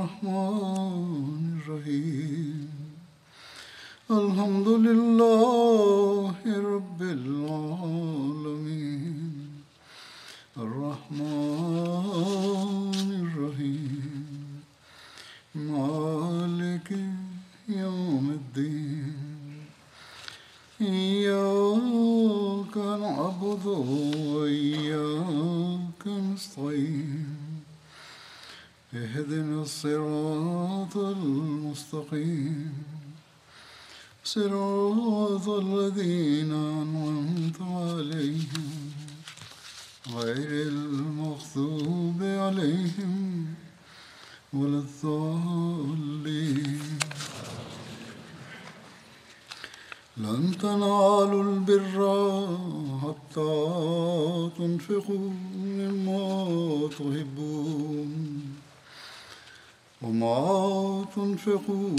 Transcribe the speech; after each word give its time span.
الرحمن 0.00 0.79
صراط 34.33 35.47
الذين 35.49 36.51
أنعمت 36.51 37.61
عليهم 37.61 38.69
غير 40.15 40.67
المغضوب 40.67 42.19
عليهم 42.21 43.45
ولا 44.53 44.79
الضالين. 44.85 46.81
لن 50.17 50.57
تنالوا 50.61 51.43
البر 51.43 51.97
حتى 53.03 53.55
تنفقوا 54.57 55.29
مما 55.55 56.25
تحبون 56.97 58.11
وما 60.01 61.05
تنفقوا 61.15 61.90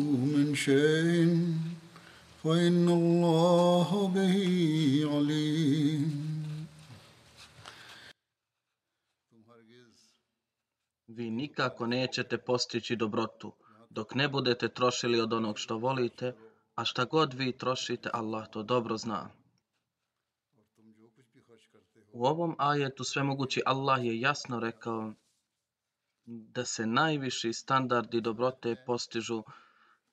nikako 11.63 11.87
nećete 11.87 12.39
postići 12.39 12.97
dobrotu 12.97 13.53
dok 13.91 14.15
ne 14.15 14.29
budete 14.29 14.69
trošili 14.69 15.21
od 15.21 15.33
onog 15.33 15.59
što 15.59 15.79
volite, 15.79 16.35
a 16.75 16.85
šta 16.85 17.05
god 17.05 17.35
vi 17.35 17.53
trošite, 17.59 18.11
Allah 18.13 18.49
to 18.51 18.63
dobro 18.63 18.97
zna. 18.97 19.31
U 22.13 22.27
ovom 22.27 22.55
ajetu 22.59 23.05
svemogući 23.05 23.63
Allah 23.67 24.05
je 24.05 24.21
jasno 24.21 24.61
rekao 24.61 25.13
da 26.25 26.65
se 26.65 26.87
najviši 26.87 27.53
standardi 27.53 28.21
dobrote 28.21 28.77
postižu 28.87 29.43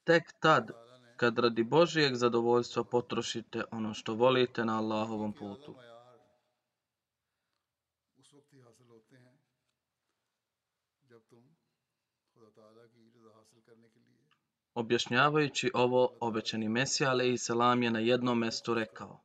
tek 0.03 0.23
tad 0.39 0.71
kad 1.17 1.39
radi 1.39 1.63
Božijeg 1.63 2.15
zadovoljstva 2.15 2.83
potrošite 2.83 3.63
ono 3.71 3.93
što 3.93 4.13
volite 4.13 4.65
na 4.65 4.77
Allahovom 4.77 5.33
putu. 5.33 5.75
Objašnjavajući 14.79 15.71
ovo, 15.73 16.17
obećani 16.19 16.69
Mesija 16.69 17.09
ale 17.09 17.29
i 17.29 17.37
selam 17.37 17.83
je 17.83 17.91
na 17.91 17.99
jednom 17.99 18.39
mestu 18.39 18.73
rekao 18.73 19.21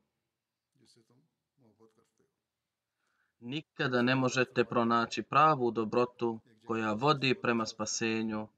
Nikada 3.41 4.03
ne 4.03 4.15
možete 4.15 4.65
pronaći 4.65 5.23
pravu 5.23 5.71
dobrotu 5.71 6.41
koja 6.67 6.93
vodi 6.93 7.35
prema 7.43 7.67
spasenju, 7.67 8.49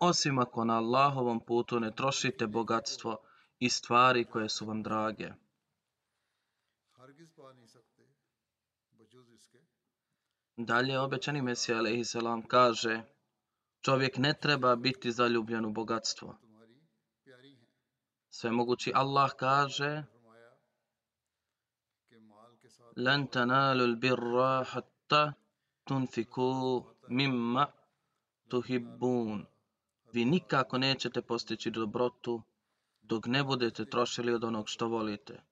osim 0.00 0.38
ako 0.38 0.64
na 0.64 0.76
Allahovom 0.76 1.40
putu 1.40 1.80
ne 1.80 1.94
trošite 1.94 2.46
bogatstvo 2.46 3.16
i 3.58 3.68
stvari 3.70 4.24
koje 4.24 4.48
su 4.48 4.66
vam 4.66 4.82
drage. 4.82 5.30
Dalje 10.56 10.98
obećani 10.98 11.42
Mesija 11.42 11.78
alaihi 11.78 12.04
kaže 12.48 13.02
Čovjek 13.82 14.18
ne 14.18 14.34
treba 14.40 14.76
biti 14.76 15.12
zaljubljen 15.12 15.64
u 15.64 15.72
bogatstvo. 15.72 16.38
Svemogući 18.30 18.92
Allah 18.94 19.32
kaže 19.36 20.02
لن 22.96 23.30
تنالوا 23.30 23.86
البر 23.86 24.64
حتى 24.64 25.32
تنفقوا 25.86 26.82
مما 27.08 27.66
تحبون 28.50 29.46
Vi 30.14 30.24
nikako 30.24 30.78
nećete 30.78 31.22
postići 31.22 31.70
dobrotu 31.70 32.42
dok 33.02 33.26
ne 33.26 33.44
budete 33.44 33.84
trošili 33.84 34.34
od 34.34 34.44
onog 34.44 34.68
što 34.68 34.88
volite. 34.88 35.42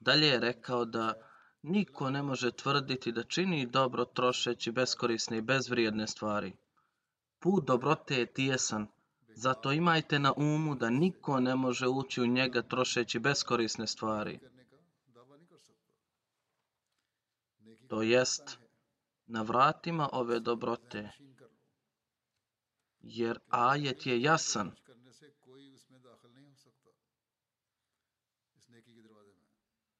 Dalje 0.00 0.26
je 0.26 0.40
rekao 0.40 0.84
da 0.84 1.14
niko 1.62 2.10
ne 2.10 2.22
može 2.22 2.50
tvrditi 2.50 3.12
da 3.12 3.22
čini 3.22 3.66
dobro 3.66 4.04
trošeći 4.04 4.72
beskorisne 4.72 5.38
i 5.38 5.42
bezvrijedne 5.42 6.06
stvari. 6.06 6.52
Put 7.40 7.64
dobrote 7.66 8.14
je 8.14 8.32
tijesan, 8.32 8.86
zato 9.28 9.72
imajte 9.72 10.18
na 10.18 10.32
umu 10.36 10.74
da 10.74 10.90
niko 10.90 11.40
ne 11.40 11.56
može 11.56 11.88
ući 11.88 12.20
u 12.20 12.26
njega 12.26 12.62
trošeći 12.62 13.18
beskorisne 13.18 13.86
stvari. 13.86 14.40
To 17.88 18.02
jest, 18.02 18.58
na 19.26 19.42
vratima 19.42 20.08
ove 20.12 20.40
dobrote, 20.40 21.10
jer 23.00 23.38
ajet 23.48 24.06
je 24.06 24.22
jasan. 24.22 24.72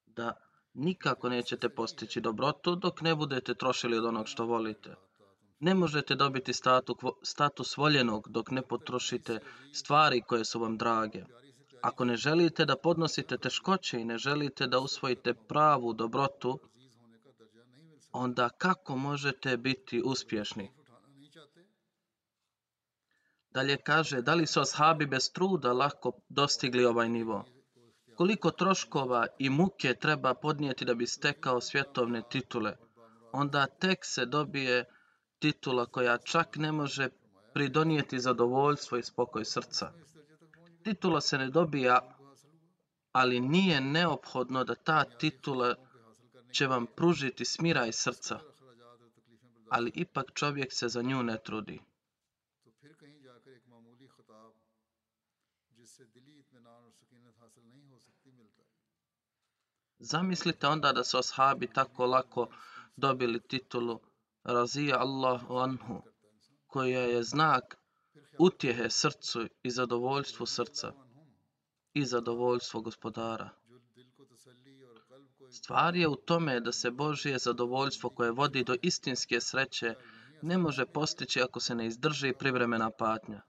Da 0.06 0.36
nikako 0.74 1.28
nećete 1.28 1.68
postići 1.68 2.20
dobrotu 2.20 2.76
dok 2.76 3.00
ne 3.00 3.14
budete 3.14 3.54
trošili 3.54 3.98
od 3.98 4.04
onog 4.04 4.28
što 4.28 4.46
volite. 4.46 4.96
Ne 5.60 5.75
možete 5.75 6.15
dobiti 6.15 6.53
status 7.22 7.76
voljenog 7.76 8.28
dok 8.28 8.50
ne 8.50 8.62
potrošite 8.62 9.38
stvari 9.72 10.22
koje 10.22 10.44
su 10.44 10.60
vam 10.60 10.76
drage. 10.78 11.25
Ako 11.82 12.04
ne 12.04 12.16
želite 12.16 12.65
da 12.65 12.76
podnosite 12.76 13.38
teškoće 13.38 14.00
i 14.00 14.04
ne 14.04 14.19
želite 14.19 14.66
da 14.66 14.78
usvojite 14.78 15.34
pravu 15.34 15.93
dobrotu, 15.93 16.59
onda 18.12 18.49
kako 18.49 18.97
možete 18.97 19.56
biti 19.56 20.03
uspješni? 20.04 20.70
Dalje 23.50 23.76
kaže, 23.76 24.22
da 24.22 24.34
li 24.34 24.47
su 24.47 24.60
ashabi 24.60 25.06
bez 25.06 25.32
truda 25.32 25.72
lako 25.72 26.12
dostigli 26.28 26.84
ovaj 26.84 27.09
nivo? 27.09 27.44
Koliko 28.16 28.50
troškova 28.50 29.26
i 29.38 29.50
muke 29.50 29.94
treba 29.94 30.34
podnijeti 30.34 30.84
da 30.84 30.94
bi 30.94 31.06
stekao 31.06 31.60
svjetovne 31.60 32.22
titule? 32.31 32.76
Onda 33.32 33.66
tek 33.66 33.99
se 34.03 34.26
dobije 34.26 34.84
titula 35.40 35.86
koja 35.86 36.18
čak 36.18 36.56
ne 36.56 36.72
može 36.72 37.08
pridonijeti 37.54 38.20
zadovoljstvo 38.20 38.98
i 38.98 39.02
spokoj 39.02 39.44
srca. 39.44 39.92
Titula 40.82 41.20
se 41.20 41.38
ne 41.38 41.50
dobija, 41.50 42.16
ali 43.12 43.40
nije 43.40 43.81
neophodno 43.81 44.64
da 44.64 44.75
ta 44.75 45.04
titula 45.04 45.75
će 46.52 46.66
vam 46.66 46.87
pružiti 46.96 47.44
smira 47.44 47.87
i 47.87 47.92
srca, 47.92 48.38
ali 49.70 49.92
ipak 49.94 50.32
čovjek 50.34 50.72
se 50.72 50.88
za 50.88 51.02
nju 51.02 51.22
ne 51.22 51.38
trudi. 51.44 51.81
Zamislite 59.98 60.66
onda 60.66 60.93
da 60.93 61.04
su 61.04 61.19
ashabi 61.19 61.66
tako 61.66 62.06
lako 62.06 62.48
dobili 62.96 63.40
titulu 63.40 64.00
razija 64.44 64.98
Allahu 64.98 65.56
anhu, 65.56 66.02
koja 66.66 67.00
je 67.00 67.22
znak 67.22 67.76
utjehe 68.38 68.90
srcu 68.90 69.46
i 69.62 69.70
zadovoljstvu 69.70 70.46
srca 70.46 70.92
i 71.94 72.04
zadovoljstvo 72.04 72.81
gospodara. 72.81 73.50
Stvar 75.50 75.96
je 75.96 76.08
u 76.08 76.16
tome 76.16 76.60
da 76.60 76.72
se 76.72 76.90
Božje 76.90 77.38
zadovoljstvo 77.38 78.10
koje 78.10 78.31
vodi 78.31 78.64
do 78.64 78.76
istinske 78.82 79.40
sreće 79.40 79.94
ne 80.43 80.58
može 80.58 80.86
postići 80.86 81.43
ako 81.43 81.60
se 81.60 81.75
ne 81.75 81.86
izdrži 81.86 82.32
privremena 82.38 82.90
patnja. 82.90 83.43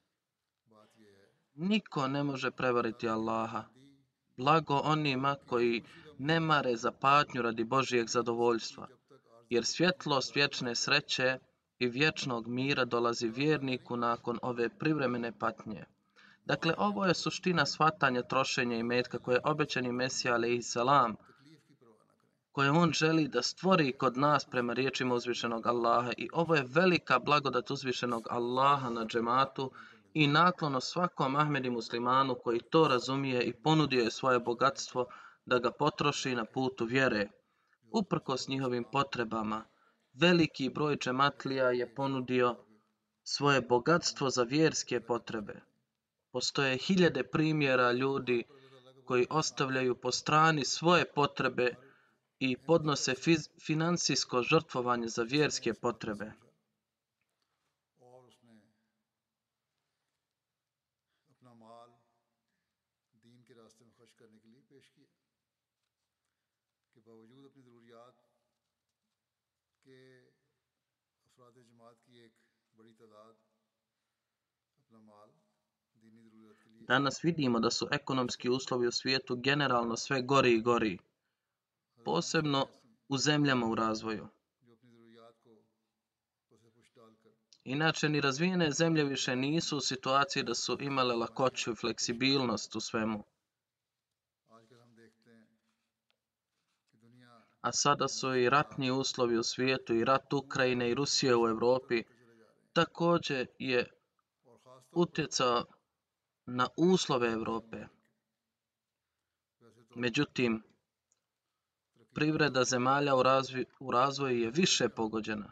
Niko 1.54 2.08
ne 2.08 2.24
može 2.24 2.52
prevariti 2.52 3.10
Allaha. 3.10 3.64
Blago 4.38 4.76
onima 4.84 5.36
koji 5.48 5.84
ne 6.18 6.40
mare 6.40 6.76
za 6.76 6.92
patnju 6.92 7.42
radi 7.42 7.64
Božijeg 7.64 8.08
zadovoljstva 8.08 8.88
jer 9.52 9.66
svjetlost 9.66 10.36
vječne 10.36 10.76
sreće 10.76 11.38
i 11.80 11.88
vječnog 11.88 12.48
mira 12.48 12.86
dolazi 12.86 13.28
vjerniku 13.28 13.98
nakon 13.98 14.40
ove 14.42 14.70
privremene 14.70 15.32
patnje. 15.40 15.86
Dakle, 16.46 16.74
ovo 16.78 17.06
je 17.06 17.14
suština 17.14 17.66
shvatanja 17.66 18.22
trošenja 18.22 18.78
i 18.78 18.84
metka 18.84 19.20
koje 19.20 19.36
je 19.36 19.42
obećani 19.44 19.92
Mesija 19.92 20.38
salam, 20.62 21.16
koje 22.52 22.72
on 22.72 22.92
želi 22.92 23.28
da 23.28 23.42
stvori 23.42 23.92
kod 23.92 24.18
nas 24.18 24.46
prema 24.46 24.74
riječima 24.74 25.16
uzvišenog 25.16 25.68
Allaha 25.68 26.12
i 26.18 26.30
ovo 26.34 26.56
je 26.56 26.66
velika 26.68 27.20
blagodat 27.20 27.72
uzvišenog 27.72 28.28
Allaha 28.30 28.90
na 28.90 29.06
džematu 29.06 29.72
i 30.14 30.28
naklono 30.28 30.82
svakom 30.82 31.36
Ahmedi 31.36 31.70
muslimanu 31.70 32.36
koji 32.44 32.60
to 32.60 32.88
razumije 32.88 33.44
i 33.44 33.54
ponudio 33.54 34.04
je 34.04 34.12
svoje 34.12 34.40
bogatstvo 34.40 35.06
da 35.46 35.60
ga 35.60 35.72
potroši 35.72 36.36
na 36.36 36.46
putu 36.46 36.86
vjere. 36.86 37.30
Uprkos 37.92 38.48
njihovim 38.48 38.86
potrebama, 38.92 39.66
veliki 40.14 40.70
broj 40.70 40.96
džematlija 40.98 41.72
je 41.72 41.96
ponudio 41.96 42.56
svoje 43.24 43.62
bogatstvo 43.62 44.30
za 44.30 44.44
vjerske 44.44 45.00
potrebe. 45.02 45.62
Postoje 46.32 46.78
hiljade 46.78 47.24
primjera 47.24 47.92
ljudi 47.92 48.44
koji 49.06 49.28
ostavljaju 49.30 49.96
po 49.96 50.12
strani 50.12 50.66
svoje 50.66 51.06
potrebe 51.16 51.76
i 52.40 52.58
podnose 52.58 53.16
financijsko 53.66 54.44
žrtvovanje 54.44 55.08
za 55.08 55.24
vjerske 55.24 55.74
potrebe. 55.74 56.32
Danas 76.88 77.24
vidimo 77.24 77.60
da 77.60 77.72
su 77.72 77.88
ekonomski 77.92 78.50
uslovi 78.50 78.88
u 78.88 78.92
svijetu 78.92 79.36
generalno 79.36 79.98
sve 79.98 80.22
gori 80.22 80.54
i 80.54 80.62
gori, 80.62 80.98
posebno 82.06 82.68
u 83.10 83.18
zemljama 83.18 83.68
u 83.68 83.76
razvoju. 83.76 84.28
Inače, 87.64 88.10
ni 88.10 88.22
razvijene 88.22 88.72
zemlje 88.72 89.04
više 89.04 89.36
nisu 89.36 89.78
u 89.78 89.82
situaciji 89.82 90.44
da 90.44 90.56
su 90.56 90.78
imale 90.80 91.16
lakoću 91.16 91.72
i 91.72 91.76
fleksibilnost 91.76 92.76
u 92.76 92.80
svemu. 92.80 93.24
a 97.62 97.72
sada 97.72 98.08
su 98.08 98.36
i 98.36 98.50
ratni 98.50 98.92
uslovi 98.92 99.38
u 99.38 99.44
svijetu 99.44 99.94
i 99.96 100.06
rat 100.06 100.34
Ukrajine 100.34 100.90
i 100.90 100.94
Rusije 100.94 101.36
u 101.36 101.48
Europi 101.48 102.04
također 102.74 103.48
je 103.60 103.90
utjecao 104.92 105.66
na 106.46 106.68
uslove 106.78 107.32
Europe. 107.32 107.78
Međutim, 109.96 110.64
privreda 112.14 112.64
zemalja 112.64 113.16
u, 113.16 113.24
razvi, 113.24 113.66
u 113.80 113.92
razvoju 113.92 114.40
je 114.40 114.52
više 114.52 114.90
pogođena. 114.90 115.52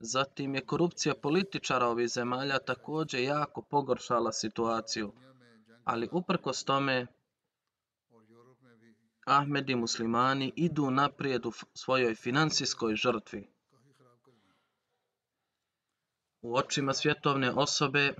Zatim 0.00 0.54
je 0.54 0.66
korupcija 0.66 1.14
političara 1.22 1.86
ovih 1.86 2.08
zemalja 2.08 2.58
također 2.58 3.20
jako 3.20 3.62
pogoršala 3.62 4.32
situaciju, 4.32 5.12
ali 5.84 6.08
uprkos 6.12 6.64
tome 6.64 7.06
Ahmedi 9.24 9.74
muslimani 9.74 10.52
idu 10.56 10.90
naprijed 10.90 11.46
u 11.46 11.52
svojoj 11.74 12.14
financijskoj 12.14 12.94
žrtvi. 12.96 13.48
U 16.42 16.56
očima 16.56 16.92
svjetovne 16.92 17.50
osobe 17.50 18.14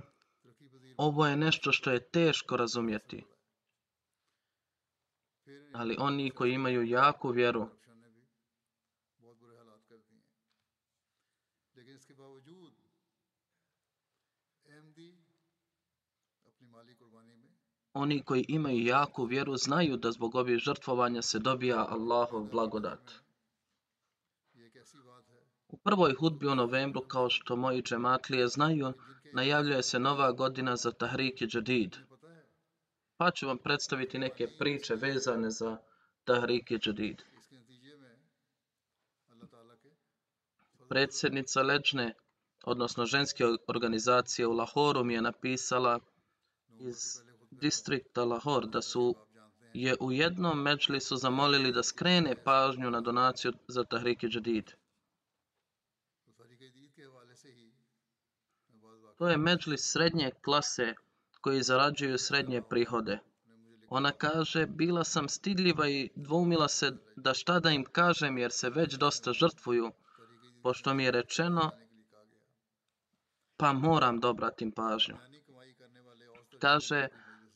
ovo 0.97 1.27
je 1.27 1.35
nešto 1.35 1.71
što 1.71 1.91
je 1.91 2.09
teško 2.09 2.57
razumjeti. 2.57 3.25
Ali 5.73 5.95
oni 5.99 6.29
koji 6.31 6.53
imaju 6.53 6.83
jaku 6.83 7.29
vjeru 7.29 7.69
oni 17.95 18.23
koji 18.23 18.45
imaju 18.47 18.85
jaku 18.85 19.23
vjeru 19.25 19.57
znaju 19.57 19.97
da 19.97 20.11
zbog 20.11 20.35
ovih 20.35 20.57
žrtvovanja 20.57 21.21
se 21.21 21.39
dobija 21.39 21.85
Allahov 21.89 22.43
blagodat. 22.43 23.11
U 25.67 25.77
prvoj 25.77 26.13
hudbi 26.13 26.47
u 26.47 26.55
novembru, 26.55 27.01
kao 27.01 27.29
što 27.29 27.55
moji 27.55 27.81
džematlije 27.81 28.47
znaju, 28.47 28.93
najavljuje 29.33 29.83
se 29.83 29.99
nova 29.99 30.31
godina 30.31 30.75
za 30.75 30.91
Tahrik 30.91 31.41
i 31.41 31.47
Džedid. 31.47 31.97
Pa 33.17 33.31
ću 33.31 33.47
vam 33.47 33.57
predstaviti 33.57 34.19
neke 34.19 34.47
priče 34.59 34.95
vezane 34.95 35.49
za 35.49 35.77
Tahrik 36.23 36.71
i 36.71 36.77
Džedid. 36.77 37.23
Predsjednica 40.89 41.61
Leđne, 41.61 42.13
odnosno 42.63 43.05
ženske 43.05 43.43
organizacije 43.67 44.47
u 44.47 44.53
Lahoru, 44.53 45.03
mi 45.03 45.13
je 45.13 45.21
napisala 45.21 45.99
iz 46.79 47.24
distrikta 47.61 48.25
Lahore 48.25 48.67
da 48.67 48.81
su 48.81 49.15
je 49.73 49.95
u 49.99 50.11
jednom 50.11 50.61
međlisu 50.61 51.15
zamolili 51.15 51.71
da 51.71 51.83
skrene 51.83 52.35
pažnju 52.43 52.91
na 52.91 53.01
donaciju 53.01 53.53
za 53.67 53.83
Tahriki 53.83 54.27
Jadid. 54.31 54.71
To 59.17 59.29
je 59.29 59.37
međlis 59.37 59.91
srednje 59.91 60.31
klase 60.43 60.93
koji 61.41 61.63
zarađuju 61.63 62.17
srednje 62.17 62.61
prihode. 62.69 63.19
Ona 63.89 64.11
kaže, 64.11 64.65
bila 64.65 65.03
sam 65.03 65.29
stidljiva 65.29 65.89
i 65.89 66.09
dvoumila 66.15 66.67
se 66.67 66.91
da 67.15 67.33
šta 67.33 67.59
da 67.59 67.71
im 67.71 67.83
kažem 67.83 68.37
jer 68.37 68.51
se 68.51 68.69
već 68.69 68.93
dosta 68.93 69.33
žrtvuju, 69.33 69.91
pošto 70.63 70.93
mi 70.93 71.03
je 71.03 71.11
rečeno, 71.11 71.71
pa 73.57 73.73
moram 73.73 74.19
da 74.19 74.29
obratim 74.29 74.71
pažnju. 74.71 75.15
Kaže, 76.59 77.07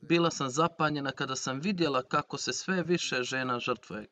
bila 0.02 0.32
sam 0.32 0.50
zapanjena 0.50 1.12
kada 1.12 1.36
sam 1.36 1.60
vidjela 1.60 2.04
kako 2.04 2.38
se 2.38 2.54
sve 2.54 2.84
više 2.84 3.24
žena 3.24 3.60
žrtvuje. 3.60 4.08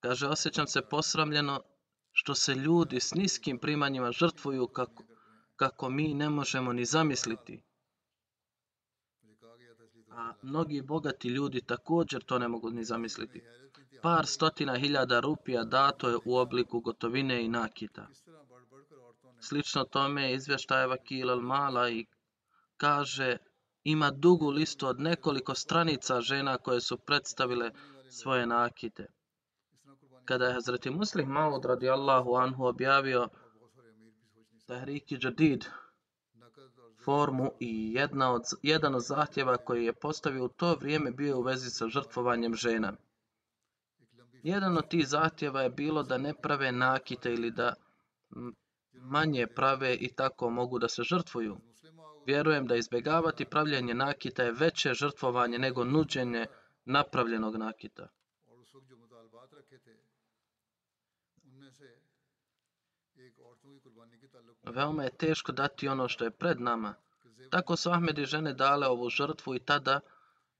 Kaže, 0.00 0.26
osjećam 0.26 0.66
se 0.66 0.82
posramljeno 0.82 1.62
što 2.12 2.34
se 2.34 2.54
ljudi 2.54 3.00
s 3.00 3.14
niskim 3.14 3.58
primanjima 3.58 4.12
žrtvuju 4.12 4.66
kako, 4.66 5.04
kako 5.56 5.90
mi 5.90 6.14
ne 6.14 6.28
možemo 6.28 6.72
ni 6.72 6.84
zamisliti. 6.84 7.62
A 10.10 10.32
mnogi 10.42 10.82
bogati 10.82 11.28
ljudi 11.28 11.60
također 11.60 12.22
to 12.22 12.38
ne 12.38 12.48
mogu 12.48 12.70
ni 12.70 12.84
zamisliti. 12.84 13.42
Par 14.02 14.26
stotina 14.26 14.76
hiljada 14.76 15.20
rupija 15.20 15.64
dato 15.64 16.08
je 16.08 16.18
u 16.24 16.36
obliku 16.36 16.80
gotovine 16.80 17.44
i 17.44 17.48
nakita. 17.48 18.08
Slično 19.40 19.84
tome 19.84 20.34
izvještajeva 20.34 20.96
Kilal 20.96 21.40
Mala 21.40 21.90
i 21.90 22.06
kaže 22.76 23.36
ima 23.84 24.10
dugu 24.10 24.50
listu 24.50 24.86
od 24.86 25.00
nekoliko 25.00 25.54
stranica 25.54 26.20
žena 26.20 26.58
koje 26.58 26.80
su 26.80 26.98
predstavile 26.98 27.70
svoje 28.10 28.46
nakite. 28.46 29.06
Kada 30.24 30.46
je 30.46 30.54
Hazreti 30.54 30.90
Muslih 30.90 31.26
Maud 31.26 31.64
radijallahu 31.64 32.34
anhu 32.34 32.64
objavio 32.64 33.28
Tahriki 34.66 35.18
Jadid 35.20 35.64
formu 37.04 37.50
i 37.60 37.92
jedna 37.92 38.32
od, 38.32 38.42
jedan 38.62 38.94
od 38.94 39.02
zahtjeva 39.02 39.56
koji 39.56 39.84
je 39.84 39.92
postavio 39.92 40.44
u 40.44 40.48
to 40.48 40.74
vrijeme 40.74 41.10
bio 41.10 41.38
u 41.38 41.42
vezi 41.42 41.70
sa 41.70 41.88
žrtvovanjem 41.88 42.54
žena. 42.54 42.92
Jedan 44.42 44.78
od 44.78 44.88
tih 44.88 45.08
zahtjeva 45.08 45.62
je 45.62 45.70
bilo 45.70 46.02
da 46.02 46.18
ne 46.18 46.34
prave 46.34 46.72
nakite 46.72 47.32
ili 47.32 47.50
da 47.50 47.74
manje 48.92 49.46
prave 49.46 49.94
i 49.94 50.14
tako 50.14 50.50
mogu 50.50 50.78
da 50.78 50.88
se 50.88 51.02
žrtvuju. 51.02 51.56
Vjerujem 52.26 52.66
da 52.66 52.76
izbjegavati 52.76 53.44
pravljenje 53.44 53.94
nakita 53.94 54.42
je 54.42 54.52
veće 54.52 54.94
žrtvovanje 54.94 55.58
nego 55.58 55.84
nuđenje 55.84 56.46
napravljenog 56.84 57.56
nakita. 57.56 58.08
Veoma 64.62 65.04
je 65.04 65.16
teško 65.16 65.52
dati 65.52 65.88
ono 65.88 66.08
što 66.08 66.24
je 66.24 66.30
pred 66.30 66.60
nama. 66.60 66.94
Tako 67.50 67.76
su 67.76 67.90
Ahmedi 67.90 68.24
žene 68.24 68.52
dale 68.52 68.86
ovu 68.86 69.10
žrtvu 69.10 69.54
i 69.54 69.58
tada, 69.58 70.00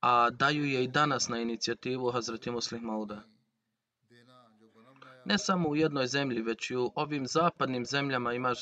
a 0.00 0.31
daju 0.31 0.64
je 0.64 0.85
i 0.85 0.88
danas 0.88 1.28
na 1.28 1.38
inicijativu 1.38 2.11
Hazreti 2.11 2.50
Muslih 2.50 2.83
Mauda. 2.83 3.23
Ne 5.25 5.38
samo 5.38 5.69
u 5.69 5.76
jednoj 5.76 6.07
zemlji, 6.07 6.42
već 6.42 6.71
i 6.71 6.76
u 6.76 6.92
ovim 6.95 7.26
zapadnim 7.26 7.87
zemljama 7.87 8.33
ima 8.33 8.54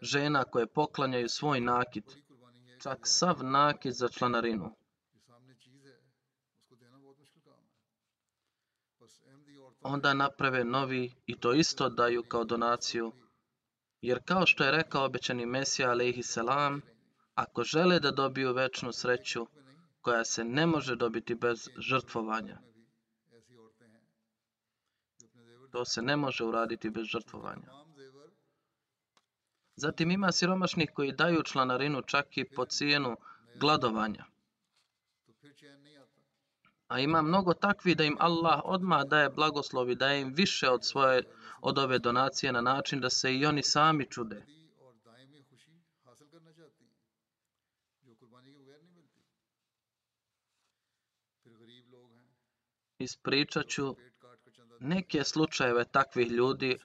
žena 0.00 0.44
koje 0.44 0.66
poklanjaju 0.66 1.28
svoj 1.28 1.60
nakit 1.60 2.25
čak 2.86 3.06
sav 3.06 3.44
nakit 3.44 3.94
za 3.94 4.08
članarinu. 4.08 4.70
Onda 9.80 10.14
naprave 10.14 10.64
novi 10.64 11.12
i 11.26 11.38
to 11.38 11.52
isto 11.52 11.88
daju 11.88 12.22
kao 12.22 12.44
donaciju. 12.44 13.12
Jer 14.00 14.20
kao 14.24 14.46
što 14.46 14.64
je 14.64 14.70
rekao 14.70 15.04
obećani 15.04 15.46
Mesija 15.46 15.90
alaihi 15.90 16.22
salam, 16.22 16.80
ako 17.34 17.64
žele 17.64 18.00
da 18.00 18.10
dobiju 18.10 18.52
večnu 18.52 18.92
sreću, 18.92 19.46
koja 20.00 20.24
se 20.24 20.44
ne 20.44 20.66
može 20.66 20.96
dobiti 20.96 21.34
bez 21.34 21.68
žrtvovanja. 21.78 22.58
To 25.72 25.84
se 25.84 26.02
ne 26.02 26.16
može 26.16 26.44
uraditi 26.44 26.90
bez 26.90 27.06
žrtvovanja. 27.06 27.85
Zatim 29.76 30.10
ima 30.10 30.32
siromašnih 30.32 30.90
koji 30.94 31.12
daju 31.12 31.42
članarinu 31.42 32.02
čak 32.02 32.38
i 32.38 32.44
po 32.44 32.64
cijenu 32.64 33.16
gladovanja. 33.54 34.24
A 36.88 37.00
ima 37.00 37.22
mnogo 37.22 37.54
takvi 37.54 37.94
da 37.94 38.04
im 38.04 38.16
Allah 38.18 38.60
odmah 38.64 39.04
daje 39.04 39.30
blagoslovi, 39.30 39.94
daje 39.94 40.20
im 40.20 40.34
više 40.34 40.70
od 40.70 40.84
svoje 40.84 41.22
od 41.60 41.78
ove 41.78 41.98
donacije 41.98 42.52
na 42.52 42.60
način 42.60 43.00
da 43.00 43.10
se 43.10 43.34
i 43.34 43.46
oni 43.46 43.62
sami 43.62 44.06
čude. 44.10 44.46
Ispričat 52.98 53.66
ću 53.66 53.96
neke 54.80 55.24
slučajeve 55.24 55.84
takvih 55.84 56.30
ljudi, 56.30 56.78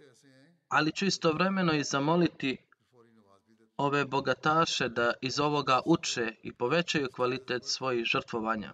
ali 0.67 0.91
ću 0.91 1.05
istovremeno 1.05 1.74
i 1.74 1.83
zamoliti 1.83 2.57
ove 3.82 4.06
bogataše 4.06 4.90
da 4.90 5.14
iz 5.22 5.40
ovoga 5.40 5.82
uče 5.86 6.36
i 6.44 6.54
povećaju 6.54 7.08
kvalitet 7.14 7.66
svojih 7.66 8.06
žrtvovanja. 8.06 8.74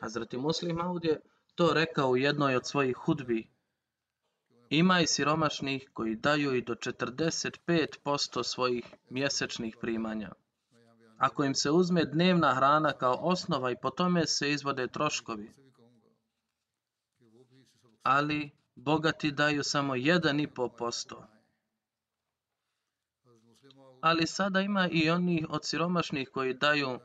Hazreti 0.00 0.36
Muslim 0.36 0.80
Aud 0.80 1.04
je 1.04 1.20
to 1.54 1.72
rekao 1.72 2.10
u 2.10 2.16
jednoj 2.16 2.56
od 2.56 2.66
svojih 2.66 2.96
hudbi. 2.96 3.48
Ima 4.70 5.00
i 5.00 5.06
siromašnih 5.06 5.90
koji 5.92 6.16
daju 6.16 6.54
i 6.54 6.62
do 6.62 6.74
45% 6.74 8.42
svojih 8.42 8.84
mjesečnih 9.10 9.76
primanja. 9.80 10.32
Ako 11.18 11.44
im 11.44 11.54
se 11.54 11.70
uzme 11.70 12.04
dnevna 12.04 12.54
hrana 12.54 12.92
kao 12.92 13.18
osnova 13.20 13.70
i 13.70 13.76
po 13.82 13.90
tome 13.90 14.26
se 14.26 14.50
izvode 14.50 14.86
troškovi. 14.86 15.52
Ali 18.02 18.50
bogati 18.74 19.32
daju 19.32 19.62
samo 19.62 19.94
1,5% 19.94 21.31
ali 24.02 24.26
sada 24.26 24.60
ima 24.60 24.88
i 24.92 25.10
onih 25.10 25.46
od 25.50 25.64
siromašnih 25.64 26.28
koji 26.28 26.54
daju 26.54 26.98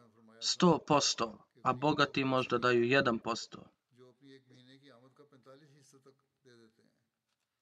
100%, 0.61 1.37
a 1.63 1.73
bogati 1.73 2.23
možda 2.23 2.57
daju 2.57 2.83
1%. 2.83 3.57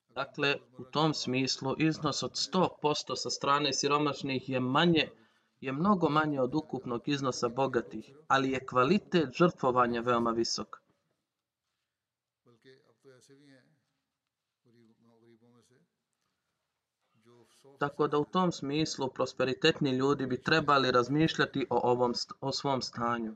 Dakle, 0.10 0.56
u 0.78 0.84
tom 0.84 1.14
smislu 1.14 1.76
iznos 1.78 2.24
od 2.24 2.32
100% 2.32 3.16
sa 3.16 3.30
strane 3.30 3.74
siromašnih 3.74 4.50
je 4.50 4.60
manje, 4.60 5.10
je 5.62 5.72
mnogo 5.72 6.10
manje 6.10 6.42
od 6.42 6.56
ukupnog 6.56 7.02
iznosa 7.06 7.50
bogatih, 7.50 8.16
ali 8.28 8.52
je 8.52 8.66
kvalitet 8.66 9.30
žrtvovanja 9.38 10.02
veoma 10.02 10.32
visok. 10.32 10.85
Tako 17.80 18.08
da 18.08 18.18
u 18.18 18.26
tom 18.26 18.52
smislu 18.52 19.10
prosperitetni 19.14 19.92
ljudi 19.92 20.26
bi 20.26 20.42
trebali 20.42 20.92
razmišljati 20.92 21.68
o, 21.70 21.92
ovom, 21.92 22.14
o 22.42 22.52
svom 22.52 22.82
stanju. 22.82 23.36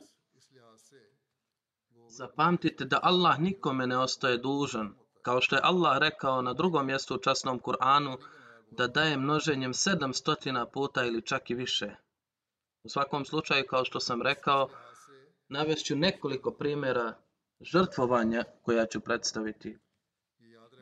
Zapamtite 2.08 2.86
da 2.86 3.00
Allah 3.04 3.40
nikome 3.40 3.88
ne 3.88 3.98
ostaje 3.98 4.38
dužan. 4.38 4.94
Kao 5.22 5.42
što 5.42 5.56
je 5.56 5.62
Allah 5.64 5.98
rekao 5.98 6.42
na 6.42 6.54
drugom 6.54 6.86
mjestu 6.86 7.16
u 7.16 7.18
časnom 7.18 7.60
Kur'anu, 7.60 8.18
da 8.72 8.88
daje 8.88 9.18
množenjem 9.18 9.74
700 9.74 10.66
puta 10.74 11.06
ili 11.06 11.22
čak 11.22 11.50
i 11.50 11.54
više. 11.56 11.96
U 12.84 12.90
svakom 12.90 13.26
slučaju, 13.26 13.66
kao 13.70 13.86
što 13.86 14.00
sam 14.00 14.22
rekao, 14.22 14.70
navešću 15.48 15.96
nekoliko 15.96 16.52
primjera 16.52 17.14
žrtvovanja 17.62 18.44
koja 18.62 18.86
ću 18.86 19.00
predstaviti. 19.00 19.78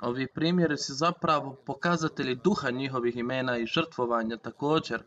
Ovi 0.01 0.27
primjeri 0.27 0.77
su 0.77 0.93
zapravo 0.93 1.55
pokazatelji 1.65 2.35
duha 2.35 2.69
njihovih 2.69 3.17
imena 3.17 3.57
i 3.57 3.65
žrtvovanja 3.65 4.37
također. 4.37 5.03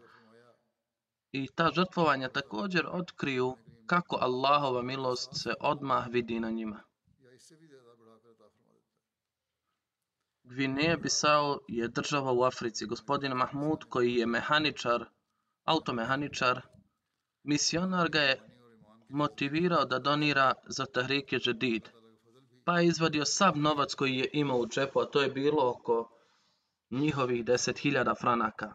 I 1.33 1.49
ta 1.55 1.71
žrtvovanja 1.75 2.29
također 2.29 2.87
otkriju 2.93 3.57
kako 3.87 4.17
Allahova 4.21 4.83
milost 4.83 5.31
se 5.33 5.55
odmah 5.61 6.07
vidi 6.09 6.41
na 6.41 6.51
njima. 6.51 6.81
Gvineja 10.43 10.97
Bisao 10.97 11.59
je 11.69 11.89
država 11.89 12.33
u 12.33 12.43
Africi. 12.43 12.87
Gospodin 12.87 13.33
Mahmud 13.33 13.85
koji 13.89 14.15
je 14.15 14.27
mehaničar, 14.27 15.05
automehaničar, 15.65 16.61
misionar 17.43 18.09
ga 18.09 18.21
je 18.21 18.41
motivirao 19.09 19.85
da 19.85 19.99
donira 19.99 20.55
za 20.67 20.87
Tahrike 20.87 21.39
Žedid 21.39 21.89
pa 22.71 22.81
je 22.81 22.87
izvadio 22.87 23.25
sav 23.25 23.59
novac 23.59 23.95
koji 23.95 24.17
je 24.17 24.31
imao 24.33 24.59
u 24.59 24.67
džepu, 24.67 25.01
a 25.01 25.05
to 25.05 25.23
je 25.23 25.31
bilo 25.31 25.71
oko 25.71 26.11
njihovih 26.91 27.45
10.000 27.45 28.21
franaka. 28.21 28.73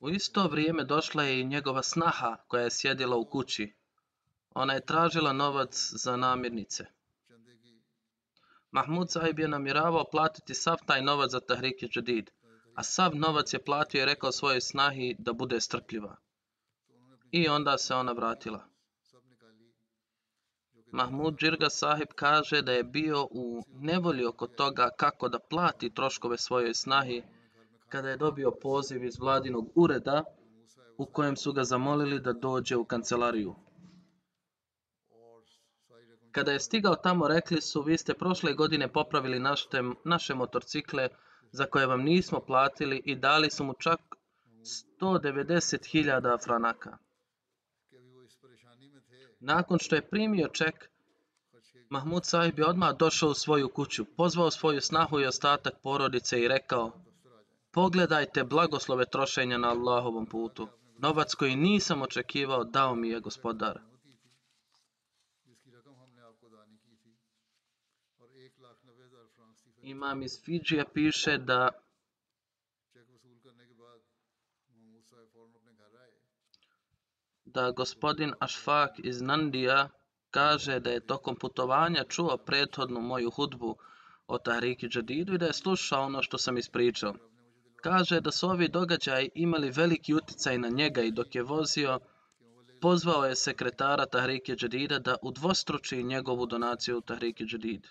U 0.00 0.08
isto 0.10 0.48
vrijeme 0.48 0.84
došla 0.84 1.22
je 1.22 1.40
i 1.40 1.44
njegova 1.44 1.82
snaha 1.82 2.36
koja 2.48 2.62
je 2.62 2.70
sjedila 2.70 3.16
u 3.16 3.24
kući. 3.24 3.74
Ona 4.54 4.74
je 4.74 4.86
tražila 4.86 5.32
novac 5.32 5.92
za 5.92 6.16
namirnice. 6.16 6.86
Mahmud 8.70 9.10
Saib 9.10 9.38
je 9.38 9.48
namiravao 9.48 10.10
platiti 10.10 10.54
sav 10.54 10.76
taj 10.86 11.02
novac 11.02 11.30
za 11.30 11.40
Tahrike 11.40 11.88
Jadid, 11.94 12.30
a 12.74 12.82
sav 12.82 13.16
novac 13.16 13.52
je 13.52 13.64
platio 13.64 14.02
i 14.02 14.06
rekao 14.06 14.32
svojoj 14.32 14.60
snahi 14.60 15.16
da 15.18 15.32
bude 15.32 15.60
strpljiva. 15.60 16.16
I 17.32 17.48
onda 17.48 17.78
se 17.78 17.94
ona 17.94 18.12
vratila. 18.12 18.64
Mahmud 20.92 21.36
Džirga 21.36 21.70
sahib 21.70 22.08
kaže 22.14 22.62
da 22.62 22.72
je 22.72 22.84
bio 22.84 23.28
u 23.30 23.62
nevolji 23.74 24.26
oko 24.26 24.46
toga 24.46 24.90
kako 24.96 25.28
da 25.28 25.38
plati 25.38 25.94
troškove 25.94 26.38
svojoj 26.38 26.74
snahi 26.74 27.22
kada 27.88 28.10
je 28.10 28.16
dobio 28.16 28.50
poziv 28.62 29.04
iz 29.04 29.18
vladinog 29.18 29.68
ureda 29.74 30.24
u 30.98 31.06
kojem 31.06 31.36
su 31.36 31.52
ga 31.52 31.64
zamolili 31.64 32.20
da 32.20 32.32
dođe 32.32 32.76
u 32.76 32.84
kancelariju. 32.84 33.54
Kada 36.32 36.52
je 36.52 36.60
stigao 36.60 36.94
tamo 36.96 37.28
rekli 37.28 37.60
su 37.60 37.82
vi 37.82 37.98
ste 37.98 38.14
prošle 38.14 38.54
godine 38.54 38.92
popravili 38.92 39.38
našte, 39.38 39.82
naše 40.04 40.34
motorcikle 40.34 41.08
za 41.52 41.66
koje 41.66 41.86
vam 41.86 42.02
nismo 42.02 42.40
platili 42.40 43.02
i 43.04 43.16
dali 43.16 43.50
su 43.50 43.64
mu 43.64 43.74
čak 43.78 44.00
190.000 45.00 46.44
franaka. 46.44 46.98
Nakon 49.40 49.78
što 49.78 49.96
je 49.96 50.08
primio 50.08 50.48
ček, 50.48 50.90
Mahmud 51.88 52.26
Sahib 52.26 52.58
je 52.58 52.66
odmah 52.66 52.96
došao 52.96 53.30
u 53.30 53.34
svoju 53.34 53.68
kuću, 53.68 54.04
pozvao 54.04 54.50
svoju 54.50 54.80
snahu 54.80 55.20
i 55.20 55.26
ostatak 55.26 55.74
porodice 55.82 56.40
i 56.40 56.48
rekao 56.48 56.92
Pogledajte 57.72 58.44
blagoslove 58.44 59.04
trošenja 59.06 59.58
na 59.58 59.68
Allahovom 59.68 60.26
putu. 60.26 60.68
Novac 60.98 61.34
koji 61.34 61.56
nisam 61.56 62.02
očekivao 62.02 62.64
dao 62.64 62.94
mi 62.94 63.08
je 63.08 63.20
gospodar. 63.20 63.80
Imam 69.82 70.22
iz 70.22 70.42
Fidžija 70.44 70.84
piše 70.94 71.38
da 71.38 71.68
da 77.54 77.70
gospodin 77.70 78.32
Ašfak 78.40 78.90
iz 78.98 79.22
Nandija 79.22 79.88
kaže 80.30 80.80
da 80.80 80.90
je 80.90 81.06
tokom 81.06 81.36
putovanja 81.36 82.04
čuo 82.04 82.36
prethodnu 82.36 83.00
moju 83.00 83.30
hudbu 83.30 83.76
o 84.26 84.38
Tahriki 84.38 84.88
Džedidu 84.88 85.34
i 85.34 85.38
da 85.38 85.46
je 85.46 85.52
slušao 85.52 86.04
ono 86.04 86.22
što 86.22 86.38
sam 86.38 86.58
ispričao. 86.58 87.14
Kaže 87.82 88.20
da 88.20 88.30
su 88.30 88.48
ovi 88.48 88.68
događaji 88.68 89.30
imali 89.34 89.70
veliki 89.70 90.14
uticaj 90.14 90.58
na 90.58 90.68
njega 90.68 91.02
i 91.02 91.10
dok 91.10 91.34
je 91.34 91.42
vozio, 91.42 92.00
pozvao 92.80 93.24
je 93.24 93.36
sekretara 93.36 94.06
Tahrike 94.06 94.54
Džedida 94.56 94.98
da 94.98 95.16
udvostruči 95.22 96.02
njegovu 96.02 96.46
donaciju 96.46 96.98
u 96.98 97.00
Tahrike 97.00 97.44
Džedid. 97.44 97.86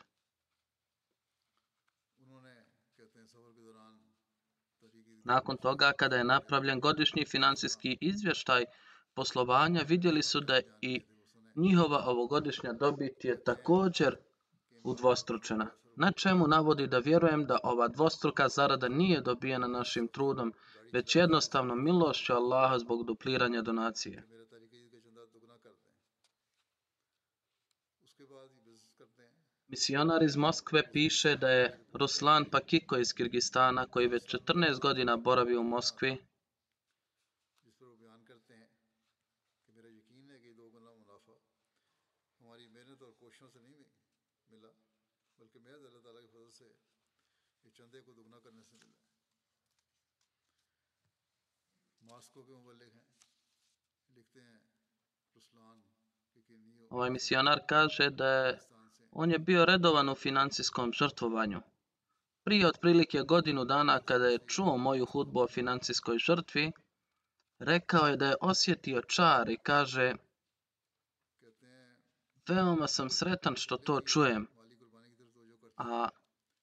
Nakon 5.24 5.58
toga, 5.58 5.92
kada 5.92 6.16
je 6.16 6.24
napravljen 6.24 6.80
godišnji 6.80 7.26
financijski 7.26 7.98
izvještaj 8.02 8.66
poslovanja 9.14 9.82
vidjeli 9.88 10.24
su 10.24 10.40
da 10.40 10.62
i 10.82 11.02
njihova 11.56 12.04
ovogodišnja 12.06 12.74
dobit 12.74 13.26
je 13.26 13.44
također 13.44 14.18
udvostručena, 14.84 15.72
na 15.96 16.12
čemu 16.12 16.48
navodi 16.48 16.88
da 16.88 17.00
vjerujem 17.00 17.46
da 17.46 17.60
ova 17.64 17.88
dvostruka 17.88 18.50
zarada 18.50 18.88
nije 18.88 19.22
dobijena 19.22 19.68
našim 19.68 20.08
trudom, 20.08 20.54
već 20.94 21.16
jednostavno 21.16 21.76
milošću 21.76 22.34
Allaha 22.34 22.80
zbog 22.80 23.06
dupliranja 23.06 23.62
donacije. 23.62 24.24
Misionar 29.68 30.24
iz 30.24 30.36
Moskve 30.36 30.92
piše 30.92 31.36
da 31.36 31.50
je 31.50 31.80
Ruslan 31.94 32.46
Pakiko 32.46 32.98
iz 32.98 33.14
Kirgistana, 33.14 33.88
koji 33.88 34.08
već 34.08 34.36
14 34.36 34.80
godina 34.80 35.18
boravi 35.18 35.58
u 35.58 35.64
Moskvi, 35.64 36.18
Ovaj 56.90 57.10
misionar 57.10 57.60
kaže 57.68 58.10
da 58.10 58.28
je 58.28 58.60
on 59.12 59.32
je 59.32 59.40
bio 59.40 59.66
redovan 59.66 60.10
u 60.10 60.16
financijskom 60.16 60.94
žrtvovanju. 60.94 61.62
Prije 62.44 62.68
otprilike 62.68 63.22
godinu 63.22 63.66
dana 63.66 64.00
kada 64.00 64.28
je 64.28 64.40
čuo 64.48 64.78
moju 64.78 65.06
hudbu 65.06 65.40
o 65.40 65.48
financijskoj 65.48 66.18
žrtvi, 66.18 66.72
rekao 67.60 68.08
je 68.08 68.18
da 68.18 68.28
je 68.28 68.36
osjetio 68.42 69.02
čar 69.02 69.50
i 69.50 69.58
kaže 69.64 70.14
Veoma 72.48 72.88
sam 72.88 73.10
sretan 73.10 73.56
što 73.56 73.78
to 73.78 74.02
čujem. 74.02 74.48
A 75.78 76.10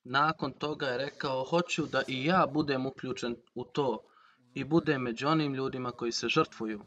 nakon 0.04 0.52
toga 0.52 0.86
je 0.86 0.98
rekao 0.98 1.44
hoću 1.44 1.86
da 1.86 2.02
i 2.08 2.24
ja 2.24 2.46
budem 2.52 2.86
uključen 2.86 3.36
u 3.54 3.64
to 3.64 4.08
i 4.56 4.64
bude 4.64 4.98
među 4.98 5.28
onim 5.28 5.54
ljudima 5.54 5.90
koji 5.92 6.12
se 6.12 6.28
žrtvuju. 6.28 6.80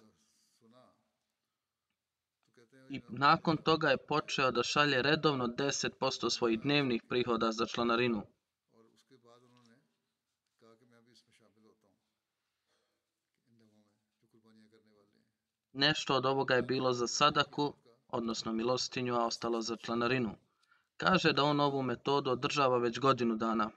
I 2.89 3.01
nakon 3.09 3.57
toga 3.57 3.89
je 3.89 4.05
počeo 4.07 4.51
da 4.51 4.63
šalje 4.63 5.01
redovno 5.01 5.47
10% 5.47 6.29
svojih 6.29 6.61
dnevnih 6.61 7.03
prihoda 7.09 7.51
za 7.51 7.65
članarinu. 7.65 8.23
Nešto 15.73 16.15
od 16.15 16.25
ovoga 16.25 16.55
je 16.55 16.61
bilo 16.61 16.93
za 16.93 17.07
sadaku, 17.07 17.73
odnosno 18.07 18.53
milostinju, 18.53 19.15
a 19.15 19.25
ostalo 19.25 19.61
za 19.61 19.75
članarinu. 19.75 20.35
Kaže 20.97 21.33
da 21.33 21.43
on 21.43 21.59
ovu 21.59 21.83
metodu 21.83 22.31
održava 22.31 22.77
već 22.77 22.99
godinu 22.99 23.35
dana 23.35 23.69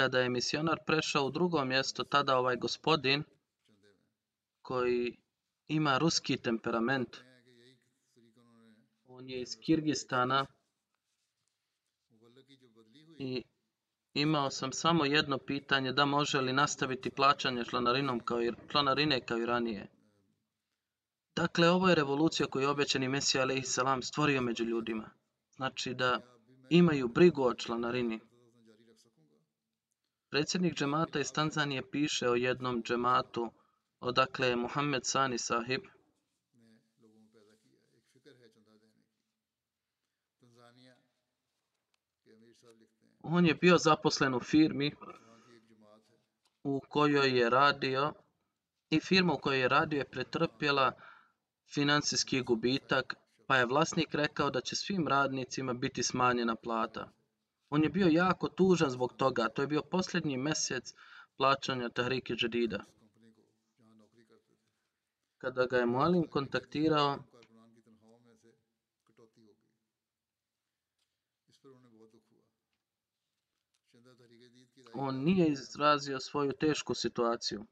kada 0.00 0.18
je 0.18 0.28
misionar 0.30 0.78
prešao 0.86 1.26
u 1.26 1.30
drugo 1.30 1.64
mjesto, 1.64 2.04
tada 2.04 2.38
ovaj 2.38 2.56
gospodin 2.56 3.22
koji 4.62 5.16
ima 5.68 5.98
ruski 5.98 6.36
temperament, 6.36 7.16
on 9.04 9.28
je 9.30 9.40
iz 9.40 9.56
Kirgistana 9.64 10.46
i 13.18 13.42
imao 14.14 14.50
sam 14.50 14.72
samo 14.72 15.04
jedno 15.04 15.38
pitanje 15.38 15.92
da 15.92 16.04
može 16.04 16.40
li 16.40 16.52
nastaviti 16.52 17.10
plaćanje 17.10 17.64
članarinom 17.64 18.20
kao 18.20 18.42
i, 18.42 18.52
članarine 18.68 19.20
kao 19.20 19.38
i 19.38 19.46
ranije. 19.46 19.86
Dakle, 21.36 21.70
ovo 21.70 21.88
je 21.88 21.94
revolucija 21.94 22.46
koju 22.46 22.62
je 22.62 22.68
obećani 22.68 23.08
Mesija 23.08 23.44
a.s. 23.44 23.78
stvorio 24.02 24.40
među 24.40 24.64
ljudima. 24.64 25.10
Znači 25.50 25.94
da 25.94 26.20
imaju 26.70 27.08
brigu 27.08 27.42
o 27.42 27.54
članarini. 27.54 28.29
Predsjednik 30.30 30.74
džemata 30.74 31.20
iz 31.20 31.32
Tanzanije 31.32 31.90
piše 31.90 32.28
o 32.28 32.34
jednom 32.34 32.82
džematu 32.82 33.50
odakle 34.00 34.48
je 34.48 34.56
Muhammed 34.56 35.06
Sani 35.06 35.38
sahib 35.38 35.80
On 43.22 43.46
je 43.46 43.54
bio 43.54 43.78
zaposlen 43.78 44.34
u 44.34 44.40
firmi 44.40 44.92
u 46.62 46.80
kojoj 46.88 47.38
je 47.38 47.50
radio 47.50 48.12
i 48.90 49.00
firma 49.00 49.32
u 49.32 49.38
kojoj 49.38 49.60
je 49.60 49.68
radio 49.68 49.98
je 49.98 50.10
pretrpjela 50.10 50.92
financijski 51.74 52.42
gubitak, 52.42 53.14
pa 53.46 53.56
je 53.56 53.66
vlasnik 53.66 54.14
rekao 54.14 54.50
da 54.50 54.60
će 54.60 54.76
svim 54.76 55.08
radnicima 55.08 55.74
biti 55.74 56.02
smanjena 56.02 56.56
plata. 56.56 57.12
On 57.70 57.84
je 57.84 57.88
bio 57.88 58.08
jako 58.10 58.48
tužan 58.48 58.90
zbog 58.90 59.12
toga. 59.16 59.48
To 59.48 59.62
je 59.62 59.68
bio 59.68 59.82
posljednji 59.82 60.36
mjesec 60.36 60.94
plaćanja 61.36 61.88
Tahrike 61.88 62.34
Džedida. 62.34 62.84
Kada 65.38 65.66
ga 65.66 65.76
je 65.76 65.86
Mualim 65.86 66.26
kontaktirao, 66.28 67.18
on 74.94 75.22
nije 75.24 75.48
izrazio 75.48 76.20
svoju 76.20 76.52
tešku 76.52 76.94
situaciju, 76.94 77.66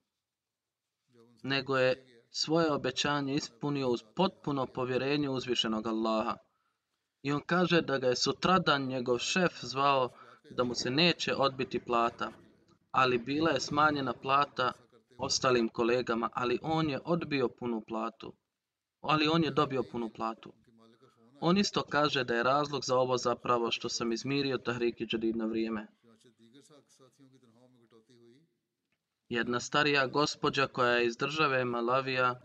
nego 1.42 1.76
je 1.76 2.22
svoje 2.30 2.72
obećanje 2.72 3.34
ispunio 3.34 3.88
uz 3.88 4.00
potpuno 4.16 4.66
povjerenje 4.66 5.30
uzvišenog 5.30 5.86
Allaha 5.86 6.36
i 7.22 7.32
on 7.32 7.40
kaže 7.46 7.80
da 7.82 7.98
ga 7.98 8.06
je 8.06 8.16
sutradan 8.16 8.86
njegov 8.86 9.18
šef 9.18 9.52
zvao 9.62 10.10
da 10.50 10.64
mu 10.64 10.74
se 10.74 10.90
neće 10.90 11.34
odbiti 11.34 11.80
plata, 11.80 12.32
ali 12.90 13.18
bila 13.18 13.50
je 13.50 13.60
smanjena 13.60 14.12
plata 14.12 14.72
ostalim 15.18 15.68
kolegama, 15.68 16.30
ali 16.34 16.58
on 16.62 16.90
je 16.90 17.00
odbio 17.04 17.48
punu 17.48 17.80
platu. 17.80 18.32
Ali 19.00 19.28
on 19.28 19.44
je 19.44 19.50
dobio 19.50 19.82
punu 19.82 20.10
platu. 20.10 20.52
On 21.40 21.58
isto 21.58 21.82
kaže 21.82 22.24
da 22.24 22.34
je 22.34 22.42
razlog 22.42 22.84
za 22.84 22.96
ovo 22.96 23.16
zapravo 23.16 23.70
što 23.70 23.88
sam 23.88 24.12
izmirio 24.12 24.58
Tahriki 24.58 25.06
Džadid 25.06 25.36
na 25.36 25.44
vrijeme. 25.44 25.86
Jedna 29.28 29.60
starija 29.60 30.06
gospođa 30.06 30.66
koja 30.66 30.92
je 30.92 31.06
iz 31.06 31.16
države 31.16 31.64
Malavija, 31.64 32.40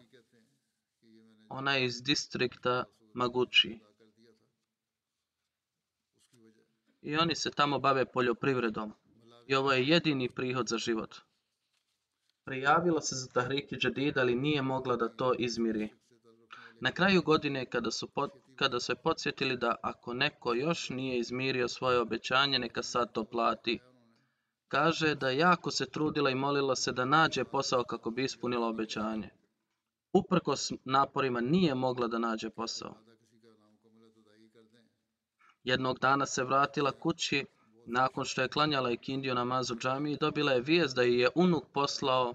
ona 1.50 1.74
je 1.76 1.86
iz 1.86 2.04
distrikta 2.04 2.84
Maguči. 3.14 3.80
I 7.04 7.18
oni 7.18 7.36
se 7.36 7.52
tamo 7.52 7.80
bave 7.80 8.06
poljoprivredom. 8.06 8.94
I 9.48 9.56
ovo 9.56 9.72
je 9.72 9.88
jedini 9.88 10.30
prihod 10.30 10.68
za 10.68 10.78
život. 10.78 11.16
Prijavila 12.46 13.02
se 13.02 13.16
za 13.16 13.28
Tahriki 13.28 13.78
Jadid, 13.82 14.18
ali 14.18 14.36
nije 14.36 14.62
mogla 14.62 14.96
da 14.96 15.10
to 15.10 15.34
izmiri. 15.40 15.90
Na 16.80 16.92
kraju 16.92 17.22
godine, 17.22 17.66
kada 17.66 17.92
su, 17.92 18.08
kada 18.56 18.80
su 18.80 18.92
je 18.92 18.96
podsjetili 18.96 19.58
da 19.58 19.76
ako 19.82 20.14
neko 20.14 20.54
još 20.54 20.90
nije 20.90 21.20
izmirio 21.20 21.68
svoje 21.68 22.00
obećanje, 22.00 22.60
neka 22.60 22.84
sad 22.84 23.12
to 23.12 23.24
plati. 23.24 23.80
Kaže 24.68 25.16
da 25.16 25.30
jako 25.30 25.72
se 25.72 25.86
trudila 25.86 26.30
i 26.30 26.36
molila 26.36 26.76
se 26.76 26.92
da 26.92 27.06
nađe 27.06 27.44
posao 27.44 27.84
kako 27.84 28.12
bi 28.12 28.24
ispunila 28.24 28.68
obećanje. 28.68 29.30
Uprkos 30.14 30.72
naporima 30.86 31.42
nije 31.42 31.76
mogla 31.76 32.08
da 32.08 32.20
nađe 32.20 32.50
posao. 32.50 32.96
Jednog 35.64 36.00
dana 36.00 36.26
se 36.26 36.44
vratila 36.44 36.92
kući 36.92 37.46
nakon 37.86 38.26
što 38.26 38.42
je 38.42 38.48
klanjala 38.48 38.92
i 38.92 38.98
kindiju 38.98 39.36
namazu 39.36 39.76
džami 39.76 40.12
i 40.12 40.18
dobila 40.18 40.52
je 40.52 40.62
vijest 40.62 40.96
da 40.96 41.02
je, 41.02 41.20
je 41.20 41.30
unuk 41.36 41.64
poslao 41.74 42.34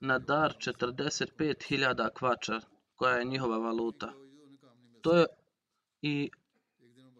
na 0.00 0.18
dar 0.18 0.56
45.000 0.58 2.10
kvača 2.14 2.60
koja 2.96 3.16
je 3.16 3.24
njihova 3.24 3.58
valuta. 3.58 4.12
To 5.02 5.16
je 5.16 5.26
i 6.02 6.30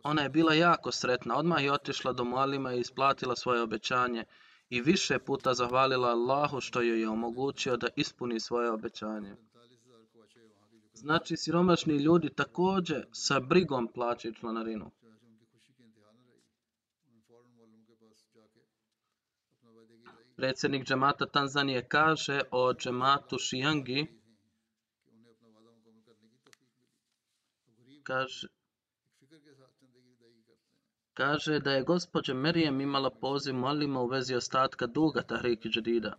ona 0.02 0.22
je 0.22 0.28
bila 0.28 0.54
jako 0.54 0.92
sretna. 0.92 1.36
Odmah 1.36 1.64
je 1.64 1.72
otišla 1.72 2.12
do 2.12 2.24
Mualima 2.24 2.74
i 2.74 2.80
isplatila 2.80 3.36
svoje 3.36 3.62
obećanje 3.62 4.24
i 4.70 4.80
više 4.80 5.18
puta 5.18 5.54
zahvalila 5.54 6.08
Allahu 6.08 6.60
što 6.60 6.80
joj 6.80 7.00
je 7.00 7.08
omogućio 7.08 7.76
da 7.76 7.88
ispuni 7.96 8.40
svoje 8.40 8.70
obećanje. 8.70 9.36
Znači, 10.92 11.36
siromašni 11.36 11.96
ljudi 11.96 12.28
također 12.28 13.06
sa 13.12 13.40
brigom 13.40 13.88
plaćaju 13.94 14.34
članarinu. 14.34 14.90
Predsjednik 20.38 20.84
džemata 20.86 21.26
Tanzanije 21.26 21.88
kaže 21.88 22.40
o 22.50 22.74
džematu 22.74 23.38
Šijangi, 23.38 24.06
kaže, 28.02 28.48
kaže 31.14 31.58
da 31.58 31.72
je 31.72 31.82
gospođa 31.82 32.34
Merijem 32.34 32.80
imala 32.80 33.10
poziv 33.10 33.54
molima 33.54 34.00
u 34.00 34.06
vezi 34.06 34.34
ostatka 34.34 34.86
duga 34.86 35.22
Tahriki 35.22 35.68
Džedida. 35.68 36.12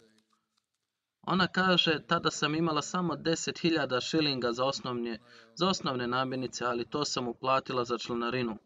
Ona 1.22 1.48
kaže, 1.48 2.00
tada 2.08 2.32
sam 2.32 2.56
imala 2.56 2.82
samo 2.82 3.14
10.000 3.14 4.10
šilinga 4.10 4.52
za 4.52 4.66
osnovne, 4.66 5.20
za 5.56 5.68
osnovne 5.70 6.08
namirnice, 6.08 6.66
ali 6.66 6.90
to 6.90 7.06
sam 7.06 7.28
uplatila 7.28 7.86
za 7.86 7.98
članarinu. 7.98 8.58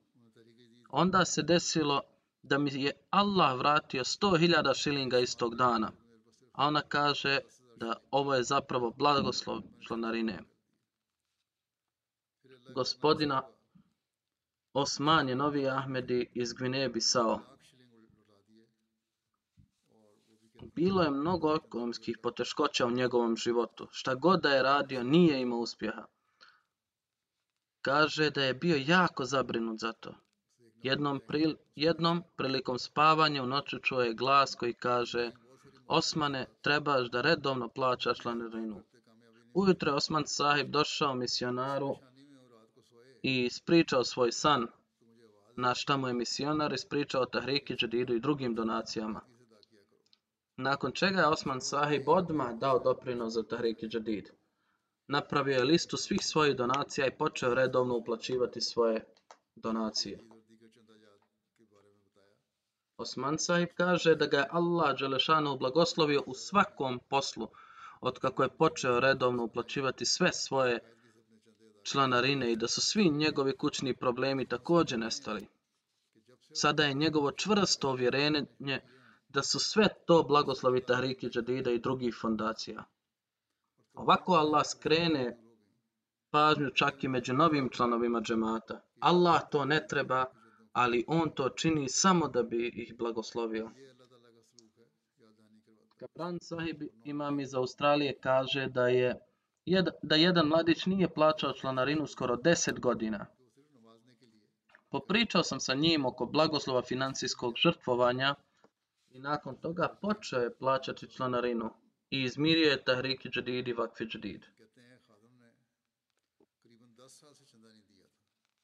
Onda 0.90 1.26
se 1.26 1.42
desilo 1.42 2.02
da 2.44 2.58
mi 2.58 2.84
je 2.84 2.92
Allah 3.10 3.58
vratio 3.58 4.04
100.000 4.04 4.82
šilinga 4.82 5.20
istog 5.20 5.56
dana. 5.56 5.92
A 6.54 6.68
ona 6.68 6.82
kaže 6.82 7.40
da 7.76 7.96
ovo 8.12 8.36
je 8.36 8.44
zapravo 8.44 8.92
blagoslov 8.92 9.62
članarine. 9.88 10.40
Gospodina 12.76 13.44
Osman 14.74 15.30
je 15.30 15.36
novi 15.36 15.68
Ahmedi 15.70 16.30
iz 16.34 16.54
Gvineje 16.54 16.90
Bisao. 16.90 17.40
Bilo 20.76 21.04
je 21.04 21.12
mnogo 21.12 21.56
ekonomskih 21.56 22.18
poteškoća 22.24 22.86
u 22.86 22.92
njegovom 22.92 23.36
životu. 23.38 23.88
Šta 23.92 24.16
god 24.16 24.42
da 24.42 24.50
je 24.50 24.64
radio, 24.64 25.04
nije 25.04 25.42
imao 25.42 25.60
uspjeha. 25.60 26.06
Kaže 27.82 28.30
da 28.30 28.44
je 28.44 28.54
bio 28.54 28.84
jako 28.88 29.26
zabrinut 29.26 29.80
za 29.80 29.92
to. 29.92 30.16
Jednom, 30.84 31.20
pril, 31.28 31.56
jednom 31.76 32.24
prilikom 32.36 32.80
spavanja 32.80 33.44
u 33.44 33.48
noću 33.48 33.80
čuo 33.80 34.02
je 34.02 34.14
glas 34.14 34.56
koji 34.56 34.74
kaže 34.74 35.32
Osmane, 35.88 36.48
trebaš 36.62 37.10
da 37.12 37.22
redovno 37.22 37.70
plaćaš 37.70 38.20
članarinu. 38.20 38.84
Ujutro 39.54 39.92
je 39.92 39.96
Osman 39.96 40.24
sahib 40.28 40.68
došao 40.70 41.16
misionaru 41.16 41.96
i 43.22 43.44
ispričao 43.46 44.04
svoj 44.04 44.32
san, 44.32 44.68
na 45.56 45.76
šta 45.76 45.98
mu 45.98 46.08
je 46.08 46.14
misionar 46.14 46.74
ispričao 46.74 47.26
Tahriki 47.26 47.76
Džadidu 47.76 48.14
i 48.14 48.20
drugim 48.20 48.56
donacijama. 48.56 49.22
Nakon 50.58 50.92
čega 50.92 51.20
je 51.20 51.28
Osman 51.28 51.62
sahib 51.62 52.10
odmah 52.10 52.54
dao 52.60 52.80
doprinos 52.80 53.34
za 53.34 53.44
Tahriki 53.44 53.88
Džadid. 53.88 54.30
Napravio 55.08 55.58
je 55.58 55.64
listu 55.64 55.98
svih 55.98 56.20
svojih 56.22 56.56
donacija 56.56 57.08
i 57.08 57.18
počeo 57.18 57.54
redovno 57.54 57.96
uplaćivati 57.96 58.62
svoje 58.62 59.06
donacije. 59.56 60.33
Osman 63.04 63.38
sahib 63.38 63.70
kaže 63.78 64.16
da 64.16 64.28
ga 64.28 64.38
je 64.38 64.48
Allah 64.52 64.96
Đelešanu 65.00 65.58
blagoslovio 65.58 66.24
u 66.26 66.34
svakom 66.34 67.00
poslu, 67.10 67.48
od 68.02 68.20
kako 68.20 68.44
je 68.44 68.56
počeo 68.58 69.00
redovno 69.00 69.44
uplaćivati 69.44 70.06
sve 70.06 70.34
svoje 70.34 70.80
članarine 71.84 72.52
i 72.52 72.56
da 72.56 72.68
su 72.68 72.82
svi 72.82 73.10
njegovi 73.10 73.58
kućni 73.58 73.96
problemi 73.96 74.48
također 74.48 75.00
nestali. 75.00 75.48
Sada 76.54 76.84
je 76.84 76.94
njegovo 76.94 77.32
čvrsto 77.32 77.90
uvjerenje 77.90 78.46
da 79.30 79.44
su 79.44 79.60
sve 79.60 79.88
to 80.06 80.24
blagoslovi 80.24 80.86
Tahriki 80.86 81.30
Džadida 81.30 81.72
i 81.72 81.80
drugih 81.80 82.16
fondacija. 82.22 82.84
Ovako 83.94 84.34
Allah 84.34 84.64
skrene 84.66 85.38
pažnju 86.32 86.70
čak 86.76 87.04
i 87.04 87.08
među 87.08 87.34
novim 87.34 87.70
članovima 87.70 88.22
džemata. 88.22 88.82
Allah 89.00 89.42
to 89.52 89.66
ne 89.66 89.88
treba, 89.88 90.26
ali 90.74 91.06
on 91.08 91.30
to 91.30 91.50
čini 91.50 91.90
samo 91.90 92.28
da 92.28 92.44
bi 92.44 92.68
ih 92.68 92.96
blagoslovio. 92.98 93.72
Kapran 95.98 96.40
sahib 96.42 96.82
imam 97.04 97.40
iz 97.40 97.54
Australije 97.54 98.18
kaže 98.20 98.68
da 98.68 98.88
je 98.88 99.20
da 100.02 100.16
jedan 100.16 100.48
mladić 100.48 100.86
nije 100.86 101.14
plaćao 101.14 101.54
članarinu 101.54 102.08
skoro 102.08 102.36
10 102.36 102.80
godina. 102.80 103.26
Popričao 104.90 105.44
sam 105.44 105.60
sa 105.60 105.74
njim 105.74 106.06
oko 106.06 106.26
blagoslova 106.26 106.82
financijskog 106.82 107.54
žrtvovanja 107.58 108.36
i 109.10 109.20
nakon 109.20 109.56
toga 109.56 109.98
počeo 110.02 110.40
je 110.40 110.56
plaćati 110.56 111.12
članarinu 111.12 111.70
i 112.10 112.24
izmirio 112.24 112.70
je 112.70 112.84
Tahriki 112.84 113.30
Džadid 113.30 113.68
i 113.68 113.74
Vakfi 113.74 114.06
Džadid. 114.06 114.46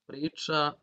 Priča 0.06 0.74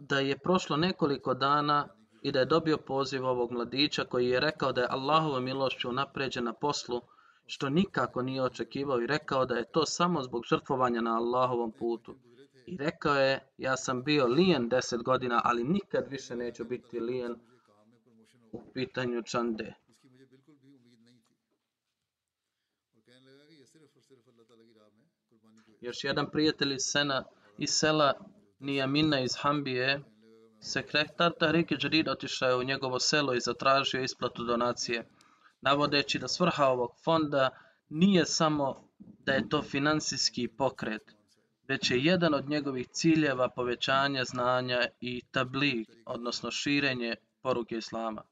da 0.00 0.18
je 0.18 0.38
prošlo 0.38 0.76
nekoliko 0.76 1.34
dana 1.34 1.88
i 2.22 2.32
da 2.32 2.38
je 2.38 2.44
dobio 2.46 2.76
poziv 2.76 3.24
ovog 3.24 3.52
mladića 3.52 4.04
koji 4.04 4.28
je 4.28 4.40
rekao 4.40 4.72
da 4.72 4.80
je 4.80 4.88
Allahova 4.90 5.40
milošću 5.40 5.92
napređen 5.92 6.44
na 6.44 6.52
poslu 6.52 7.00
što 7.46 7.68
nikako 7.68 8.22
nije 8.22 8.42
očekivao 8.42 9.00
i 9.00 9.06
rekao 9.06 9.46
da 9.46 9.54
je 9.54 9.70
to 9.72 9.86
samo 9.86 10.22
zbog 10.22 10.44
žrtvovanja 10.50 11.00
na 11.00 11.16
Allahovom 11.16 11.72
putu. 11.72 12.16
I 12.66 12.76
rekao 12.76 13.14
je, 13.14 13.52
ja 13.58 13.76
sam 13.76 14.02
bio 14.02 14.26
lijen 14.26 14.68
deset 14.68 15.02
godina, 15.02 15.40
ali 15.44 15.64
nikad 15.64 16.06
više 16.10 16.36
neću 16.36 16.64
biti 16.64 17.00
lijen 17.00 17.34
u 18.52 18.62
pitanju 18.74 19.22
čande. 19.22 19.74
Još 25.80 26.04
jedan 26.04 26.30
prijatelj 26.30 26.74
iz, 26.74 26.82
sena, 26.82 27.24
iz 27.58 27.70
sela 27.70 28.12
Nijamina 28.58 29.20
iz 29.20 29.36
Hambije, 29.36 30.00
sekretar 30.60 31.32
Tahriki 31.40 31.76
Džadid 31.76 32.08
otišao 32.08 32.48
je 32.48 32.56
u 32.56 32.62
njegovo 32.62 33.00
selo 33.00 33.34
i 33.34 33.40
zatražio 33.40 34.02
isplatu 34.02 34.44
donacije 34.44 35.08
navodeći 35.60 36.18
da 36.18 36.28
svrha 36.28 36.66
ovog 36.66 36.90
fonda 37.04 37.50
nije 37.88 38.24
samo 38.24 38.90
da 38.98 39.32
je 39.32 39.48
to 39.48 39.62
financijski 39.62 40.48
pokret, 40.48 41.02
već 41.68 41.90
je 41.90 42.04
jedan 42.04 42.34
od 42.34 42.48
njegovih 42.48 42.88
ciljeva 42.88 43.48
povećanje 43.48 44.24
znanja 44.24 44.80
i 45.00 45.22
tablig, 45.30 45.88
odnosno 46.06 46.50
širenje 46.50 47.14
poruke 47.42 47.76
Islama. 47.76 48.22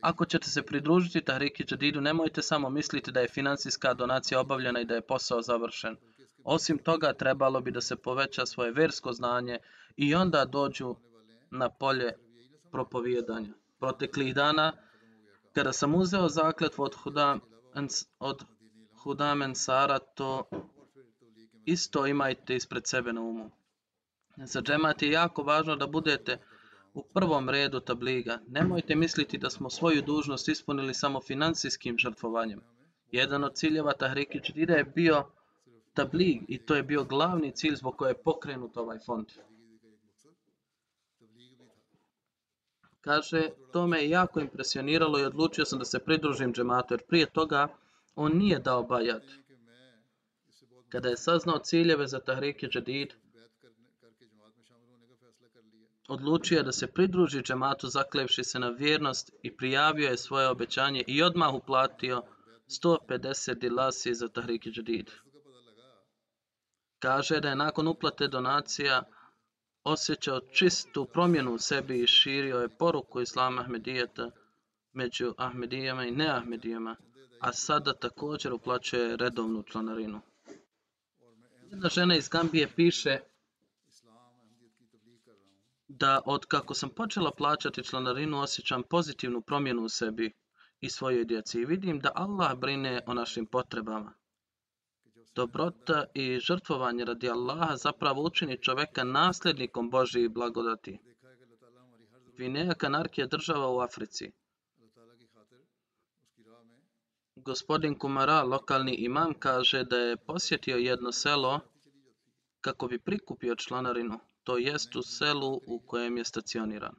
Ako 0.00 0.24
ćete 0.24 0.50
se 0.50 0.62
pridružiti 0.62 1.24
Tahriki 1.24 1.64
Džadidu, 1.64 2.00
nemojte 2.00 2.42
samo 2.42 2.70
misliti 2.70 3.12
da 3.12 3.20
je 3.20 3.28
financijska 3.28 3.94
donacija 3.94 4.40
obavljena 4.40 4.80
i 4.80 4.84
da 4.84 4.94
je 4.94 5.06
posao 5.06 5.42
završen. 5.42 5.96
Osim 6.44 6.78
toga, 6.78 7.12
trebalo 7.12 7.60
bi 7.60 7.70
da 7.70 7.80
se 7.80 7.96
poveća 7.96 8.46
svoje 8.46 8.72
versko 8.72 9.12
znanje 9.12 9.58
i 9.96 10.14
onda 10.14 10.44
dođu 10.44 10.96
na 11.50 11.68
polje 11.68 12.12
propovijedanja. 12.70 13.52
Proteklih 13.78 14.34
dana 14.34 14.72
kada 15.52 15.72
sam 15.72 15.94
uzeo 15.94 16.28
zakletvu 16.28 16.82
od 16.82 16.94
Hudam, 16.94 17.40
od 18.18 18.44
Hudam 19.02 19.42
Ensara, 19.42 19.98
to 19.98 20.48
isto 21.64 22.06
imajte 22.06 22.56
ispred 22.56 22.86
sebe 22.86 23.12
na 23.12 23.20
umu. 23.20 23.50
Za 24.36 24.62
džemat 24.62 25.02
je 25.02 25.10
jako 25.10 25.42
važno 25.42 25.76
da 25.76 25.86
budete 25.86 26.38
u 26.94 27.02
prvom 27.14 27.48
redu 27.48 27.80
tabliga. 27.80 28.38
Nemojte 28.48 28.94
misliti 28.94 29.38
da 29.38 29.50
smo 29.50 29.70
svoju 29.70 30.02
dužnost 30.02 30.48
ispunili 30.48 30.94
samo 30.94 31.20
financijskim 31.20 31.98
žrtvovanjem. 31.98 32.60
Jedan 33.12 33.44
od 33.44 33.54
ciljeva 33.54 33.92
Tahriki 33.92 34.40
Čidira 34.42 34.74
je 34.74 34.84
bio 34.84 35.24
tablig 35.94 36.44
i 36.48 36.58
to 36.66 36.74
je 36.74 36.82
bio 36.82 37.04
glavni 37.04 37.52
cilj 37.52 37.76
zbog 37.76 37.96
koje 37.96 38.10
je 38.10 38.22
pokrenut 38.22 38.76
ovaj 38.76 38.98
fond. 38.98 39.26
Kaže, 43.00 43.48
to 43.72 43.86
me 43.86 43.98
je 43.98 44.10
jako 44.10 44.40
impresioniralo 44.40 45.18
i 45.18 45.24
odlučio 45.24 45.64
sam 45.64 45.78
da 45.78 45.84
se 45.84 45.98
pridružim 45.98 46.52
džematu, 46.52 46.94
jer 46.94 47.02
prije 47.08 47.26
toga 47.30 47.68
on 48.14 48.36
nije 48.38 48.58
dao 48.58 48.82
bajat. 48.82 49.22
Kada 50.88 51.08
je 51.08 51.16
saznao 51.16 51.58
ciljeve 51.58 52.06
za 52.06 52.20
Tahriki 52.20 52.66
Džadid, 52.66 53.14
odlučio 56.08 56.56
je 56.56 56.62
da 56.62 56.72
se 56.72 56.86
pridruži 56.86 57.42
džematu 57.42 57.88
zaklevši 57.88 58.44
se 58.44 58.58
na 58.58 58.68
vjernost 58.68 59.30
i 59.42 59.56
prijavio 59.56 60.08
je 60.08 60.16
svoje 60.16 60.48
obećanje 60.48 61.04
i 61.06 61.22
odmah 61.22 61.54
uplatio 61.54 62.22
150 62.68 63.58
dilasi 63.58 64.14
za 64.14 64.28
Tahriki 64.28 64.70
Džadid. 64.70 65.10
Kaže 67.02 67.40
da 67.40 67.48
je 67.48 67.56
nakon 67.56 67.88
uplate 67.88 68.28
donacija 68.28 69.02
osjećao 69.84 70.40
čistu 70.40 71.04
promjenu 71.04 71.54
u 71.54 71.58
sebi 71.58 72.02
i 72.02 72.06
širio 72.06 72.58
je 72.58 72.76
poruku 72.78 73.20
Islama 73.20 73.60
Ahmedijeta 73.60 74.30
među 74.92 75.34
Ahmedijama 75.38 76.04
i 76.04 76.10
neahmedijama, 76.10 76.96
a 77.40 77.52
sada 77.52 77.92
također 77.94 78.52
uplaćuje 78.52 79.16
redovnu 79.16 79.62
članarinu. 79.62 80.20
Jedna 81.70 81.88
žena 81.88 82.16
iz 82.16 82.28
Gambije 82.28 82.68
piše 82.76 83.18
da 85.88 86.20
od 86.26 86.46
kako 86.46 86.74
sam 86.74 86.90
počela 86.90 87.30
plaćati 87.30 87.84
članarinu 87.84 88.40
osjećam 88.40 88.82
pozitivnu 88.82 89.40
promjenu 89.40 89.82
u 89.82 89.88
sebi 89.88 90.32
i 90.80 90.90
svojoj 90.90 91.24
djeci 91.24 91.58
i 91.58 91.64
vidim 91.64 92.00
da 92.00 92.12
Allah 92.14 92.58
brine 92.58 93.00
o 93.06 93.14
našim 93.14 93.46
potrebama. 93.46 94.14
Dobrota 95.34 96.04
i 96.14 96.38
žrtvovanje 96.40 97.04
radi 97.04 97.30
Allaha 97.30 97.76
zapravo 97.76 98.22
učini 98.22 98.62
čoveka 98.62 99.04
nasljednikom 99.04 99.90
Božije 99.90 100.28
blagodati. 100.28 100.98
Gvineja 102.36 102.74
Kanarki 102.74 103.20
je 103.20 103.26
država 103.26 103.70
u 103.70 103.80
Africi. 103.80 104.32
Gospodin 107.36 107.98
Kumara, 107.98 108.42
lokalni 108.42 108.94
imam, 108.94 109.34
kaže 109.38 109.84
da 109.84 109.96
je 109.96 110.16
posjetio 110.16 110.76
jedno 110.76 111.12
selo 111.12 111.60
kako 112.60 112.86
bi 112.86 112.98
prikupio 112.98 113.56
članarinu, 113.56 114.20
to 114.44 114.58
jest 114.58 114.96
u 114.96 115.02
selu 115.02 115.60
u 115.66 115.80
kojem 115.86 116.16
je 116.16 116.24
stacioniran. 116.24 116.94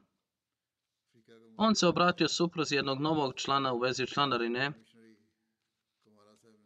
On 1.56 1.74
se 1.74 1.86
obratio 1.86 2.28
supruzi 2.28 2.74
jednog 2.74 3.00
novog 3.00 3.34
člana 3.34 3.72
u 3.72 3.78
vezi 3.78 4.06
članarine 4.06 4.72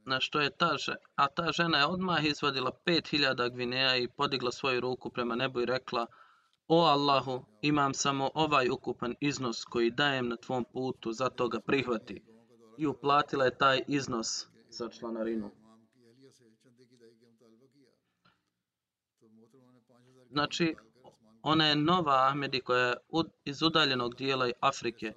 na 0.08 0.20
što 0.20 0.40
je 0.40 0.50
ta 0.50 0.76
žena, 0.78 0.98
a 1.14 1.28
ta 1.28 1.52
žena 1.52 1.78
je 1.78 1.86
odmah 1.86 2.24
izvadila 2.24 2.72
pet 2.84 3.08
hiljada 3.08 3.48
gvineja 3.48 3.96
i 3.96 4.08
podigla 4.08 4.52
svoju 4.52 4.80
ruku 4.80 5.10
prema 5.10 5.34
nebu 5.34 5.60
i 5.60 5.66
rekla 5.66 6.06
O 6.68 6.84
Allahu, 6.84 7.44
imam 7.62 7.94
samo 7.94 8.30
ovaj 8.34 8.68
ukupan 8.70 9.14
iznos 9.20 9.64
koji 9.64 9.90
dajem 9.90 10.28
na 10.28 10.36
tvom 10.36 10.64
putu, 10.72 11.12
zato 11.12 11.48
ga 11.48 11.60
prihvati. 11.60 12.22
I 12.78 12.86
uplatila 12.86 13.44
je 13.44 13.58
taj 13.58 13.82
iznos 13.86 14.46
za 14.70 14.88
članarinu. 14.88 15.50
Znači, 20.30 20.76
ona 21.42 21.66
je 21.66 21.76
nova 21.76 22.28
Ahmedi 22.28 22.60
koja 22.60 22.86
je 22.86 22.94
iz 23.44 23.62
udaljenog 23.62 24.14
dijela 24.14 24.50
Afrike. 24.60 25.12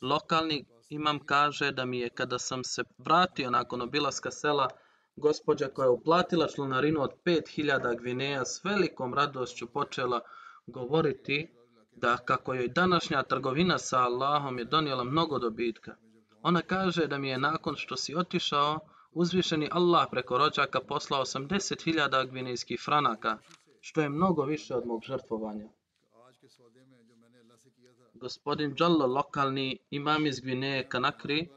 Lokalni 0.00 0.64
imam 0.88 1.18
kaže 1.18 1.72
da 1.72 1.84
mi 1.84 1.98
je 1.98 2.10
kada 2.10 2.38
sam 2.38 2.64
se 2.64 2.82
vratio 2.98 3.50
nakon 3.50 3.82
obilaska 3.82 4.30
sela, 4.30 4.68
gospođa 5.16 5.68
koja 5.68 5.86
je 5.86 5.90
uplatila 5.90 6.46
članarinu 6.46 7.02
od 7.02 7.10
5000 7.24 7.98
gvineja 7.98 8.44
s 8.44 8.64
velikom 8.64 9.14
radošću 9.14 9.66
počela 9.66 10.20
govoriti 10.66 11.52
da 11.92 12.16
kako 12.16 12.54
joj 12.54 12.68
današnja 12.68 13.22
trgovina 13.22 13.78
sa 13.78 13.98
Allahom 13.98 14.58
je 14.58 14.64
donijela 14.64 15.04
mnogo 15.04 15.38
dobitka. 15.38 15.96
Ona 16.42 16.62
kaže 16.62 17.06
da 17.06 17.18
mi 17.18 17.28
je 17.28 17.38
nakon 17.38 17.76
što 17.76 17.96
si 17.96 18.14
otišao, 18.14 18.78
uzvišeni 19.12 19.68
Allah 19.72 20.08
preko 20.10 20.38
rođaka 20.38 20.80
poslao 20.80 21.24
80.000 21.24 22.30
gvinejskih 22.30 22.80
franaka, 22.84 23.38
što 23.80 24.00
je 24.00 24.08
mnogo 24.08 24.44
više 24.44 24.74
od 24.74 24.86
mog 24.86 25.02
žrtvovanja. 25.04 25.68
Gospodin 28.20 28.74
Džallo, 28.74 29.06
lokalni 29.06 29.78
imam 29.90 30.26
iz 30.26 30.40
Gvineje 30.40 30.88
Kanakri, 30.88 31.48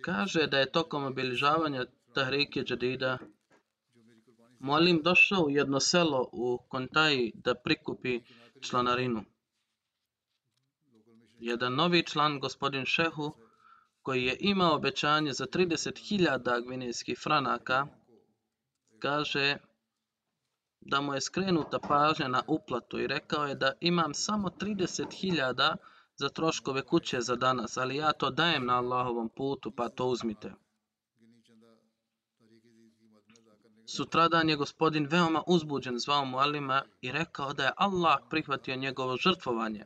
kaže 0.00 0.46
da 0.46 0.58
je 0.58 0.72
tokom 0.72 1.04
obilježavanja 1.04 1.84
Tahrike 2.14 2.62
Džadida 2.62 3.18
molim 4.58 5.02
došao 5.02 5.42
u 5.42 5.50
jedno 5.50 5.80
selo 5.80 6.28
u 6.32 6.58
Kontaji 6.68 7.32
da 7.34 7.54
prikupi 7.54 8.20
članarinu. 8.60 9.24
Jedan 11.38 11.74
novi 11.74 12.02
član, 12.06 12.40
gospodin 12.40 12.84
Šehu, 12.84 13.34
koji 14.02 14.24
je 14.24 14.36
imao 14.40 14.74
obećanje 14.74 15.32
za 15.32 15.46
30.000 15.46 16.66
gvinejskih 16.66 17.18
franaka, 17.22 17.86
kaže 18.98 19.56
da 20.90 21.00
mu 21.00 21.14
je 21.14 21.20
skrenuta 21.20 21.78
pažnja 21.78 22.28
na 22.28 22.42
uplatu 22.46 22.98
i 22.98 23.06
rekao 23.06 23.46
je 23.46 23.54
da 23.54 23.72
imam 23.80 24.14
samo 24.14 24.48
30.000 24.48 25.76
za 26.16 26.28
troškove 26.28 26.82
kuće 26.82 27.20
za 27.20 27.36
danas, 27.36 27.76
ali 27.76 27.96
ja 27.96 28.12
to 28.12 28.30
dajem 28.30 28.66
na 28.66 28.76
Allahovom 28.76 29.28
putu, 29.28 29.70
pa 29.70 29.88
to 29.88 30.06
uzmite. 30.06 30.52
Sutradan 33.86 34.48
je 34.48 34.56
gospodin 34.56 35.06
veoma 35.10 35.42
uzbuđen 35.46 35.98
zvao 35.98 36.24
mu 36.24 36.38
Alima 36.38 36.82
i 37.00 37.12
rekao 37.12 37.52
da 37.52 37.64
je 37.64 37.72
Allah 37.76 38.18
prihvatio 38.30 38.76
njegovo 38.76 39.16
žrtvovanje. 39.16 39.84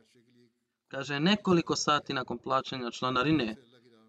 Kaže, 0.87 1.19
nekoliko 1.19 1.75
sati 1.75 2.13
nakon 2.13 2.37
plaćanja 2.37 2.91
članarine, 2.91 3.55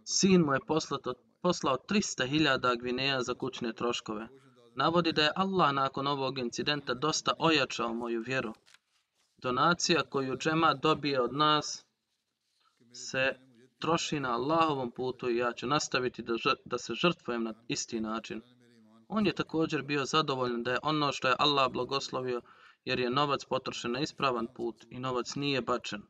sin 0.05 0.41
mu 0.41 0.53
je 0.53 0.61
poslato, 0.67 1.15
poslao 1.43 1.77
300.000 1.77 2.81
gvineja 2.81 3.23
za 3.23 3.35
kućne 3.35 3.73
troškove. 3.73 4.29
Navodi 4.77 5.13
da 5.13 5.23
je 5.23 5.33
Allah 5.37 5.73
nakon 5.73 6.07
ovog 6.07 6.39
incidenta 6.39 6.95
dosta 6.95 7.33
ojačao 7.39 7.95
moju 7.95 8.23
vjeru. 8.27 8.55
Donacija 9.37 10.03
koju 10.03 10.37
džema 10.37 10.75
dobije 10.75 11.21
od 11.21 11.35
nas 11.35 11.85
se 12.93 13.37
troši 13.79 14.21
na 14.21 14.35
Allahovom 14.35 14.91
putu 14.91 15.31
i 15.31 15.37
ja 15.37 15.53
ću 15.53 15.67
nastaviti 15.67 16.23
da, 16.23 16.35
da 16.65 16.79
se 16.79 16.95
žrtvujem 16.95 17.45
na 17.45 17.55
isti 17.69 18.01
način. 18.01 18.43
On 19.09 19.27
je 19.27 19.33
također 19.33 19.83
bio 19.83 20.05
zadovoljan 20.05 20.63
da 20.63 20.73
je 20.73 20.79
ono 20.83 21.13
što 21.13 21.29
je 21.29 21.37
Allah 21.39 21.73
blagoslovio 21.73 22.41
jer 22.85 23.01
je 23.01 23.11
novac 23.11 23.45
potrošen 23.45 23.93
na 23.93 24.01
ispravan 24.01 24.47
put 24.55 24.85
i 24.91 24.99
novac 24.99 25.35
nije 25.35 25.61
bačen. 25.61 26.03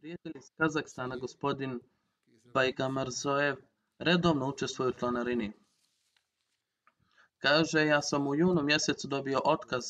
Prijatelj 0.00 0.32
iz 0.36 0.46
Kazakstana, 0.56 1.16
gospodin 1.16 1.72
Bajgamar 2.54 3.10
Zoev, 3.10 3.56
redovno 3.98 4.46
učestvuje 4.48 4.88
u 4.88 4.92
članarini. 4.92 5.52
Kaže, 7.38 7.84
ja 7.86 8.02
sam 8.02 8.26
u 8.26 8.34
junu 8.34 8.62
mjesecu 8.62 9.08
dobio 9.08 9.40
otkaz 9.44 9.84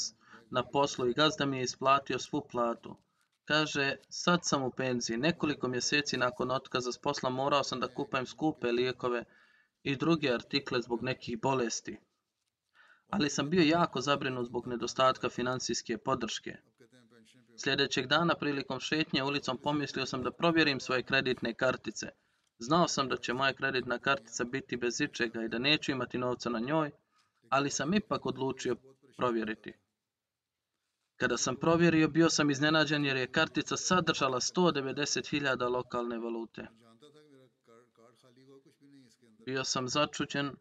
na 0.50 0.64
poslu 0.70 1.06
i 1.08 1.12
gazda 1.12 1.46
mi 1.46 1.58
je 1.58 1.62
isplatio 1.62 2.18
svu 2.18 2.40
platu. 2.50 2.96
Kaže, 3.44 3.96
sad 4.08 4.40
sam 4.42 4.62
u 4.62 4.70
penziji. 4.70 5.16
Nekoliko 5.16 5.68
mjeseci 5.68 6.16
nakon 6.16 6.50
otkaza 6.50 6.92
s 6.92 6.98
posla 6.98 7.30
morao 7.30 7.64
sam 7.64 7.80
da 7.80 7.94
kupujem 7.94 8.26
skupe 8.26 8.72
lijekove 8.72 9.24
i 9.82 9.96
druge 9.96 10.34
artikle 10.34 10.82
zbog 10.82 11.02
nekih 11.02 11.40
bolesti. 11.40 12.00
Ali 13.08 13.30
sam 13.30 13.50
bio 13.50 13.62
jako 13.62 14.00
zabrinut 14.00 14.46
zbog 14.46 14.66
nedostatka 14.66 15.28
financijske 15.28 15.98
podrške. 15.98 16.56
Sljedećeg 17.62 18.06
dana 18.06 18.34
prilikom 18.34 18.80
šetnje 18.80 19.22
ulicom 19.22 19.58
pomislio 19.58 20.06
sam 20.06 20.22
da 20.22 20.30
provjerim 20.30 20.80
svoje 20.80 21.02
kreditne 21.02 21.54
kartice. 21.54 22.06
Znao 22.58 22.88
sam 22.88 23.08
da 23.08 23.16
će 23.16 23.32
moja 23.32 23.52
kreditna 23.52 23.98
kartica 23.98 24.44
biti 24.44 24.76
bez 24.76 25.00
ičega 25.00 25.42
i 25.44 25.48
da 25.48 25.58
neću 25.58 25.92
imati 25.92 26.18
novca 26.18 26.50
na 26.50 26.58
njoj, 26.58 26.90
ali 27.48 27.70
sam 27.70 27.94
ipak 27.94 28.26
odlučio 28.26 28.76
provjeriti. 29.16 29.72
Kada 31.16 31.36
sam 31.36 31.56
provjerio, 31.56 32.08
bio 32.08 32.30
sam 32.30 32.50
iznenađen 32.50 33.04
jer 33.04 33.16
je 33.16 33.32
kartica 33.32 33.76
sadržala 33.76 34.40
190.000 34.40 35.68
lokalne 35.68 36.18
valute. 36.18 36.66
Bio 39.46 39.64
sam 39.64 39.88
začuđen 39.88 40.56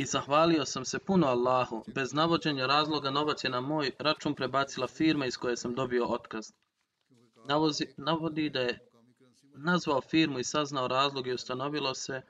i 0.00 0.04
zahvalio 0.04 0.64
sam 0.64 0.84
se 0.84 0.98
puno 0.98 1.26
Allahu, 1.26 1.84
bez 1.94 2.12
navođenja 2.12 2.66
razloga 2.66 3.10
novac 3.10 3.44
je 3.44 3.50
na 3.50 3.60
moj 3.60 3.90
račun 3.98 4.34
prebacila 4.34 4.86
firma 4.86 5.26
iz 5.26 5.36
koje 5.36 5.56
sam 5.56 5.74
dobio 5.74 6.06
otkaz. 6.06 6.46
Navozi, 7.48 7.86
navodi 7.96 8.50
da 8.50 8.60
je 8.60 8.78
nazvao 9.54 10.00
firmu 10.00 10.38
i 10.38 10.44
saznao 10.44 10.88
razlog 10.88 11.26
i 11.26 11.32
ustanovilo 11.32 11.94
se 11.94 12.22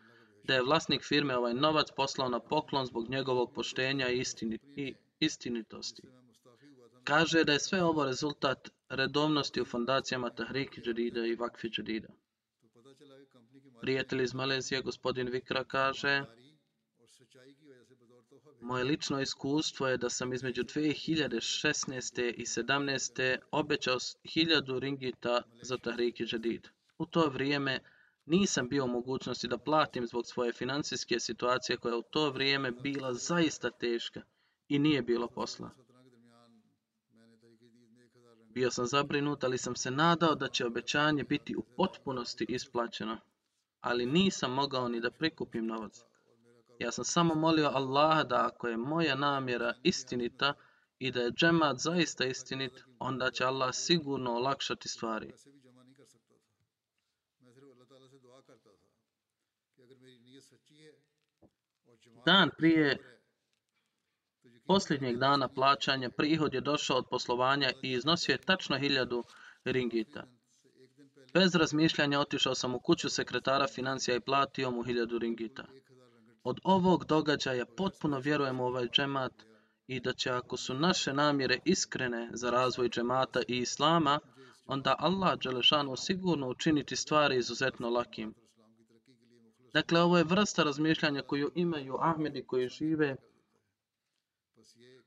da 0.45 0.55
je 0.55 0.63
vlasnik 0.63 1.05
firme 1.05 1.37
ovaj 1.37 1.55
novac 1.55 1.87
poslao 1.97 2.29
na 2.29 2.41
poklon 2.41 2.87
zbog 2.87 3.09
njegovog 3.09 3.55
poštenja 3.55 4.09
i, 4.09 4.19
istini, 4.19 4.59
i 4.77 4.95
istinitosti. 5.21 6.03
Kaže 7.05 7.45
da 7.45 7.53
je 7.53 7.61
sve 7.61 7.85
ovo 7.85 8.05
rezultat 8.05 8.71
redovnosti 8.89 9.61
u 9.61 9.65
fondacijama 9.65 10.31
Tahriki 10.31 10.81
Džerida 10.81 11.27
i 11.27 11.35
Vakfi 11.35 11.69
Džerida. 11.69 12.09
Prijatelj 13.81 14.23
iz 14.23 14.35
Malezije, 14.35 14.83
gospodin 14.83 15.29
Vikra, 15.29 15.65
kaže 15.65 16.25
moje 18.63 18.85
lično 18.85 19.21
iskustvo 19.21 19.89
je 19.89 19.97
da 19.97 20.11
sam 20.11 20.33
između 20.33 20.63
2016. 20.63 22.35
i 22.37 22.45
17. 22.45 23.37
obećao 23.51 23.97
1000 23.97 24.79
ringita 24.79 25.43
za 25.63 25.79
Tahriki 25.79 26.25
Jadid. 26.33 26.69
U 26.99 27.07
to 27.07 27.29
vrijeme 27.29 27.79
nisam 28.27 28.69
bio 28.69 28.85
u 28.85 28.89
mogućnosti 28.89 29.49
da 29.49 29.59
platim 29.59 30.07
zbog 30.07 30.27
svoje 30.27 30.53
financijske 30.53 31.21
situacije 31.21 31.77
koja 31.77 31.93
je 31.93 31.99
u 31.99 32.03
to 32.03 32.31
vrijeme 32.31 32.71
bila 32.71 33.15
zaista 33.15 33.71
teška 33.71 34.23
i 34.69 34.79
nije 34.79 35.03
bilo 35.03 35.29
posla. 35.29 35.71
Bio 38.49 38.71
sam 38.71 38.87
zabrinut, 38.87 39.45
ali 39.45 39.59
sam 39.59 39.77
se 39.77 39.91
nadao 39.91 40.35
da 40.35 40.49
će 40.49 40.67
obećanje 40.67 41.25
biti 41.25 41.57
u 41.57 41.63
potpunosti 41.77 42.47
isplaćeno, 42.49 43.19
ali 43.81 44.07
nisam 44.07 44.53
mogao 44.53 44.89
ni 44.89 45.01
da 45.01 45.11
prikupim 45.11 45.67
novac. 45.67 46.10
Ja 46.81 46.93
sam 46.93 47.05
samo 47.05 47.35
molio 47.35 47.71
Allaha 47.75 48.23
da 48.25 48.47
ako 48.47 48.69
je 48.69 48.77
moja 48.77 49.15
namjera 49.15 49.75
istinita 49.83 50.55
i 50.99 51.11
da 51.11 51.21
je 51.21 51.31
džemat 51.31 51.79
zaista 51.79 52.25
istinit, 52.25 52.85
onda 52.99 53.31
će 53.31 53.45
Allah 53.45 53.75
sigurno 53.75 54.33
olakšati 54.33 54.89
stvari. 54.89 55.33
Dan 62.25 62.51
prije 62.59 63.21
posljednjeg 64.67 65.17
dana 65.17 65.49
plaćanja 65.49 66.11
prihod 66.11 66.55
je 66.55 66.61
došao 66.61 66.97
od 66.97 67.05
poslovanja 67.11 67.73
i 67.83 67.93
iznosio 67.93 68.33
je 68.33 68.39
tačno 68.39 68.79
hiljadu 68.79 69.25
ringita. 69.65 70.27
Bez 71.35 71.55
razmišljanja 71.55 72.21
otišao 72.21 72.55
sam 72.55 72.75
u 72.75 72.81
kuću 72.81 73.09
sekretara 73.09 73.67
financija 73.67 74.17
i 74.17 74.21
platio 74.21 74.71
mu 74.71 74.83
hiljadu 74.83 75.19
ringita. 75.19 75.65
Od 76.43 76.61
ovog 76.65 77.05
događaja 77.05 77.67
potpuno 77.77 78.19
vjerujem 78.19 78.61
u 78.61 78.65
ovaj 78.65 78.89
džemat 78.89 79.33
i 79.87 80.01
da 80.01 80.13
će 80.13 80.31
ako 80.31 80.57
su 80.57 80.75
naše 80.75 81.13
namjere 81.13 81.59
iskrene 81.65 82.31
za 82.33 82.51
razvoj 82.51 82.89
džemata 82.89 83.41
i 83.49 83.59
islama, 83.59 84.21
onda 84.67 84.97
Allah 84.99 85.39
Đelešanu 85.39 85.97
sigurno 85.97 86.49
učiniti 86.49 86.97
stvari 86.97 87.37
izuzetno 87.37 87.91
lakim. 87.91 88.35
Dakle, 89.73 90.01
ovo 90.01 90.19
je 90.19 90.25
vrsta 90.25 90.63
razmišljanja 90.63 91.23
koju 91.23 91.51
imaju 91.55 91.97
Ahmedi 92.01 92.45
koji 92.47 92.69
žive 92.69 93.17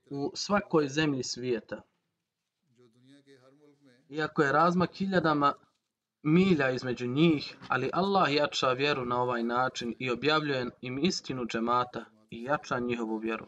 u 0.05 0.31
svakoj 0.35 0.87
zemlji 0.87 1.23
svijeta. 1.23 1.81
Iako 4.09 4.43
je 4.43 4.51
razmak 4.51 4.95
hiljadama 4.95 5.53
milja 6.23 6.69
između 6.71 7.07
njih, 7.07 7.57
ali 7.67 7.89
Allah 7.93 8.33
jača 8.33 8.71
vjeru 8.71 9.05
na 9.05 9.21
ovaj 9.21 9.43
način 9.43 9.95
i 9.99 10.11
objavljuje 10.11 10.65
im 10.81 10.99
istinu 11.05 11.45
džemata 11.45 12.05
i 12.29 12.43
jača 12.43 12.79
njihovu 12.79 13.17
vjeru. 13.17 13.47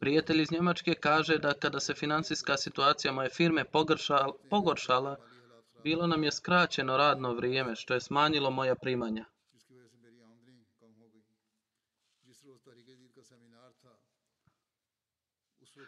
Prijatelj 0.00 0.42
iz 0.42 0.52
Njemačke 0.52 0.94
kaže 0.94 1.38
da 1.38 1.54
kada 1.54 1.80
se 1.80 1.94
financijska 1.94 2.56
situacija 2.56 3.12
moje 3.12 3.28
firme 3.28 3.64
pogršala, 3.64 4.32
pogoršala, 4.50 5.16
bilo 5.82 6.06
nam 6.06 6.24
je 6.24 6.32
skraćeno 6.32 6.96
radno 6.96 7.32
vrijeme, 7.34 7.76
što 7.76 7.94
je 7.94 8.00
smanjilo 8.00 8.50
moja 8.50 8.74
primanja. 8.74 9.24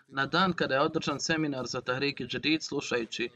Na 0.08 0.26
dan 0.26 0.52
kada 0.52 0.74
je 0.74 0.80
održan 0.80 1.20
seminar 1.20 1.66
za 1.66 1.80
Tahriki 1.80 2.24
Džedid, 2.26 2.62
slušajući 2.62 3.28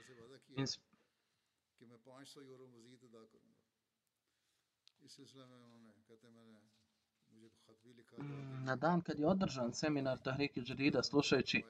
Mm, 8.18 8.64
na 8.64 8.76
dan 8.76 9.00
kad 9.00 9.18
je 9.18 9.26
održan 9.26 9.74
seminar 9.74 10.18
Tahriki 10.18 10.60
Džerida 10.60 11.02
slušajući 11.02 11.62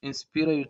inspiraju, 0.00 0.66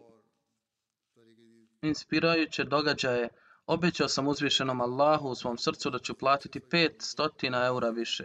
inspirajuće 1.83 2.65
događaje, 2.65 3.29
obećao 3.67 4.09
sam 4.09 4.29
uzvišenom 4.29 4.81
Allahu 4.81 5.29
u 5.29 5.35
svom 5.35 5.59
srcu 5.59 5.91
da 5.91 5.99
ću 5.99 6.15
platiti 6.15 6.61
500 6.61 7.67
eura 7.67 7.91
više. 7.91 8.25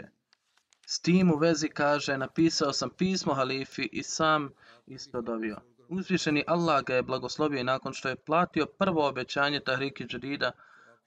S 0.86 1.00
tim 1.00 1.32
u 1.32 1.38
vezi 1.38 1.70
kaže, 1.70 2.18
napisao 2.18 2.74
sam 2.74 2.90
pismo 2.90 3.34
halifi 3.34 3.90
i 3.92 4.04
sam 4.04 4.50
isto 4.88 5.22
dovio. 5.22 5.58
Uzvišeni 5.88 6.44
Allah 6.48 6.84
ga 6.84 6.96
je 6.96 7.04
blagoslovio 7.04 7.60
i 7.60 7.64
nakon 7.64 7.94
što 7.94 8.10
je 8.10 8.16
platio 8.16 8.66
prvo 8.66 9.08
obećanje 9.08 9.60
Tahriki 9.60 10.06
Džerida, 10.06 10.52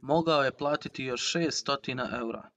mogao 0.04 0.42
je 0.44 0.56
platiti 0.56 1.04
još 1.04 1.34
600 1.34 2.18
eura. 2.20 2.50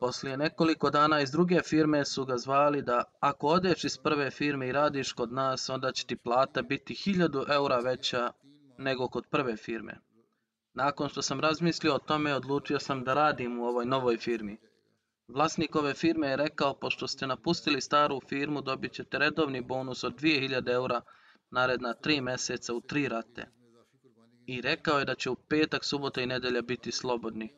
Poslije 0.00 0.36
nekoliko 0.36 0.90
dana 0.90 1.20
iz 1.20 1.30
druge 1.30 1.60
firme 1.62 2.04
su 2.04 2.24
ga 2.24 2.36
zvali 2.36 2.82
da 2.82 3.04
ako 3.20 3.46
odeš 3.46 3.84
iz 3.84 3.98
prve 3.98 4.30
firme 4.30 4.68
i 4.68 4.72
radiš 4.72 5.12
kod 5.12 5.32
nas, 5.32 5.68
onda 5.68 5.92
će 5.92 6.06
ti 6.06 6.16
plata 6.16 6.62
biti 6.62 6.94
1000 6.94 7.54
eura 7.54 7.78
veća 7.78 8.32
nego 8.78 9.08
kod 9.08 9.26
prve 9.30 9.56
firme. 9.56 10.00
Nakon 10.74 11.08
što 11.08 11.22
sam 11.22 11.40
razmislio 11.40 11.94
o 11.94 11.98
tome, 11.98 12.34
odlučio 12.34 12.78
sam 12.78 13.04
da 13.04 13.14
radim 13.14 13.60
u 13.60 13.64
ovoj 13.64 13.86
novoj 13.86 14.16
firmi. 14.16 14.56
Vlasnik 15.28 15.76
ove 15.76 15.94
firme 15.94 16.28
je 16.28 16.36
rekao, 16.36 16.74
pošto 16.74 17.06
ste 17.06 17.26
napustili 17.26 17.80
staru 17.80 18.20
firmu, 18.28 18.60
dobit 18.60 18.92
ćete 18.92 19.18
redovni 19.18 19.60
bonus 19.60 20.04
od 20.04 20.14
2000 20.20 20.72
eura 20.72 21.00
naredna 21.50 21.94
tri 21.94 22.20
mjeseca 22.20 22.74
u 22.74 22.80
tri 22.80 23.08
rate 23.08 23.55
i 24.46 24.60
rekao 24.60 24.98
je 24.98 25.04
da 25.04 25.14
će 25.14 25.30
u 25.30 25.34
petak, 25.34 25.84
subota 25.84 26.22
i 26.22 26.26
nedelja 26.26 26.62
biti 26.62 26.92
slobodni. 26.92 27.52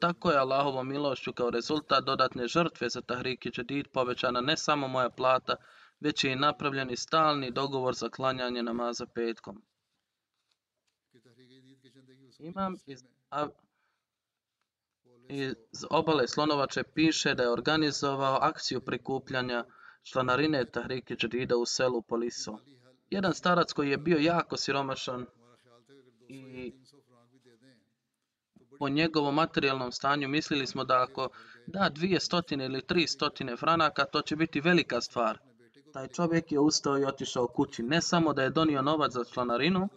Tako 0.00 0.30
je 0.30 0.38
Allahovom 0.38 0.88
milošću 0.88 1.32
kao 1.32 1.50
rezultat 1.50 2.04
dodatne 2.04 2.46
žrtve 2.46 2.88
za 2.88 3.00
Tahrik 3.00 3.46
i 3.46 3.50
Džedid 3.50 3.88
povećana 3.92 4.40
ne 4.40 4.56
samo 4.56 4.88
moja 4.88 5.10
plata, 5.10 5.56
već 6.00 6.24
je 6.24 6.32
i 6.32 6.36
napravljen 6.36 6.90
i 6.90 6.96
stalni 6.96 7.50
dogovor 7.50 7.94
za 7.94 8.08
klanjanje 8.08 8.62
namaza 8.62 9.06
petkom. 9.06 9.62
Imam 12.38 12.76
iz, 12.86 13.04
iz 15.28 15.84
obale 15.90 16.28
Slonovače 16.28 16.82
piše 16.82 17.34
da 17.34 17.42
je 17.42 17.52
organizovao 17.52 18.38
akciju 18.42 18.80
prikupljanja 18.80 19.64
članarine 20.02 20.64
Tahrike 20.64 21.14
Džedida 21.14 21.56
u 21.56 21.66
selu 21.66 22.02
Poliso. 22.02 22.58
Jedan 23.10 23.34
starac 23.34 23.72
koji 23.72 23.90
je 23.90 23.98
bio 23.98 24.18
jako 24.18 24.56
siromašan 24.56 25.26
po 28.78 28.88
njegovom 28.88 29.34
materijalnom 29.34 29.92
stanju 29.92 30.28
mislili 30.28 30.66
smo 30.66 30.84
da 30.84 31.02
ako 31.02 31.28
da 31.66 31.90
200 31.94 32.64
ili 32.64 32.80
300 32.80 33.58
franaka, 33.58 34.04
to 34.04 34.22
će 34.22 34.36
biti 34.36 34.60
velika 34.60 35.00
stvar. 35.00 35.38
Taj 35.92 36.08
čovjek 36.08 36.52
je 36.52 36.58
ustao 36.58 36.98
i 36.98 37.04
otišao 37.04 37.46
kući. 37.46 37.82
Ne 37.82 38.00
samo 38.02 38.32
da 38.32 38.42
je 38.42 38.50
donio 38.50 38.82
novac 38.82 39.12
za 39.12 39.24
članarinu, 39.24 39.88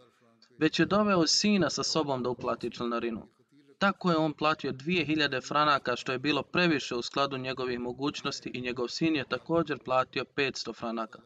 već 0.57 0.79
je 0.79 0.85
doveo 0.85 1.27
sina 1.27 1.69
sa 1.69 1.83
sobom 1.83 2.23
da 2.23 2.29
uplati 2.29 2.71
članarinu. 2.71 3.27
Tako 3.79 4.11
je 4.11 4.17
on 4.17 4.33
platio 4.33 4.71
2000 4.71 5.47
franaka, 5.47 5.95
što 5.95 6.11
je 6.11 6.19
bilo 6.19 6.43
previše 6.43 6.95
u 6.95 7.01
skladu 7.01 7.37
njegovih 7.37 7.79
mogućnosti 7.79 8.51
i 8.53 8.61
njegov 8.61 8.87
sin 8.87 9.15
je 9.15 9.25
također 9.29 9.79
platio 9.85 10.23
500 10.35 10.75
franaka. 10.75 11.19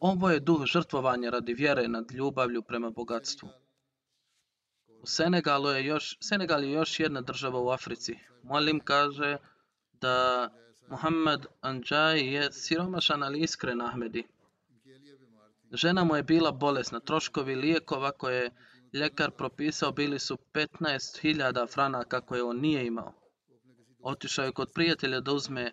Ovo 0.00 0.30
je 0.30 0.40
duh 0.40 0.64
žrtvovanja 0.64 1.30
radi 1.30 1.54
vjere 1.54 1.88
nad 1.88 2.12
ljubavlju 2.12 2.62
prema 2.62 2.90
bogatstvu. 2.90 3.48
U 5.02 5.06
Senegalu 5.06 5.68
je 5.68 5.84
još, 5.84 6.16
Senegal 6.20 6.64
je 6.64 6.72
još 6.72 7.00
jedna 7.00 7.20
država 7.20 7.60
u 7.60 7.70
Africi. 7.70 8.18
Molim 8.42 8.80
kaže 8.80 9.36
da 9.92 10.48
Muhammad 10.88 11.46
Anjay 11.62 12.16
je 12.16 12.52
siromašan 12.52 13.22
ali 13.22 13.40
iskren 13.40 13.80
Ahmedi. 13.80 14.26
Žena 15.72 16.04
mu 16.04 16.16
je 16.16 16.22
bila 16.22 16.52
bolesna. 16.52 17.00
Troškovi 17.00 17.54
lijekova 17.54 18.12
koje 18.12 18.42
je 18.42 18.50
ljekar 18.92 19.30
propisao 19.30 19.92
bili 19.92 20.18
su 20.18 20.38
15.000 20.52 21.72
franaka 21.72 22.20
koje 22.20 22.42
on 22.42 22.60
nije 22.60 22.86
imao. 22.86 23.12
Otišao 24.02 24.44
je 24.44 24.52
kod 24.52 24.72
prijatelja 24.74 25.20
da 25.20 25.32
uzme 25.32 25.72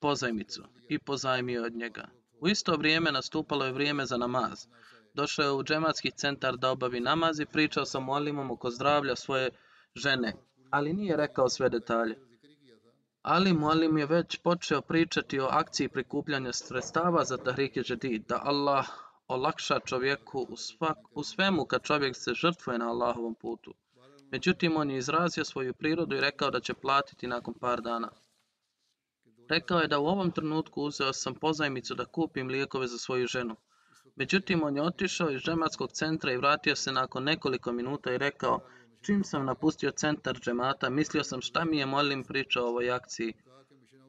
pozajmicu 0.00 0.62
i 0.88 0.98
pozajmio 0.98 1.64
od 1.64 1.72
njega. 1.72 2.08
U 2.40 2.48
isto 2.48 2.76
vrijeme 2.76 3.12
nastupalo 3.12 3.64
je 3.64 3.72
vrijeme 3.72 4.06
za 4.06 4.16
namaz. 4.16 4.66
Došao 5.14 5.44
je 5.44 5.52
u 5.52 5.62
džematski 5.62 6.10
centar 6.10 6.56
da 6.56 6.70
obavi 6.70 7.00
namaz 7.00 7.40
i 7.40 7.46
pričao 7.46 7.84
sa 7.84 8.00
molimom 8.00 8.50
oko 8.50 8.70
zdravlja 8.70 9.16
svoje 9.16 9.50
žene, 9.94 10.32
ali 10.70 10.92
nije 10.92 11.16
rekao 11.16 11.48
sve 11.48 11.68
detalje. 11.68 12.18
Ali 13.22 13.52
Mualim 13.52 13.98
je 13.98 14.06
već 14.06 14.36
počeo 14.36 14.80
pričati 14.80 15.40
o 15.40 15.48
akciji 15.50 15.88
prikupljanja 15.88 16.52
sredstava 16.52 17.24
za 17.24 17.36
Tahrike 17.36 17.82
Jadid, 17.88 18.22
da 18.28 18.40
Allah 18.44 18.86
olakša 19.28 19.80
čovjeku 19.80 20.46
u, 20.48 20.56
svak, 20.56 20.98
u 21.10 21.22
svemu 21.24 21.64
kad 21.64 21.82
čovjek 21.82 22.16
se 22.16 22.34
žrtvuje 22.34 22.78
na 22.78 22.88
Allahovom 22.88 23.34
putu. 23.34 23.74
Međutim, 24.30 24.76
on 24.76 24.90
je 24.90 24.98
izrazio 24.98 25.44
svoju 25.44 25.74
prirodu 25.74 26.16
i 26.16 26.20
rekao 26.20 26.50
da 26.50 26.60
će 26.60 26.74
platiti 26.74 27.26
nakon 27.26 27.54
par 27.54 27.80
dana. 27.80 28.10
Rekao 29.48 29.80
je 29.80 29.88
da 29.88 29.98
u 29.98 30.06
ovom 30.06 30.30
trenutku 30.30 30.82
uzeo 30.82 31.12
sam 31.12 31.34
pozajmicu 31.34 31.94
da 31.94 32.04
kupim 32.04 32.48
lijekove 32.48 32.86
za 32.86 32.98
svoju 32.98 33.26
ženu. 33.26 33.56
Međutim, 34.16 34.62
on 34.62 34.76
je 34.76 34.82
otišao 34.82 35.30
iz 35.30 35.40
džematskog 35.40 35.92
centra 35.92 36.32
i 36.32 36.36
vratio 36.36 36.76
se 36.76 36.92
nakon 36.92 37.24
nekoliko 37.24 37.72
minuta 37.72 38.12
i 38.12 38.18
rekao 38.18 38.60
Čim 39.02 39.24
sam 39.24 39.46
napustio 39.46 39.90
centar 39.90 40.40
džemata, 40.40 40.90
mislio 40.90 41.24
sam 41.24 41.40
šta 41.40 41.64
mi 41.64 41.78
je 41.78 41.86
molim 41.86 42.24
pričao 42.24 42.64
o 42.64 42.68
ovoj 42.68 42.90
akciji. 42.90 43.32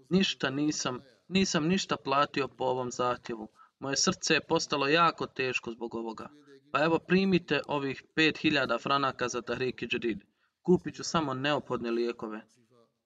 Ništa 0.09 0.49
nisam, 0.49 0.99
nisam 1.27 1.67
ništa 1.67 1.97
platio 1.97 2.47
po 2.47 2.63
ovom 2.63 2.91
zahtjevu. 2.91 3.47
Moje 3.79 3.97
srce 3.97 4.33
je 4.33 4.47
postalo 4.47 4.87
jako 4.87 5.27
teško 5.27 5.71
zbog 5.71 5.95
ovoga. 5.95 6.29
Pa 6.71 6.83
evo 6.83 6.99
primite 6.99 7.61
ovih 7.67 8.03
5000 8.15 8.81
franaka 8.81 9.27
za 9.27 9.41
Tahriki 9.41 9.87
Jadid. 9.91 10.19
Kupit 10.61 10.95
ću 10.95 11.03
samo 11.03 11.33
neophodne 11.33 11.91
lijekove. 11.91 12.41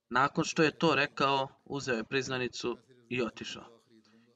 Nakon 0.10 0.43
što 0.43 0.63
je 0.63 0.77
to 0.77 0.95
rekao, 0.95 1.47
uzeo 1.65 1.95
je 1.95 2.03
priznanicu 2.03 2.77
i 3.10 3.21
otišao. 3.21 3.76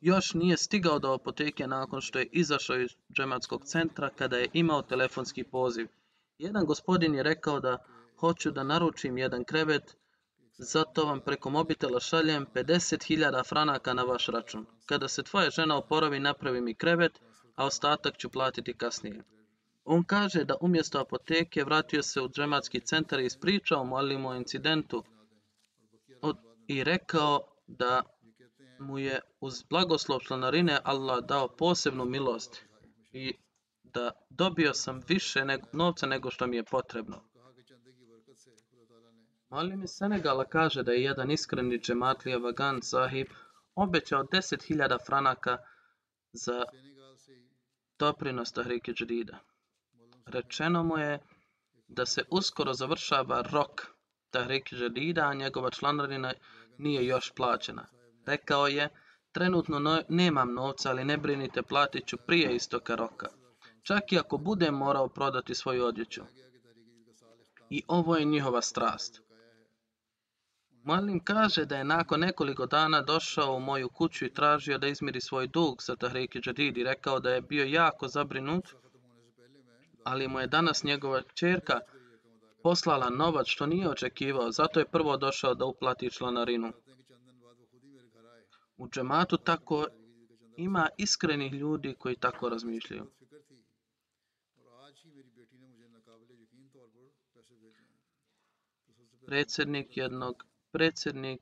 Još 0.02 0.34
nije 0.34 0.58
stigao 0.58 1.00
do 1.00 1.14
apoteke 1.14 1.68
nakon 1.68 2.02
što 2.02 2.20
je 2.20 2.30
izašao 2.32 2.80
iz 2.80 2.90
džematskog 3.18 3.66
centra 3.66 4.10
kada 4.10 4.38
je 4.38 4.50
imao 4.54 4.82
telefonski 4.82 5.44
poziv. 5.44 5.88
Jedan 6.38 6.66
gospodin 6.66 7.16
je 7.16 7.24
rekao 7.24 7.60
da 7.60 7.78
hoću 8.20 8.52
da 8.52 8.64
naručim 8.64 9.18
jedan 9.18 9.44
krevet, 9.44 9.98
zato 10.58 11.06
vam 11.06 11.20
preko 11.20 11.50
mobitela 11.50 12.00
šaljem 12.00 12.46
50.000 12.54 13.50
franaka 13.50 13.94
na 13.94 14.04
vaš 14.04 14.28
račun. 14.28 14.66
Kada 14.86 15.08
se 15.08 15.24
tvoja 15.24 15.50
žena 15.50 15.78
oporavi, 15.78 16.20
napravi 16.20 16.62
mi 16.62 16.76
krevet, 16.76 17.22
a 17.56 17.66
ostatak 17.66 18.18
ću 18.18 18.30
platiti 18.30 18.78
kasnije. 18.78 19.24
On 19.84 20.04
kaže 20.04 20.44
da 20.44 20.56
umjesto 20.62 21.00
apoteke 21.00 21.64
vratio 21.64 22.04
se 22.04 22.22
u 22.22 22.30
džematski 22.30 22.80
centar 22.80 23.20
i 23.20 23.26
ispričao 23.26 23.84
Mualimu 23.84 24.30
o 24.30 24.36
incidentu 24.36 25.04
i 26.68 26.84
rekao 26.84 27.40
da 27.68 28.04
mu 28.82 29.00
je 29.00 29.20
uz 29.40 29.64
blagoslov 29.70 30.20
članarine 30.20 30.80
Allah 30.84 31.26
dao 31.26 31.48
posebnu 31.48 32.06
milost 32.06 32.66
i 33.12 33.34
da 33.84 34.12
dobio 34.30 34.74
sam 34.74 35.02
više 35.08 35.46
nego, 35.46 35.68
novca 35.74 36.06
nego 36.06 36.32
što 36.32 36.48
mi 36.48 36.56
je 36.56 36.64
potrebno. 36.64 37.24
Malim 39.50 39.84
iz 39.84 39.90
Senegala 39.90 40.46
kaže 40.46 40.84
da 40.84 40.92
je 40.92 41.04
jedan 41.04 41.32
iskreni 41.32 41.80
džematlija 41.80 42.38
Vagan 42.38 42.82
sahib 42.82 43.28
obećao 43.76 44.24
10.000 44.24 45.06
franaka 45.06 45.58
za 46.34 46.64
doprinos 48.00 48.52
Tahrike 48.52 48.94
Džadida. 48.94 49.40
Rečeno 50.26 50.84
mu 50.84 50.98
je 50.98 51.20
da 51.88 52.06
se 52.06 52.24
uskoro 52.30 52.74
završava 52.74 53.42
rok 53.42 53.82
Tahrike 54.30 54.76
Džadida, 54.76 55.22
a 55.22 55.34
njegova 55.34 55.70
članarina 55.70 56.34
nije 56.78 57.06
još 57.06 57.32
plaćena. 57.36 57.88
Rekao 58.26 58.68
je, 58.68 58.90
trenutno 59.32 59.80
no, 59.80 60.02
nemam 60.10 60.54
novca, 60.54 60.90
ali 60.90 61.06
ne 61.06 61.18
brinite, 61.18 61.62
platit 61.62 62.08
ću 62.08 62.18
prije 62.18 62.56
istoka 62.56 62.96
roka. 62.96 63.28
čak 63.84 64.12
i 64.12 64.20
ako 64.20 64.38
bude 64.38 64.72
morao 64.72 65.08
prodati 65.08 65.56
svoju 65.56 65.86
odjeću. 65.86 66.22
I 67.70 67.84
ovo 67.88 68.18
je 68.18 68.26
njihova 68.26 68.62
strast. 68.62 69.22
Malim 70.84 71.20
kaže 71.24 71.66
da 71.66 71.78
je 71.78 71.84
nakon 71.84 72.20
nekoliko 72.20 72.66
dana 72.66 73.02
došao 73.02 73.56
u 73.56 73.60
moju 73.60 73.90
kuću 73.90 74.26
i 74.26 74.34
tražio 74.34 74.78
da 74.78 74.88
izmiri 74.88 75.22
svoj 75.22 75.48
dug 75.48 75.82
sa 75.82 75.96
Tahriki 75.96 76.40
i 76.58 76.84
rekao 76.84 77.20
da 77.20 77.30
je 77.30 77.42
bio 77.42 77.66
jako 77.66 78.08
zabrinut, 78.08 78.66
ali 80.04 80.28
mu 80.28 80.40
je 80.40 80.48
danas 80.48 80.84
njegova 80.84 81.22
čerka 81.34 81.80
poslala 82.64 83.10
novac 83.10 83.48
što 83.48 83.66
nije 83.66 83.90
očekivao, 83.90 84.52
zato 84.52 84.80
je 84.80 84.92
prvo 84.92 85.18
došao 85.18 85.56
da 85.56 85.66
uplati 85.66 86.12
članarinu. 86.12 86.74
U 88.82 88.88
džematu 88.90 89.38
tako 89.38 89.88
ima 90.58 90.88
iskrenih 90.98 91.54
ljudi 91.54 91.96
koji 92.00 92.16
tako 92.16 92.50
razmišljaju. 92.50 93.12
Predsjednik 99.26 99.98
jednog 99.98 100.46
predsjednik 100.72 101.42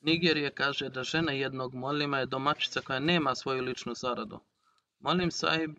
Nigerije 0.00 0.54
kaže 0.54 0.88
da 0.88 1.02
žena 1.02 1.32
jednog 1.32 1.74
molima 1.74 2.18
je 2.18 2.26
domaćica 2.26 2.80
koja 2.80 2.98
nema 2.98 3.34
svoju 3.34 3.62
ličnu 3.62 3.94
zaradu. 3.94 4.40
Molim 4.98 5.30
sahib 5.30 5.74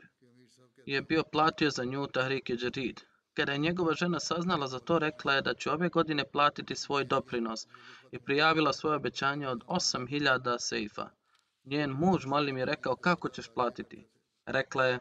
je 0.85 1.01
bio 1.01 1.23
platio 1.31 1.69
za 1.69 1.83
nju 1.83 2.07
Tahriki 2.07 2.57
Jadid. 2.61 3.01
Kada 3.39 3.51
je 3.51 3.57
njegova 3.57 3.93
žena 3.93 4.19
saznala 4.19 4.67
za 4.67 4.79
to, 4.79 4.99
rekla 4.99 5.33
je 5.33 5.41
da 5.41 5.53
će 5.53 5.71
ove 5.71 5.89
godine 5.89 6.23
platiti 6.31 6.75
svoj 6.75 7.03
doprinos 7.05 7.67
i 8.11 8.19
prijavila 8.19 8.73
svoje 8.73 8.95
obećanje 8.95 9.47
od 9.47 9.63
8000 9.67 10.55
seifa. 10.59 11.09
Njen 11.63 11.91
muž 11.91 12.25
molim 12.25 12.57
je 12.57 12.65
rekao 12.65 12.95
kako 12.95 13.29
ćeš 13.29 13.47
platiti. 13.55 14.07
Rekla 14.45 14.85
je, 14.85 14.99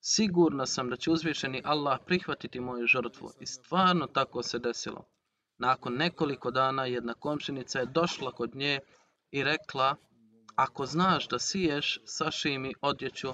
sigurna 0.00 0.66
sam 0.66 0.90
da 0.90 0.96
će 0.96 1.10
uzvišeni 1.10 1.62
Allah 1.64 1.98
prihvatiti 2.06 2.60
moju 2.60 2.86
žrtvu. 2.86 3.30
I 3.40 3.46
stvarno 3.46 4.06
tako 4.06 4.42
se 4.42 4.58
desilo. 4.58 5.04
Nakon 5.58 5.94
nekoliko 5.94 6.50
dana 6.50 6.84
jedna 6.84 7.14
komšinica 7.14 7.78
je 7.78 7.86
došla 7.86 8.32
kod 8.32 8.54
nje 8.54 8.80
i 9.30 9.44
rekla, 9.44 9.96
ako 10.56 10.86
znaš 10.86 11.28
da 11.28 11.38
siješ, 11.38 12.00
saši 12.04 12.58
mi 12.58 12.74
odjeću 12.80 13.32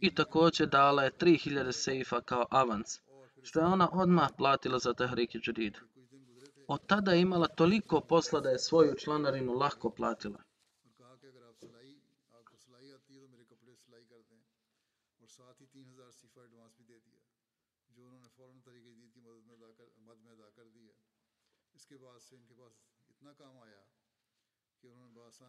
i 0.00 0.14
također 0.14 0.68
dala 0.68 1.02
je 1.02 1.12
3000 1.12 1.72
seifa 1.72 2.20
kao 2.20 2.46
avans, 2.50 3.03
što 3.44 3.60
je 3.60 3.66
ona 3.66 3.88
odmah 3.92 4.28
platila 4.38 4.78
za 4.78 4.94
Tahriki 4.94 5.40
Jadid. 5.46 5.78
Od 6.68 6.86
tada 6.86 7.12
je 7.12 7.20
imala 7.20 7.48
toliko 7.48 8.00
posla 8.00 8.40
da 8.40 8.50
je 8.50 8.58
svoju 8.58 8.94
članarinu 8.98 9.52
lako 9.52 9.90
platila. 9.90 10.42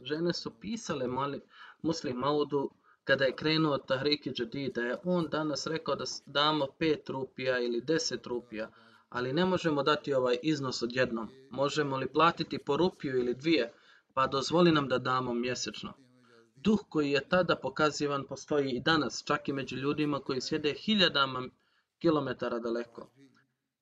Žene 0.01 0.33
su 0.33 0.51
pisale 0.59 1.07
mali, 1.07 1.41
muslim 1.81 2.17
Maudu 2.17 2.71
kada 3.05 3.25
je 3.25 3.35
krenuo 3.35 3.77
Tahriki 3.77 4.31
Jadid, 4.37 4.73
da 4.75 4.81
je 4.81 4.97
on 5.03 5.27
danas 5.31 5.67
rekao 5.67 5.95
da 5.95 6.05
damo 6.25 6.67
pet 6.79 7.09
rupija 7.09 7.59
ili 7.59 7.81
deset 7.81 8.27
rupija, 8.27 8.69
ali 9.09 9.33
ne 9.33 9.45
možemo 9.45 9.83
dati 9.83 10.13
ovaj 10.13 10.37
iznos 10.43 10.81
odjednom. 10.81 11.29
Možemo 11.49 11.97
li 11.97 12.07
platiti 12.07 12.57
po 12.57 12.77
rupiju 12.77 13.19
ili 13.19 13.33
dvije, 13.33 13.73
pa 14.13 14.27
dozvoli 14.27 14.71
nam 14.71 14.87
da 14.87 14.97
damo 14.97 15.33
mjesečno. 15.33 15.93
Duh 16.55 16.79
koji 16.89 17.11
je 17.11 17.29
tada 17.29 17.55
pokazivan 17.55 18.23
postoji 18.27 18.71
i 18.71 18.79
danas, 18.79 19.23
čak 19.25 19.49
i 19.49 19.53
među 19.53 19.75
ljudima 19.75 20.19
koji 20.19 20.41
sjede 20.41 20.73
hiljadama 20.73 21.49
kilometara 21.99 22.59
daleko. 22.59 23.09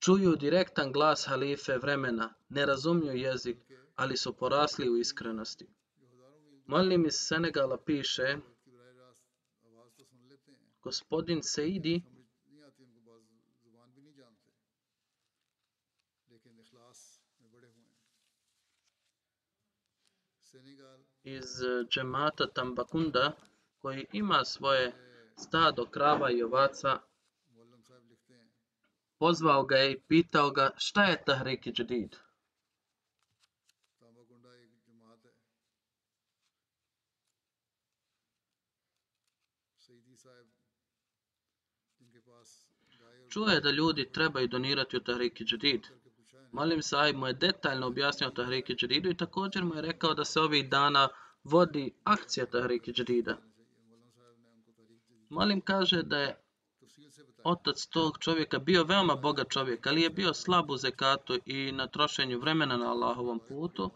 Čuju 0.00 0.36
direktan 0.36 0.92
glas 0.92 1.26
halife 1.26 1.78
vremena, 1.78 2.34
ne 2.48 2.66
razumiju 2.66 3.14
jezik, 3.14 3.56
ali 3.96 4.16
su 4.16 4.32
porasli 4.32 4.90
u 4.90 4.96
iskrenosti. 4.98 5.66
Molim 6.66 7.06
iz 7.06 7.14
Senegala 7.14 7.78
piše, 7.78 8.36
gospodin 10.84 11.42
Seidi 11.42 12.02
iz 21.24 21.44
džemata 21.90 22.46
Tambakunda 22.46 23.32
koji 23.78 24.06
ima 24.12 24.44
svoje 24.44 24.92
stado 25.36 25.86
krava 25.86 26.30
i 26.30 26.42
ovaca 26.42 26.98
pozvao 29.18 29.64
ga 29.64 29.76
je 29.76 29.92
i 29.92 30.00
pitao 30.00 30.50
ga 30.50 30.70
šta 30.76 31.04
je 31.04 31.24
Tahriki 31.24 31.72
Jadid. 31.78 32.16
Čuo 43.34 43.60
da 43.60 43.70
ljudi 43.70 44.12
trebaju 44.12 44.48
donirati 44.48 44.96
u 44.96 45.00
Tahriki 45.00 45.44
Jadid. 45.50 45.86
Malim 46.52 46.82
sahib 46.82 47.16
mu 47.16 47.26
je 47.26 47.32
detaljno 47.32 47.86
objasnio 47.86 48.30
Tahriki 48.30 48.76
Jadidu 48.82 49.10
i 49.10 49.16
također 49.16 49.64
mu 49.64 49.74
je 49.74 49.82
rekao 49.82 50.14
da 50.14 50.24
se 50.24 50.40
ovih 50.40 50.68
dana 50.70 51.08
vodi 51.44 51.94
akcija 52.04 52.46
Tahriki 52.46 52.92
Jadida. 52.96 53.36
Malim 55.28 55.60
kaže 55.60 56.02
da 56.02 56.18
je 56.18 56.36
otac 57.44 57.86
tog 57.86 58.18
čovjeka 58.18 58.58
bio 58.58 58.84
veoma 58.84 59.16
bogat 59.16 59.50
čovjek, 59.50 59.86
ali 59.86 60.02
je 60.02 60.10
bio 60.10 60.34
slab 60.34 60.70
u 60.70 60.76
zekatu 60.76 61.38
i 61.46 61.72
na 61.72 61.86
trošenju 61.86 62.40
vremena 62.40 62.76
na 62.76 62.90
Allahovom 62.90 63.40
putu, 63.48 63.90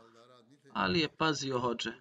ali 0.73 1.01
je 1.01 1.09
pazio 1.09 1.59
hođe. 1.59 1.93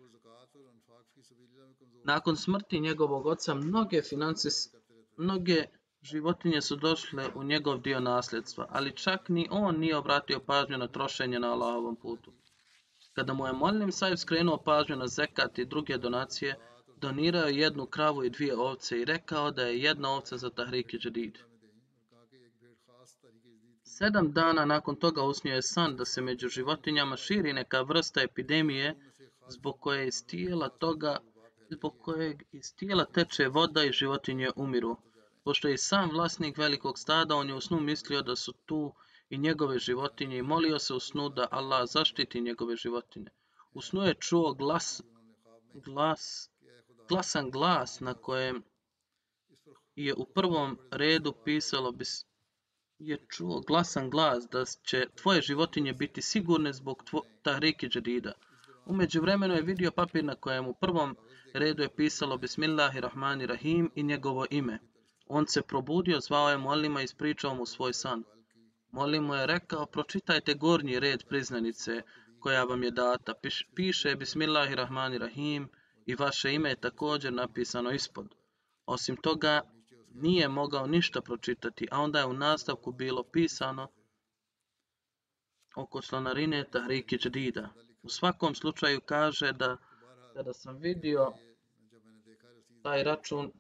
Nakon 2.04 2.38
smrti 2.38 2.80
njegovog 2.80 3.26
oca 3.26 3.56
mnoge 3.56 4.02
financis, 4.02 4.76
mnoge 5.18 5.66
životinje 6.02 6.62
su 6.62 6.76
došle 6.76 7.30
u 7.36 7.44
njegov 7.44 7.82
dio 7.82 8.00
nasljedstva, 8.00 8.68
ali 8.70 8.96
čak 8.96 9.30
ni 9.30 9.48
on 9.52 9.80
nije 9.80 9.98
obratio 9.98 10.40
pažnju 10.40 10.78
na 10.78 10.88
trošenje 10.88 11.40
na 11.40 11.52
Allahovom 11.52 11.96
putu. 11.96 12.34
Kada 13.14 13.34
mu 13.34 13.48
je 13.48 13.54
Molim 13.54 13.92
Saif 13.92 14.20
skrenuo 14.20 14.58
pažnju 14.58 14.96
na 14.96 15.08
zekat 15.08 15.60
i 15.60 15.66
druge 15.66 15.98
donacije, 15.98 16.56
donirao 16.98 17.48
je 17.48 17.58
jednu 17.58 17.86
kravu 17.86 18.24
i 18.24 18.30
dvije 18.30 18.58
ovce 18.58 19.02
i 19.02 19.06
rekao 19.06 19.52
da 19.52 19.64
je 19.64 19.80
jedna 19.82 20.10
ovca 20.10 20.38
za 20.38 20.50
Tahriki 20.50 21.00
Jadid. 21.04 21.38
Sedam 23.84 24.32
dana 24.34 24.66
nakon 24.66 24.96
toga 24.96 25.24
usnio 25.24 25.56
je 25.56 25.62
san 25.62 25.96
da 25.96 26.06
se 26.06 26.22
među 26.22 26.48
životinjama 26.48 27.18
širi 27.18 27.54
neka 27.54 27.82
vrsta 27.82 28.22
epidemije 28.22 28.96
zbog 29.48 29.80
koje 29.80 30.08
iz 30.08 30.26
tijela 30.26 30.70
toga 30.70 31.18
zbog 31.70 32.00
kojeg 32.00 32.44
iz 32.52 32.76
tijela 32.76 33.06
teče 33.06 33.48
voda 33.48 33.84
i 33.84 33.92
životinje 33.92 34.50
umiru. 34.56 34.98
Pošto 35.48 35.68
je 35.68 35.74
i 35.74 35.78
sam 35.78 36.10
vlasnik 36.10 36.58
velikog 36.58 37.00
stada, 37.00 37.36
on 37.36 37.50
je 37.50 37.56
u 37.56 37.62
snu 37.62 37.80
mislio 37.80 38.22
da 38.22 38.36
su 38.36 38.54
tu 38.66 38.94
i 39.30 39.38
njegove 39.38 39.80
životinje 39.80 40.38
i 40.38 40.42
molio 40.42 40.80
se 40.80 40.94
u 40.94 41.00
snu 41.00 41.30
da 41.30 41.48
Allah 41.52 41.90
zaštiti 41.90 42.42
njegove 42.42 42.76
životinje. 42.76 43.30
U 43.74 43.82
snu 43.82 44.02
je 44.04 44.14
čuo 44.14 44.54
glas, 44.54 45.02
glas, 45.74 46.50
glasan 47.10 47.52
glas 47.52 48.00
na 48.00 48.14
kojem 48.14 48.64
je 49.96 50.14
u 50.14 50.26
prvom 50.26 50.78
redu 50.92 51.34
pisalo 51.46 51.92
bis, 51.92 52.26
je 53.00 53.18
čuo 53.30 53.62
glasan 53.62 54.10
glas 54.10 54.48
da 54.52 54.66
će 54.66 55.06
tvoje 55.16 55.42
životinje 55.42 55.94
biti 55.94 56.22
sigurne 56.22 56.74
zbog 56.74 57.04
tvo, 57.04 57.22
tahriki 57.42 57.88
džadida. 57.88 58.34
Umeđu 58.86 59.22
vremenu 59.22 59.54
je 59.54 59.62
vidio 59.62 59.92
papir 59.92 60.24
na 60.24 60.36
kojem 60.36 60.68
u 60.68 60.74
prvom 60.74 61.18
redu 61.54 61.84
je 61.84 61.96
pisalo 61.96 62.38
Bismillahirrahmanirrahim 62.38 63.92
i 63.96 64.04
njegovo 64.04 64.46
ime. 64.50 64.80
On 65.30 65.48
se 65.48 65.62
probudio, 65.62 66.20
zvao 66.20 66.50
je 66.50 66.58
Molima 66.58 67.02
i 67.02 67.04
ispričao 67.04 67.56
mu 67.56 67.66
svoj 67.66 67.94
san. 67.94 68.24
Molim 68.92 69.24
mu 69.24 69.36
je 69.36 69.48
rekao, 69.48 69.86
pročitajte 69.86 70.54
gornji 70.54 71.00
red 71.00 71.24
priznanice 71.30 72.02
koja 72.40 72.64
vam 72.64 72.84
je 72.84 72.92
data. 72.92 73.34
Piš, 73.42 73.68
piše 73.76 74.16
Bismillahirrahmanirrahim 74.16 75.70
i 76.06 76.16
vaše 76.16 76.54
ime 76.54 76.70
je 76.70 76.82
također 76.82 77.34
napisano 77.34 77.92
ispod. 77.92 78.36
Osim 78.86 79.18
toga, 79.18 79.62
nije 80.14 80.48
mogao 80.48 80.88
ništa 80.88 81.22
pročitati, 81.22 81.88
a 81.92 82.02
onda 82.02 82.20
je 82.20 82.26
u 82.26 82.34
nastavku 82.34 82.92
bilo 82.92 83.24
pisano 83.24 83.88
oko 85.76 86.02
članarine 86.02 86.64
Tahriki 86.72 87.18
Jadida. 87.24 87.70
U 88.04 88.10
svakom 88.10 88.56
slučaju 88.56 89.02
kaže 89.02 89.52
da 89.52 89.78
kada 90.34 90.54
sam 90.54 90.78
vidio 90.78 91.34
taj 92.84 93.04
račun 93.04 93.52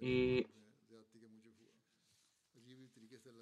i, 0.00 0.44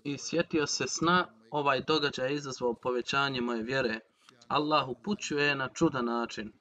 i 0.05 0.19
sjetio 0.19 0.67
se 0.67 0.85
sna, 0.89 1.27
ovaj 1.51 1.81
događaj 1.81 2.35
izazvao 2.35 2.75
povećanje 2.75 3.41
moje 3.41 3.63
vjere. 3.63 4.01
Allah 4.49 4.89
upućuje 4.89 5.55
na 5.55 5.69
čudan 5.69 6.05
način. 6.05 6.53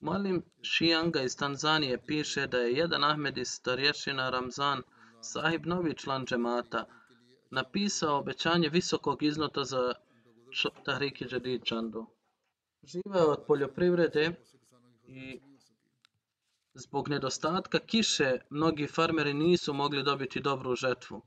Malim 0.00 0.42
Šijanga 0.62 1.22
iz 1.22 1.36
Tanzanije 1.36 2.02
piše 2.06 2.46
da 2.46 2.58
je 2.58 2.72
jedan 2.72 3.04
Ahmedi 3.04 3.44
starješina 3.44 4.30
Ramzan, 4.30 4.82
sahib 5.20 5.66
novi 5.66 5.94
član 5.94 6.26
džemata, 6.26 6.84
napisao 7.50 8.18
obećanje 8.18 8.68
visokog 8.68 9.22
iznota 9.22 9.64
za 9.64 9.94
Tahriki 10.84 11.26
Jadid 11.30 11.64
Čandu. 11.64 12.06
Živeo 12.82 13.26
od 13.26 13.44
poljoprivrede 13.46 14.32
i 15.06 15.40
zbog 16.74 17.08
nedostatka 17.08 17.78
kiše 17.78 18.38
mnogi 18.50 18.86
farmeri 18.86 19.34
nisu 19.34 19.72
mogli 19.72 20.02
dobiti 20.02 20.40
dobru 20.40 20.74
žetvu. 20.74 21.22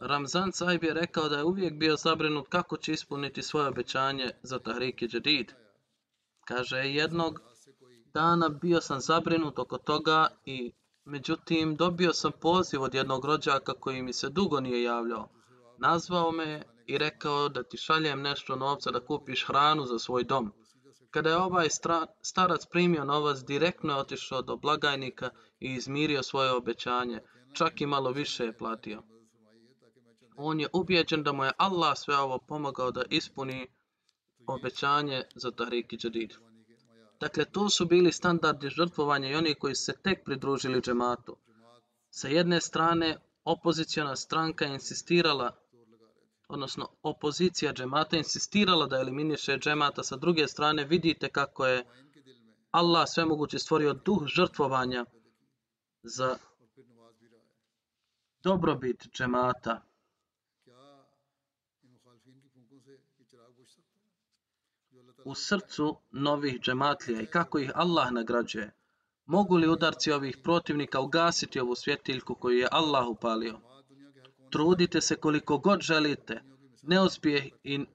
Ramzan 0.00 0.52
sahib 0.52 0.84
je 0.84 0.94
rekao 0.94 1.28
da 1.28 1.36
je 1.36 1.44
uvijek 1.44 1.74
bio 1.74 1.96
zabrinut 1.96 2.48
kako 2.48 2.76
će 2.76 2.92
ispuniti 2.92 3.42
svoje 3.42 3.68
obećanje 3.68 4.30
za 4.42 4.58
Tahriki 4.58 5.08
Jadid. 5.12 5.52
Kaže, 6.46 6.76
jednog 6.76 7.40
dana 8.14 8.48
bio 8.48 8.80
sam 8.80 9.00
zabrinut 9.00 9.58
oko 9.58 9.78
toga 9.78 10.28
i 10.44 10.72
međutim 11.04 11.76
dobio 11.76 12.12
sam 12.12 12.32
poziv 12.40 12.82
od 12.82 12.94
jednog 12.94 13.24
rođaka 13.24 13.72
koji 13.74 14.02
mi 14.02 14.12
se 14.12 14.28
dugo 14.28 14.60
nije 14.60 14.82
javljao. 14.82 15.28
Nazvao 15.78 16.32
me 16.32 16.62
i 16.86 16.98
rekao 16.98 17.48
da 17.48 17.62
ti 17.62 17.76
šaljem 17.76 18.22
nešto 18.22 18.56
novca 18.56 18.90
da 18.90 19.00
kupiš 19.00 19.46
hranu 19.46 19.86
za 19.86 19.98
svoj 19.98 20.24
dom. 20.24 20.52
Kada 21.14 21.30
je 21.30 21.36
ovaj 21.36 21.68
starac 22.22 22.66
primio 22.70 23.04
novac, 23.04 23.38
direktno 23.38 23.92
je 23.92 23.98
otišao 23.98 24.42
do 24.42 24.56
blagajnika 24.56 25.30
i 25.60 25.74
izmirio 25.74 26.22
svoje 26.22 26.52
obećanje. 26.52 27.20
Čak 27.52 27.80
i 27.80 27.86
malo 27.86 28.10
više 28.10 28.44
je 28.44 28.56
platio. 28.56 29.02
On 30.36 30.60
je 30.60 30.68
ubijeđen 30.72 31.22
da 31.22 31.32
mu 31.32 31.44
je 31.44 31.52
Allah 31.58 31.98
sve 31.98 32.16
ovo 32.16 32.38
pomogao 32.38 32.90
da 32.90 33.04
ispuni 33.10 33.66
obećanje 34.46 35.22
za 35.34 35.50
Tahriki 35.50 35.98
Jadid. 36.02 36.32
Dakle, 37.20 37.44
to 37.44 37.68
su 37.68 37.86
bili 37.86 38.12
standardi 38.12 38.68
žrtvovanja 38.68 39.28
i 39.30 39.34
oni 39.34 39.54
koji 39.54 39.74
se 39.74 39.92
tek 40.02 40.24
pridružili 40.24 40.80
džematu. 40.80 41.36
Sa 42.10 42.28
jedne 42.28 42.60
strane, 42.60 43.18
opozicijona 43.44 44.16
stranka 44.16 44.64
insistirala, 44.64 45.56
odnosno 46.48 46.88
opozicija 47.02 47.72
džemata 47.72 48.16
insistirala 48.16 48.86
da 48.86 49.00
eliminiše 49.00 49.58
džemata. 49.58 50.02
Sa 50.02 50.16
druge 50.16 50.48
strane, 50.48 50.84
vidite 50.84 51.28
kako 51.28 51.66
je 51.66 51.84
Allah 52.70 53.04
svemogući 53.08 53.58
stvorio 53.58 53.92
duh 53.92 54.22
žrtvovanja 54.26 55.04
za 56.02 56.36
dobrobit 58.42 59.08
džemata. 59.12 59.80
u 65.24 65.34
srcu 65.34 65.96
novih 66.10 66.60
džematlija 66.60 67.20
i 67.20 67.26
kako 67.26 67.58
ih 67.58 67.70
Allah 67.74 68.12
nagrađuje. 68.12 68.70
Mogu 69.26 69.56
li 69.56 69.68
udarci 69.68 70.12
ovih 70.12 70.36
protivnika 70.42 71.00
ugasiti 71.00 71.60
ovu 71.60 71.74
svjetiljku 71.74 72.34
koju 72.34 72.58
je 72.58 72.68
Allah 72.70 73.06
upalio? 73.06 73.60
Trudite 74.54 75.00
se 75.00 75.16
koliko 75.16 75.58
god 75.58 75.80
želite. 75.80 76.42
Neuspjeh 76.82 77.44
i 77.62 77.86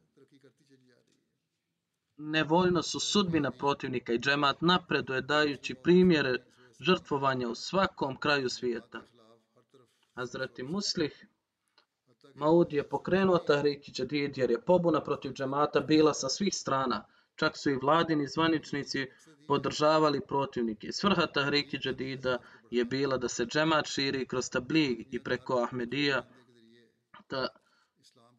nevoljnost 2.17 2.91
su 2.91 2.99
sudbina 2.99 3.51
protivnika 3.51 4.13
i 4.13 4.19
džemat 4.19 4.61
napreduje 4.61 5.21
dajući 5.21 5.75
primjere 5.75 6.35
žrtvovanja 6.79 7.49
u 7.49 7.55
svakom 7.55 8.17
kraju 8.17 8.49
svijeta. 8.49 9.01
Hazreti 10.15 10.63
Muslih 10.63 11.27
Maud 12.35 12.73
je 12.73 12.89
pokrenuo 12.89 13.37
Tahriki 13.37 13.91
Jadid 13.97 14.37
jer 14.37 14.51
je 14.51 14.61
pobuna 14.61 15.03
protiv 15.03 15.33
džemata 15.33 15.79
bila 15.79 16.13
sa 16.13 16.29
svih 16.29 16.55
strana. 16.55 17.05
Čak 17.35 17.57
su 17.57 17.69
i 17.69 17.79
vladini 17.81 18.27
zvaničnici 18.27 19.07
podržavali 19.47 20.21
protivnike. 20.27 20.91
Svrha 20.91 21.25
Tahriki 21.27 21.79
Jadida 21.83 22.37
je 22.71 22.85
bila 22.85 23.17
da 23.17 23.27
se 23.27 23.45
džemat 23.45 23.85
širi 23.85 24.25
kroz 24.25 24.49
tablig 24.49 25.07
i 25.11 25.23
preko 25.23 25.63
Ahmedija, 25.63 26.23
da 27.29 27.47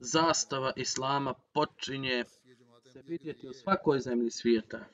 zastava 0.00 0.72
Islama 0.76 1.34
počinje 1.52 2.24
se 2.92 3.02
vidjeti 3.02 3.48
u 3.48 3.52
svakoj 3.52 4.00
zemlji 4.00 4.30
svijeta. 4.30 4.84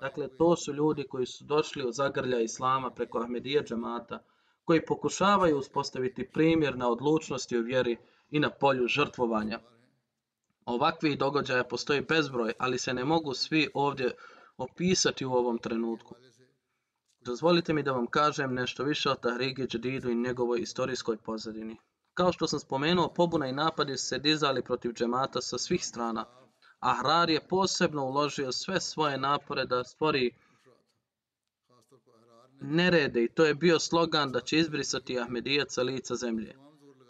Dakle, 0.00 0.28
to 0.36 0.56
su 0.56 0.72
ljudi 0.72 1.04
koji 1.08 1.26
su 1.26 1.44
došli 1.44 1.82
od 1.82 1.94
zagrlja 1.94 2.40
Islama 2.40 2.90
preko 2.90 3.18
Ahmedija 3.18 3.62
džemata, 3.62 4.22
koji 4.64 4.86
pokušavaju 4.86 5.58
uspostaviti 5.58 6.30
primjer 6.32 6.76
na 6.76 6.88
odlučnosti 6.88 7.58
u 7.58 7.62
vjeri 7.62 7.96
i 8.30 8.40
na 8.40 8.50
polju 8.50 8.88
žrtvovanja. 8.88 9.60
Ovakvih 10.64 11.18
događaja 11.18 11.64
postoji 11.64 12.00
bezbroj, 12.00 12.52
ali 12.58 12.78
se 12.78 12.94
ne 12.94 13.04
mogu 13.04 13.34
svi 13.34 13.68
ovdje 13.74 14.14
opisati 14.56 15.24
u 15.24 15.32
ovom 15.32 15.58
trenutku. 15.58 16.14
Dozvolite 17.20 17.72
mi 17.72 17.82
da 17.82 17.92
vam 17.92 18.06
kažem 18.06 18.54
nešto 18.54 18.84
više 18.84 19.10
o 19.10 19.14
Tahrigi 19.14 19.66
Jadidu 19.72 20.10
i 20.10 20.14
njegovoj 20.14 20.60
istorijskoj 20.60 21.16
pozadini. 21.16 21.76
Kao 22.14 22.32
što 22.32 22.46
sam 22.46 22.60
spomenuo, 22.60 23.14
pobuna 23.14 23.46
i 23.46 23.52
napadi 23.52 23.98
se 23.98 24.18
dizali 24.18 24.62
protiv 24.62 24.92
džemata 24.92 25.40
sa 25.40 25.58
svih 25.58 25.86
strana. 25.86 26.24
Ahrar 26.80 27.30
je 27.30 27.48
posebno 27.48 28.04
uložio 28.04 28.52
sve 28.52 28.80
svoje 28.80 29.18
napore 29.18 29.64
da 29.66 29.84
stvori 29.84 30.34
nerede 32.60 33.24
i 33.24 33.28
to 33.28 33.44
je 33.44 33.54
bio 33.54 33.78
slogan 33.78 34.32
da 34.32 34.40
će 34.40 34.58
izbrisati 34.58 35.20
Ahmedijac 35.20 35.74
sa 35.74 35.82
lica 35.82 36.14
zemlje. 36.14 36.56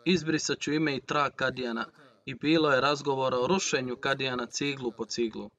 Izbrisat 0.05 0.59
ću 0.59 0.72
ime 0.72 0.96
i 0.96 1.00
trak 1.00 1.34
Kadijana, 1.36 1.86
i 2.24 2.34
bilo 2.34 2.72
je 2.72 2.80
razgovora 2.80 3.38
o 3.38 3.46
rušenju 3.46 3.96
Kadijana 3.96 4.46
ciglu 4.46 4.92
po 4.92 5.05
ciglu. 5.05 5.50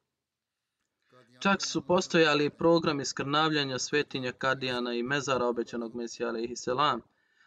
Čak 1.39 1.61
su 1.61 1.81
postojali 1.81 2.49
programi 2.49 3.05
skrnavljanja 3.05 3.79
svetinja 3.79 4.31
Kadijana 4.31 4.93
i 4.93 5.03
mezara 5.03 5.45
obećanog 5.45 5.95
Mesija 5.95 6.33
i 6.37 6.55
selam, 6.55 7.01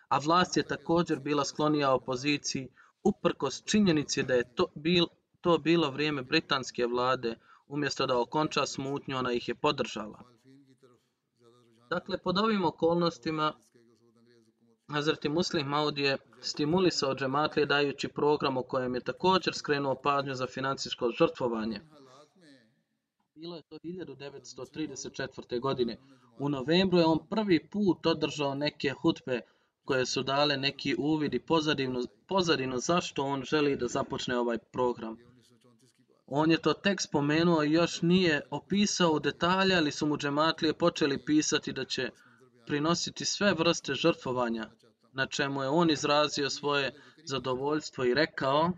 a 0.08 0.18
vlast 0.18 0.56
je 0.56 0.62
također 0.62 1.20
bila 1.20 1.44
sklonija 1.44 1.92
opoziciji 1.92 2.68
uprkos 3.02 3.62
činjenici 3.64 4.22
da 4.22 4.34
je 4.34 4.54
to, 4.54 4.66
bil, 4.74 5.06
to 5.40 5.58
bilo 5.58 5.90
vrijeme 5.90 6.22
britanske 6.22 6.86
vlade, 6.86 7.36
umjesto 7.66 8.06
da 8.06 8.20
okonča 8.20 8.66
smutnju, 8.66 9.16
ona 9.16 9.32
ih 9.32 9.48
je 9.48 9.54
podržala. 9.54 10.22
Dakle, 11.90 12.18
pod 12.18 12.38
ovim 12.38 12.64
okolnostima 12.64 13.52
Hazreti 14.88 15.28
Muslim 15.28 15.66
Maud 15.66 15.98
je 15.98 16.18
stimulisao 16.40 17.14
džematlije 17.14 17.66
dajući 17.66 18.08
program 18.08 18.56
u 18.56 18.62
kojem 18.62 18.94
je 18.94 19.00
također 19.00 19.54
skrenuo 19.54 19.94
pažnju 19.94 20.34
za 20.34 20.46
financijsko 20.46 21.10
žrtvovanje. 21.18 21.80
Bilo 23.34 23.56
je 23.56 23.62
to 23.62 23.76
1934. 23.76 25.60
godine. 25.60 25.98
U 26.38 26.48
novembru 26.48 26.98
je 26.98 27.04
on 27.04 27.26
prvi 27.30 27.68
put 27.68 28.06
održao 28.06 28.54
neke 28.54 28.90
hutbe 29.02 29.40
koje 29.86 30.06
su 30.06 30.22
dale 30.22 30.56
neki 30.56 30.94
uvid 30.98 31.34
i 31.34 31.40
pozadinu, 31.40 32.02
pozadinu 32.28 32.78
zašto 32.78 33.24
on 33.24 33.44
želi 33.44 33.76
da 33.76 33.88
započne 33.88 34.38
ovaj 34.38 34.58
program. 34.58 35.16
On 36.26 36.50
je 36.50 36.58
to 36.58 36.72
tek 36.72 37.00
spomenuo 37.00 37.62
i 37.62 37.72
još 37.72 38.02
nije 38.02 38.40
opisao 38.50 39.12
u 39.12 39.20
detalje, 39.20 39.76
ali 39.76 39.90
su 39.90 40.06
mu 40.06 40.16
džematlije 40.16 40.72
počeli 40.72 41.24
pisati 41.24 41.72
da 41.72 41.84
će 41.84 42.10
prinositi 42.66 43.24
sve 43.24 43.54
vrste 43.54 43.94
žrtvovanja, 43.94 44.70
na 45.12 45.26
čemu 45.26 45.62
je 45.62 45.68
on 45.68 45.90
izrazio 45.90 46.50
svoje 46.50 46.94
zadovoljstvo 47.24 48.04
i 48.04 48.14
rekao 48.14 48.72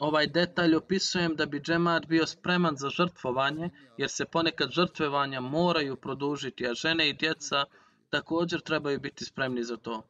Ovaj 0.00 0.26
detalj 0.26 0.74
opisujem 0.74 1.32
da 1.36 1.46
bi 1.46 1.60
džemat 1.60 2.06
bio 2.06 2.26
spreman 2.26 2.76
za 2.76 2.90
žrtvovanje, 2.90 3.70
jer 3.96 4.10
se 4.10 4.24
ponekad 4.24 4.70
žrtvovanja 4.70 5.40
moraju 5.40 5.96
produžiti, 5.96 6.66
a 6.68 6.74
žene 6.74 7.08
i 7.08 7.12
djeca 7.12 7.64
također 8.10 8.60
trebaju 8.60 9.00
biti 9.00 9.24
spremni 9.24 9.64
za 9.64 9.76
to. 9.76 10.02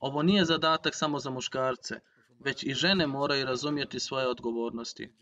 Ovo 0.00 0.22
nije 0.22 0.44
zadatak 0.44 0.94
samo 0.94 1.18
za 1.18 1.30
muškarce, 1.30 2.00
već 2.38 2.62
i 2.62 2.74
žene 2.74 3.06
moraju 3.06 3.46
razumjeti 3.46 4.00
svoje 4.00 4.28
odgovornosti. 4.28 5.12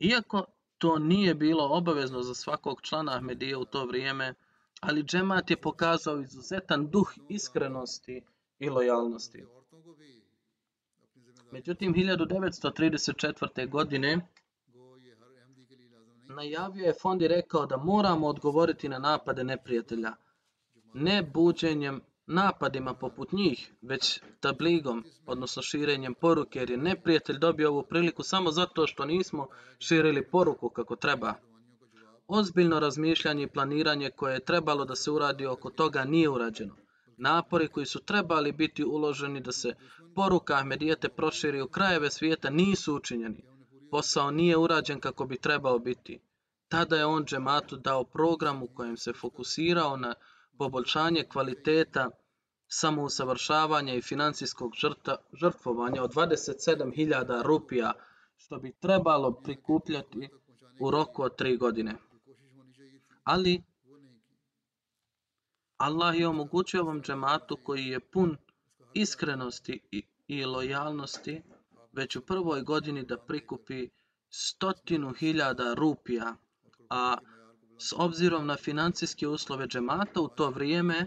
Iako 0.00 0.44
to 0.78 0.98
nije 0.98 1.34
bilo 1.34 1.68
obavezno 1.70 2.22
za 2.22 2.34
svakog 2.34 2.82
člana 2.82 3.16
Ahmedije 3.16 3.56
u 3.56 3.64
to 3.64 3.86
vrijeme, 3.86 4.34
ali 4.80 5.02
džemat 5.02 5.50
je 5.50 5.60
pokazao 5.60 6.20
izuzetan 6.20 6.90
duh 6.90 7.12
iskrenosti 7.28 8.22
i 8.58 8.68
lojalnosti. 8.68 9.44
Međutim, 11.50 11.94
1934. 11.94 13.68
godine 13.68 14.28
najavio 16.34 16.84
je 16.84 16.94
fond 17.02 17.22
i 17.22 17.28
rekao 17.28 17.66
da 17.66 17.76
moramo 17.76 18.26
odgovoriti 18.26 18.88
na 18.88 18.98
napade 18.98 19.44
neprijatelja, 19.44 20.12
ne 20.94 21.22
buđenjem 21.22 22.00
napadima 22.26 22.94
poput 22.94 23.32
njih, 23.32 23.72
već 23.82 24.20
tabligom, 24.40 25.04
odnosno 25.26 25.62
širenjem 25.62 26.14
poruke, 26.14 26.58
jer 26.58 26.70
je 26.70 26.76
neprijatelj 26.76 27.38
dobio 27.38 27.70
ovu 27.70 27.82
priliku 27.82 28.22
samo 28.22 28.50
zato 28.50 28.86
što 28.86 29.04
nismo 29.04 29.46
širili 29.78 30.28
poruku 30.30 30.68
kako 30.68 30.96
treba. 30.96 31.34
Ozbiljno 32.28 32.80
razmišljanje 32.80 33.42
i 33.42 33.46
planiranje 33.46 34.10
koje 34.10 34.34
je 34.34 34.44
trebalo 34.44 34.84
da 34.84 34.96
se 34.96 35.10
uradi 35.10 35.46
oko 35.46 35.70
toga 35.70 36.04
nije 36.04 36.28
urađeno. 36.28 36.76
Napori 37.16 37.68
koji 37.68 37.86
su 37.86 38.00
trebali 38.00 38.52
biti 38.52 38.84
uloženi 38.84 39.40
da 39.40 39.52
se 39.52 39.74
poruka 40.14 40.54
Ahmedijete 40.54 41.08
proširi 41.08 41.62
u 41.62 41.68
krajeve 41.68 42.10
svijeta 42.10 42.50
nisu 42.50 42.96
učinjeni. 42.96 43.44
posao 43.90 44.30
nije 44.30 44.56
urađen 44.56 45.00
kako 45.00 45.26
bi 45.26 45.36
trebao 45.36 45.78
biti. 45.78 46.20
Tada 46.74 46.96
je 46.96 47.06
on 47.06 47.24
džematu 47.24 47.76
dao 47.76 48.04
program 48.04 48.62
u 48.62 48.66
kojem 48.66 48.96
se 48.96 49.12
fokusirao 49.12 49.96
na 49.96 50.14
poboljšanje 50.58 51.24
kvaliteta 51.32 52.10
samousavršavanja 52.68 53.94
i 53.94 54.02
financijskog 54.02 54.72
žrtvovanja 55.40 56.02
od 56.02 56.14
27.000 56.14 57.42
rupija, 57.42 57.92
što 58.36 58.58
bi 58.58 58.72
trebalo 58.80 59.32
prikupljati 59.42 60.28
u 60.80 60.90
roku 60.90 61.22
od 61.22 61.36
tri 61.36 61.56
godine. 61.56 61.94
Ali 63.24 63.62
Allah 65.76 66.18
je 66.18 66.28
omogućio 66.28 66.82
ovom 66.82 67.02
džematu 67.02 67.56
koji 67.56 67.86
je 67.86 68.00
pun 68.00 68.36
iskrenosti 68.94 70.04
i 70.28 70.44
lojalnosti 70.44 71.42
već 71.92 72.16
u 72.16 72.20
prvoj 72.20 72.62
godini 72.62 73.02
da 73.02 73.18
prikupi 73.18 73.88
stotinu 74.30 75.12
hiljada 75.12 75.74
rupija, 75.74 76.36
a 76.90 77.16
s 77.78 77.92
obzirom 77.96 78.46
na 78.46 78.56
financijske 78.56 79.28
uslove 79.28 79.66
džemata 79.66 80.20
u 80.20 80.28
to 80.28 80.50
vrijeme, 80.50 81.06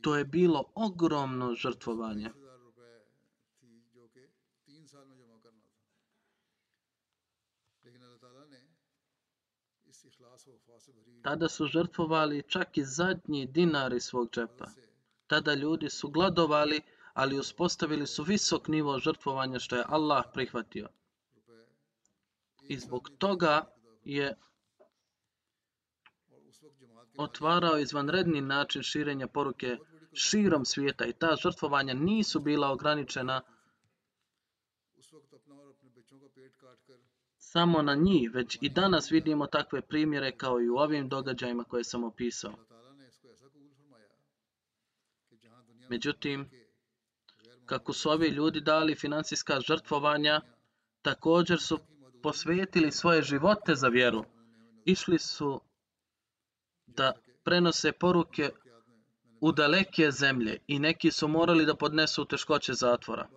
to 0.00 0.16
je 0.16 0.24
bilo 0.24 0.64
ogromno 0.74 1.54
žrtvovanje. 1.54 2.30
Tada 11.22 11.48
su 11.48 11.66
žrtvovali 11.66 12.42
čak 12.48 12.78
i 12.78 12.84
zadnji 12.84 13.46
dinar 13.46 13.92
iz 13.92 14.02
svog 14.02 14.30
džepa. 14.30 14.66
Tada 15.26 15.54
ljudi 15.54 15.90
su 15.90 16.10
gladovali, 16.10 16.80
ali 17.12 17.38
uspostavili 17.38 18.06
su 18.06 18.22
visok 18.22 18.68
nivo 18.68 18.98
žrtvovanja 18.98 19.58
što 19.58 19.76
je 19.76 19.84
Allah 19.88 20.24
prihvatio. 20.32 20.88
I 22.62 22.78
zbog 22.78 23.10
toga 23.18 23.74
je 24.04 24.36
otvarao 27.18 27.78
izvanredni 27.78 28.40
način 28.40 28.82
širenja 28.82 29.26
poruke 29.26 29.76
širom 30.12 30.64
svijeta 30.64 31.06
i 31.06 31.12
ta 31.12 31.36
žrtvovanja 31.42 31.94
nisu 31.94 32.40
bila 32.40 32.70
ograničena 32.70 33.40
samo 37.38 37.82
na 37.82 37.94
njih, 37.94 38.30
već 38.34 38.58
i 38.60 38.68
danas 38.68 39.10
vidimo 39.10 39.46
takve 39.46 39.82
primjere 39.82 40.36
kao 40.36 40.60
i 40.60 40.68
u 40.68 40.76
ovim 40.76 41.08
događajima 41.08 41.64
koje 41.64 41.84
sam 41.84 42.04
opisao. 42.04 42.54
Međutim, 45.88 46.50
kako 47.66 47.92
su 47.92 48.10
ovi 48.10 48.28
ljudi 48.28 48.60
dali 48.60 48.94
financijska 48.94 49.60
žrtvovanja, 49.60 50.40
također 51.02 51.60
su 51.60 51.78
posvetili 52.22 52.92
svoje 52.92 53.22
živote 53.22 53.74
za 53.74 53.88
vjeru. 53.88 54.24
Išli 54.84 55.18
su 55.18 55.60
da 56.98 57.12
prenose 57.44 57.92
poruke 57.92 58.50
u 59.40 59.52
daleke 59.52 60.10
zemlje 60.10 60.58
i 60.66 60.78
neki 60.78 61.10
su 61.10 61.28
morali 61.28 61.66
da 61.66 61.74
podnesu 61.74 62.24
teškoće 62.24 62.72
zatvora. 62.72 63.28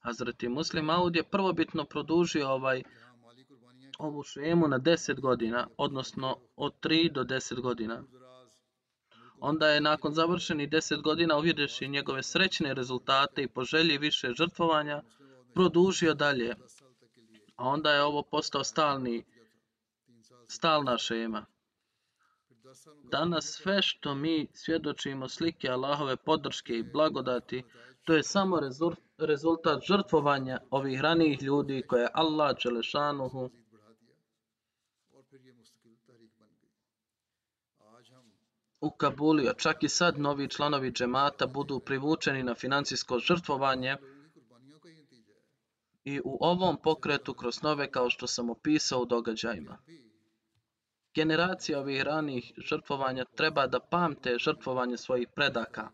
Hazreti 0.00 0.48
Muslim 0.48 0.90
Aud 0.90 1.16
je 1.16 1.30
prvobitno 1.30 1.84
produžio 1.84 2.48
ovaj 2.48 2.82
ovu 3.98 4.22
šemu 4.22 4.68
na 4.68 4.78
10 4.78 5.20
godina, 5.20 5.68
odnosno 5.76 6.36
od 6.56 6.72
3 6.82 7.12
do 7.12 7.24
10 7.24 7.60
godina. 7.60 8.02
Onda 9.40 9.68
je 9.68 9.80
nakon 9.80 10.14
završenih 10.14 10.68
10 10.68 11.02
godina 11.02 11.38
uvjedeši 11.38 11.88
njegove 11.88 12.22
srećne 12.22 12.74
rezultate 12.74 13.42
i 13.42 13.48
poželji 13.48 13.98
više 13.98 14.32
žrtvovanja, 14.38 15.02
produžio 15.54 16.14
dalje. 16.14 16.54
A 17.56 17.68
onda 17.68 17.92
je 17.92 18.02
ovo 18.02 18.22
postao 18.22 18.64
stalni, 18.64 19.24
stalna 20.48 20.98
šema. 20.98 21.46
Danas 23.10 23.44
sve 23.44 23.82
što 23.82 24.14
mi 24.14 24.48
svjedočimo 24.52 25.28
slike 25.28 25.68
Allahove 25.68 26.16
podrške 26.16 26.72
i 26.72 26.82
blagodati, 26.82 27.64
to 28.04 28.14
je 28.14 28.22
samo 28.22 28.60
rezultat 29.18 29.82
žrtvovanja 29.88 30.58
ovih 30.70 31.00
ranijih 31.00 31.42
ljudi 31.42 31.82
koje 31.88 32.02
je 32.02 32.10
Allah 32.14 32.56
Đelešanuhu 32.64 33.50
ukabulio. 38.80 39.52
Čak 39.52 39.82
i 39.82 39.88
sad 39.88 40.18
novi 40.18 40.48
članovi 40.48 40.90
džemata 40.90 41.46
budu 41.46 41.80
privučeni 41.80 42.42
na 42.42 42.54
financijsko 42.54 43.18
žrtvovanje 43.18 43.96
i 46.04 46.20
u 46.24 46.38
ovom 46.40 46.76
pokretu 46.82 47.34
kroz 47.34 47.62
nove 47.62 47.90
kao 47.90 48.10
što 48.10 48.26
sam 48.26 48.50
opisao 48.50 49.00
u 49.00 49.06
događajima. 49.06 49.78
Generacija 51.16 51.78
ovih 51.80 52.02
ranih 52.02 52.52
žrtvovanja 52.56 53.24
treba 53.24 53.66
da 53.66 53.80
pamte 53.80 54.38
žrtvovanje 54.38 54.96
svojih 54.96 55.28
predaka. 55.34 55.88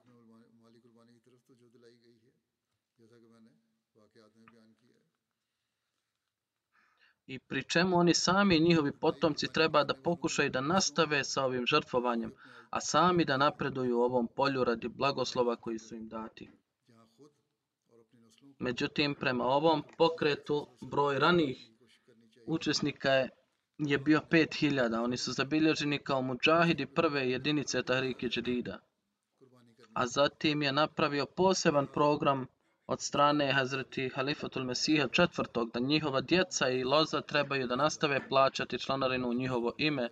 I 7.27 7.39
pri 7.39 7.62
čemu 7.64 7.97
oni 7.97 8.14
sami 8.14 8.57
i 8.57 8.61
njihovi 8.61 8.93
potomci 9.01 9.53
treba 9.53 9.85
da 9.85 9.95
pokušaju 9.95 10.51
da 10.51 10.61
nastave 10.61 11.25
sa 11.25 11.45
ovim 11.45 11.66
žrtvovanjem, 11.66 12.33
a 12.70 12.81
sami 12.81 13.25
da 13.25 13.37
napreduju 13.37 13.99
u 13.99 14.03
ovom 14.03 14.29
polju 14.37 14.64
radi 14.64 14.89
blagoslova 14.89 15.57
koji 15.57 15.79
su 15.79 15.95
im 15.95 16.09
dati. 16.09 16.51
Međutim, 18.59 19.14
prema 19.14 19.45
ovom 19.45 19.85
pokretu, 19.99 20.66
broj 20.81 21.18
ranih 21.18 21.70
učesnika 22.47 23.11
je, 23.11 23.29
je 23.87 23.99
bio 23.99 24.20
5000. 24.30 25.05
Oni 25.05 25.16
su 25.16 25.33
zabilježeni 25.33 25.99
kao 25.99 26.22
muđahidi 26.22 26.87
prve 26.87 27.30
jedinice 27.30 27.83
Tahrike 27.83 28.28
Džedida. 28.28 28.78
A 29.95 30.07
zatim 30.07 30.62
je 30.62 30.72
napravio 30.72 31.26
poseban 31.26 31.87
program 31.87 32.47
od 32.87 33.01
strane 33.01 33.53
Hazreti 33.53 34.09
Halifatul 34.09 34.64
Mesiha 34.64 35.09
četvrtog 35.09 35.70
da 35.74 35.80
njihova 35.80 36.20
djeca 36.20 36.68
i 36.68 36.85
loza 36.85 37.20
trebaju 37.20 37.66
da 37.66 37.76
nastave 37.76 38.28
plaćati 38.28 38.78
članarinu 38.78 39.28
u 39.28 39.35
njihovo 39.35 39.74
ime 39.78 40.09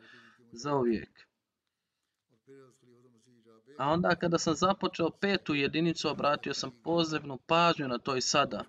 za 0.52 0.74
uvijek. 0.74 1.10
A 3.78 3.88
onda 3.88 4.14
kada 4.14 4.38
sam 4.38 4.54
započeo 4.54 5.10
petu 5.10 5.54
jedinicu, 5.54 6.08
obratio 6.08 6.54
sam 6.54 6.70
pozivnu 6.84 7.38
pažnju 7.46 7.88
na 7.88 7.98
to 7.98 8.16
i 8.16 8.20
sada. 8.20 8.64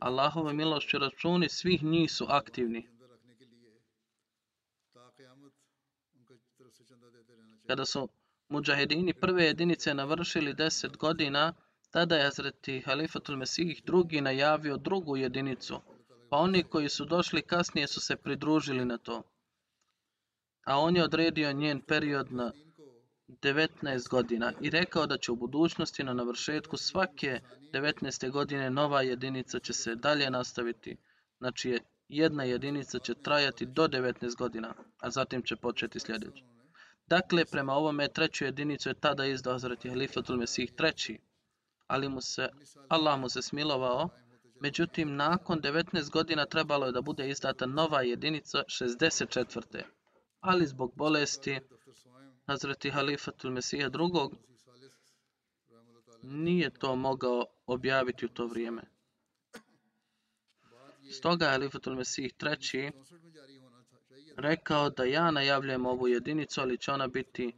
Allahove 0.00 0.52
milošću 0.52 0.98
računi 0.98 1.48
svih 1.48 1.82
njih 1.82 2.12
su 2.12 2.26
aktivni. 2.28 2.95
Kada 7.66 7.84
su 7.84 8.08
muđahedini 8.48 9.14
prve 9.14 9.44
jedinice 9.44 9.94
navršili 9.94 10.54
deset 10.54 10.96
godina, 10.96 11.54
tada 11.90 12.16
je 12.16 12.22
Hazreti 12.22 12.80
Halifatul 12.80 13.36
Mesih 13.36 13.82
drugi 13.84 14.20
najavio 14.20 14.76
drugu 14.76 15.16
jedinicu, 15.16 15.80
pa 16.30 16.36
oni 16.36 16.62
koji 16.62 16.88
su 16.88 17.04
došli 17.04 17.42
kasnije 17.42 17.86
su 17.86 18.00
se 18.00 18.16
pridružili 18.16 18.84
na 18.84 18.98
to. 18.98 19.22
A 20.64 20.78
on 20.78 20.96
je 20.96 21.04
odredio 21.04 21.52
njen 21.52 21.80
period 21.80 22.32
na 22.32 22.52
19 23.28 24.08
godina 24.08 24.52
i 24.60 24.70
rekao 24.70 25.06
da 25.06 25.18
će 25.18 25.32
u 25.32 25.36
budućnosti 25.36 26.04
na 26.04 26.12
navršetku 26.12 26.76
svake 26.76 27.40
19. 27.72 28.30
godine 28.30 28.70
nova 28.70 29.02
jedinica 29.02 29.58
će 29.58 29.72
se 29.72 29.94
dalje 29.94 30.30
nastaviti. 30.30 30.96
Znači 31.38 31.78
jedna 32.08 32.44
jedinica 32.44 32.98
će 32.98 33.14
trajati 33.14 33.66
do 33.66 33.88
19 33.88 34.36
godina, 34.36 34.74
a 34.98 35.10
zatim 35.10 35.42
će 35.42 35.56
početi 35.56 36.00
sljedeći. 36.00 36.44
Dakle, 37.06 37.44
prema 37.44 37.72
ovome 37.72 38.08
treću 38.08 38.44
jedinicu 38.44 38.88
je 38.88 38.94
tada 38.94 39.26
izdao 39.26 39.54
Hazreti 39.54 39.88
Halifatul 39.88 40.36
Mesih 40.36 40.72
treći, 40.72 41.18
ali 41.86 42.08
mu 42.08 42.20
se, 42.20 42.48
Allah 42.88 43.20
mu 43.20 43.28
se 43.28 43.42
smilovao, 43.42 44.08
međutim 44.60 45.16
nakon 45.16 45.60
19 45.60 46.10
godina 46.10 46.46
trebalo 46.46 46.86
je 46.86 46.92
da 46.92 47.00
bude 47.00 47.30
izdata 47.30 47.66
nova 47.66 48.02
jedinica 48.02 48.58
64. 48.58 49.82
Ali 50.40 50.66
zbog 50.66 50.92
bolesti 50.96 51.60
Hazreti 52.46 52.90
Halifatul 52.90 53.50
Mesija 53.50 53.88
drugog 53.88 54.34
nije 56.22 56.70
to 56.70 56.96
mogao 56.96 57.46
objaviti 57.66 58.26
u 58.26 58.28
to 58.28 58.46
vrijeme. 58.46 58.82
Stoga 61.12 61.46
Halifatul 61.46 61.94
Mesih 61.94 62.34
treći 62.36 62.90
rekao 64.36 64.90
da 64.90 65.04
ja 65.04 65.30
najavljujem 65.30 65.86
ovu 65.86 66.08
jedinicu, 66.08 66.60
ali 66.60 66.78
će 66.78 66.92
ona 66.92 67.06
biti 67.06 67.52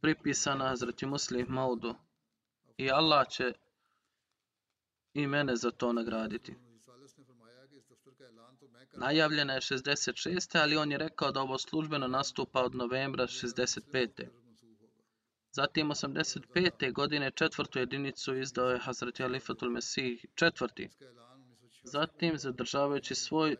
pripisana 0.00 0.68
Hazreti 0.68 1.06
Muslim 1.06 1.46
Maudu. 1.48 1.94
I 2.76 2.90
Allah 2.90 3.28
će 3.28 3.52
i 5.14 5.26
mene 5.26 5.56
za 5.56 5.70
to 5.70 5.92
nagraditi. 5.92 6.54
Najavljena 8.96 9.54
je 9.54 9.60
66. 9.60 10.58
ali 10.62 10.76
on 10.76 10.92
je 10.92 10.98
rekao 10.98 11.32
da 11.32 11.40
ovo 11.40 11.58
službeno 11.58 12.08
nastupa 12.08 12.62
od 12.62 12.74
novembra 12.74 13.26
65. 13.26 14.26
Zatim 15.50 15.88
85. 15.88 16.92
godine 16.92 17.30
četvrtu 17.30 17.78
jedinicu 17.78 18.36
izdao 18.36 18.70
je 18.70 18.78
Hazreti 18.78 19.22
Alifatul 19.22 19.70
Mesih 19.70 20.26
četvrti. 20.34 20.88
Zatim, 21.82 22.38
zadržavajući 22.38 23.14
svoj 23.14 23.56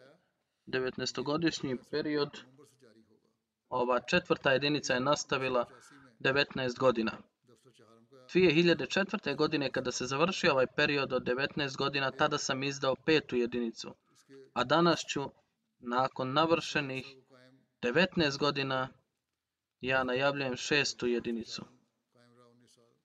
19-godišnji 0.69 1.77
period 1.91 2.31
ova 3.69 4.01
četvrta 4.01 4.53
jedinica 4.53 4.95
je 4.95 5.01
nastavila 5.01 5.67
19 6.21 6.79
godina. 6.79 7.13
2004. 8.35 9.37
godine 9.37 9.71
kada 9.73 9.93
se 9.93 10.07
završio 10.07 10.53
ovaj 10.53 10.67
period 10.67 11.13
od 11.13 11.23
19 11.23 11.77
godina, 11.77 12.11
tada 12.11 12.39
sam 12.39 12.63
izdao 12.63 12.95
petu 12.95 13.37
jedinicu, 13.37 13.95
a 14.53 14.65
danas 14.65 15.01
ću, 15.09 15.31
nakon 15.79 16.33
navršenih 16.33 17.17
19 17.83 18.39
godina, 18.39 18.89
ja 19.81 20.05
najavljujem 20.05 20.57
šestu 20.57 21.07
jedinicu. 21.07 21.65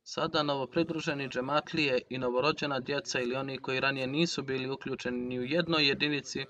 Sada 0.03 0.43
novopridruženi 0.43 1.29
džematlije 1.29 2.01
i 2.09 2.17
novorođena 2.17 2.79
djeca 2.79 3.19
ili 3.19 3.35
oni 3.35 3.57
koji 3.57 3.79
ranije 3.79 4.07
nisu 4.07 4.43
bili 4.43 4.69
uključeni 4.69 5.17
ni 5.17 5.39
u 5.39 5.43
jednoj 5.43 5.87
jedinici, 5.87 6.45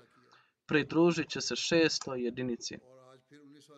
pridružit 0.66 1.28
će 1.28 1.40
se 1.40 1.56
šestoj 1.56 2.24
jedinici. 2.24 2.78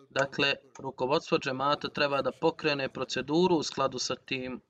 Dakle, 0.09 0.53
rukovodstvo 0.79 1.37
džemata 1.37 1.89
treba 1.89 2.21
da 2.21 2.31
pokrene 2.41 2.89
proceduru 2.89 3.55
u 3.55 3.63
skladu 3.63 3.99
sa 3.99 4.15
tim 4.15 4.61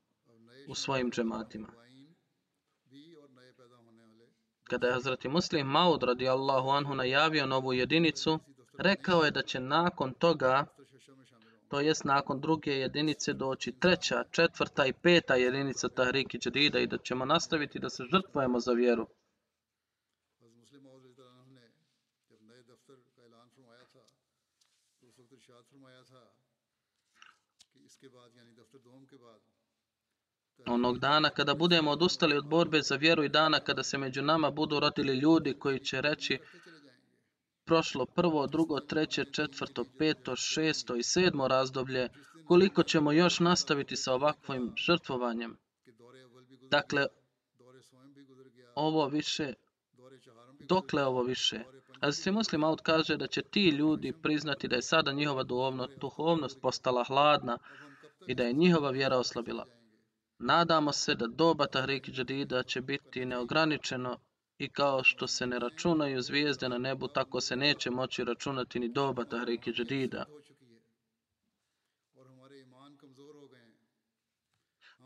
u 0.70 0.76
svojim 0.76 1.11
džematima. 1.11 1.68
Kada 4.63 4.88
je 4.88 4.93
Hazreti 4.93 5.30
Muslim 5.30 5.68
Maud 5.68 6.03
radijallahu 6.03 6.70
anhu 6.70 6.95
najavio 6.95 7.45
novu 7.45 7.74
jedinicu, 7.74 8.39
rekao 8.78 9.24
je 9.24 9.32
da 9.32 9.41
će 9.41 9.59
nakon 9.59 10.13
toga, 10.13 10.65
to 11.70 11.80
jest 11.80 12.03
nakon 12.03 12.41
druge 12.41 12.72
jedinice 12.72 13.34
doći 13.34 13.72
treća, 13.72 14.24
četvrta 14.32 14.86
i 14.86 14.93
peta 14.93 15.36
jedinica 15.36 15.89
Tahriki 15.89 16.38
Đedida 16.38 16.80
i 16.80 16.88
da 16.88 16.97
ćemo 16.97 17.26
nastaviti 17.26 17.80
da 17.80 17.89
se 17.89 18.03
žrtvujemo 18.11 18.59
za 18.59 18.72
vjeru. 18.72 19.07
onog 30.65 30.99
dana 30.99 31.30
kada 31.30 31.55
budemo 31.55 31.91
odustali 31.91 32.38
od 32.38 32.45
borbe 32.45 32.82
za 32.82 32.95
vjeru 32.95 33.23
i 33.23 33.30
dana 33.30 33.59
kada 33.59 33.84
se 33.84 33.97
među 33.97 34.21
nama 34.21 34.51
budu 34.51 34.80
rodili 34.80 35.13
ljudi 35.17 35.53
koji 35.53 35.80
će 35.80 36.01
reći 36.01 36.39
prošlo 37.65 38.05
prvo, 38.05 38.47
drugo, 38.47 38.80
treće, 38.80 39.25
četvrto, 39.32 39.86
peto, 39.97 40.36
šesto 40.36 40.95
i 40.95 41.03
sedmo 41.03 41.47
razdoblje, 41.47 42.09
koliko 42.45 42.84
ćemo 42.84 43.11
još 43.11 43.39
nastaviti 43.39 43.95
sa 43.95 44.13
ovakvim 44.13 44.73
žrtvovanjem. 44.78 45.57
Dakle, 46.61 47.07
ovo 48.75 49.07
više, 49.07 49.53
dokle 50.59 51.05
ovo 51.05 51.23
više? 51.23 51.63
Azisri 51.99 52.32
Muslim 52.32 52.63
Aut 52.63 52.82
kaže 52.82 53.17
da 53.17 53.28
će 53.28 53.41
ti 53.41 53.69
ljudi 53.69 54.13
priznati 54.23 54.67
da 54.67 54.75
je 54.75 54.82
sada 54.82 55.11
njihova 55.11 55.43
duhovnost 55.99 56.61
postala 56.61 57.03
hladna, 57.03 57.57
i 58.28 58.36
da 58.36 58.43
je 58.43 58.53
njihova 58.53 58.89
vjera 58.91 59.17
oslabila. 59.17 59.65
Nadamo 60.39 60.91
se 60.91 61.15
da 61.15 61.28
doba 61.28 61.67
Tahrik 61.67 62.09
Džadida 62.09 62.63
će 62.63 62.82
biti 62.82 63.25
neograničeno 63.25 64.19
i 64.57 64.69
kao 64.69 65.03
što 65.03 65.28
se 65.28 65.47
ne 65.47 65.59
računaju 65.59 66.21
zvijezde 66.21 66.69
na 66.69 66.78
nebu, 66.78 67.07
tako 67.07 67.41
se 67.41 67.55
neće 67.55 67.91
moći 67.91 68.23
računati 68.23 68.80
ni 68.80 68.89
doba 68.89 69.25
Tahrik 69.25 69.67
Džadida. 69.67 70.25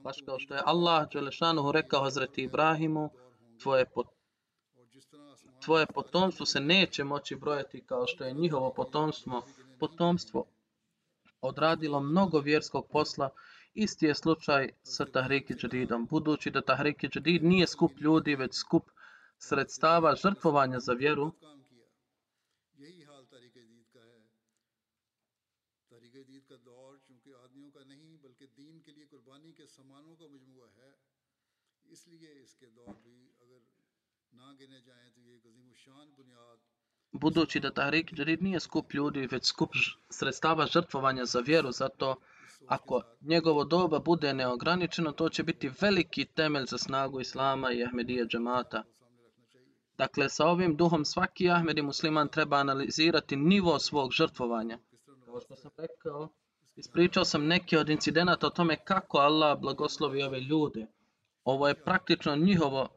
Baš 0.03 0.21
kao 0.25 0.39
što 0.39 0.53
je 0.55 0.61
Allah 0.65 1.09
Đelešanuhu 1.13 1.71
rekao 1.71 2.03
Hazreti 2.03 2.43
Ibrahimu, 2.43 3.09
tvoje, 3.61 3.85
pot... 3.85 4.07
tvoje 5.65 5.85
potomstvo 5.85 6.45
se 6.45 6.59
neće 6.59 7.03
moći 7.03 7.35
brojati 7.35 7.83
kao 7.85 8.07
što 8.07 8.23
je 8.23 8.33
njihovo 8.33 8.73
potomstvo. 8.73 9.43
potomstvo 9.79 10.45
odradilo 11.41 11.99
mnogo 11.99 12.39
vjerskog 12.39 12.87
posla, 12.91 13.29
isti 13.73 14.05
je 14.05 14.15
slučaj 14.15 14.69
sa 14.83 15.05
Tahriki 15.05 15.53
Džedidom. 15.53 16.05
Budući 16.05 16.51
da 16.51 16.61
Tahriki 16.61 17.07
Džedid 17.07 17.43
nije 17.43 17.67
skup 17.67 17.91
ljudi, 17.99 18.35
već 18.35 18.55
skup 18.55 18.83
sredstava 19.37 20.15
žrtvovanja 20.15 20.79
za 20.79 20.93
vjeru, 20.93 21.31
اس 31.91 32.07
لیے 32.07 32.41
اس 32.41 32.53
کے 32.55 32.65
دور 32.65 32.93
بھی 33.03 33.17
اگر 33.39 33.59
نہ 34.31 34.51
گنے 34.59 34.79
جائیں 34.81 35.09
تو 35.11 35.21
یہ 35.21 35.37
عظیم 35.45 35.67
الشان 35.69 36.13
بنیاد 36.17 36.80
Budući 37.11 37.59
da 37.59 37.71
Tahrik 37.71 38.13
Džarid 38.13 38.43
nije 38.43 38.59
skup 38.59 38.93
ljudi, 38.93 39.27
već 39.31 39.45
skup 39.45 39.69
sredstava 40.09 40.65
žrtvovanja 40.65 41.25
za 41.25 41.39
vjeru, 41.39 41.71
zato 41.71 42.15
ako 42.67 43.01
njegovo 43.21 43.63
doba 43.63 43.99
bude 43.99 44.33
neograničeno, 44.33 45.11
to 45.11 45.29
će 45.29 45.43
biti 45.43 45.71
veliki 45.81 46.25
temelj 46.25 46.65
za 46.65 46.77
snagu 46.77 47.21
Islama 47.21 47.71
i 47.71 47.83
Ahmedije 47.83 48.25
džemata. 48.25 48.83
Dakle, 49.97 50.29
sa 50.29 50.45
ovim 50.45 50.75
duhom 50.75 51.05
svaki 51.05 51.49
Ahmedi 51.49 51.81
musliman 51.81 52.27
treba 52.27 52.57
analizirati 52.57 53.35
nivo 53.35 53.79
svog 53.79 54.11
žrtvovanja. 54.11 54.79
Kao 55.25 55.41
što 55.41 55.55
sam 55.55 55.71
rekao, 55.77 56.29
ispričao 56.75 57.25
sam 57.25 57.47
neke 57.47 57.79
od 57.79 57.89
incidenata 57.89 58.47
o 58.47 58.49
tome 58.49 58.77
kako 58.83 59.17
Allah 59.17 59.59
blagoslovi 59.59 60.23
ove 60.23 60.39
ljude. 60.39 60.87
Ovo 61.43 61.67
je 61.67 61.83
praktično 61.83 62.35
njihovo 62.35 62.87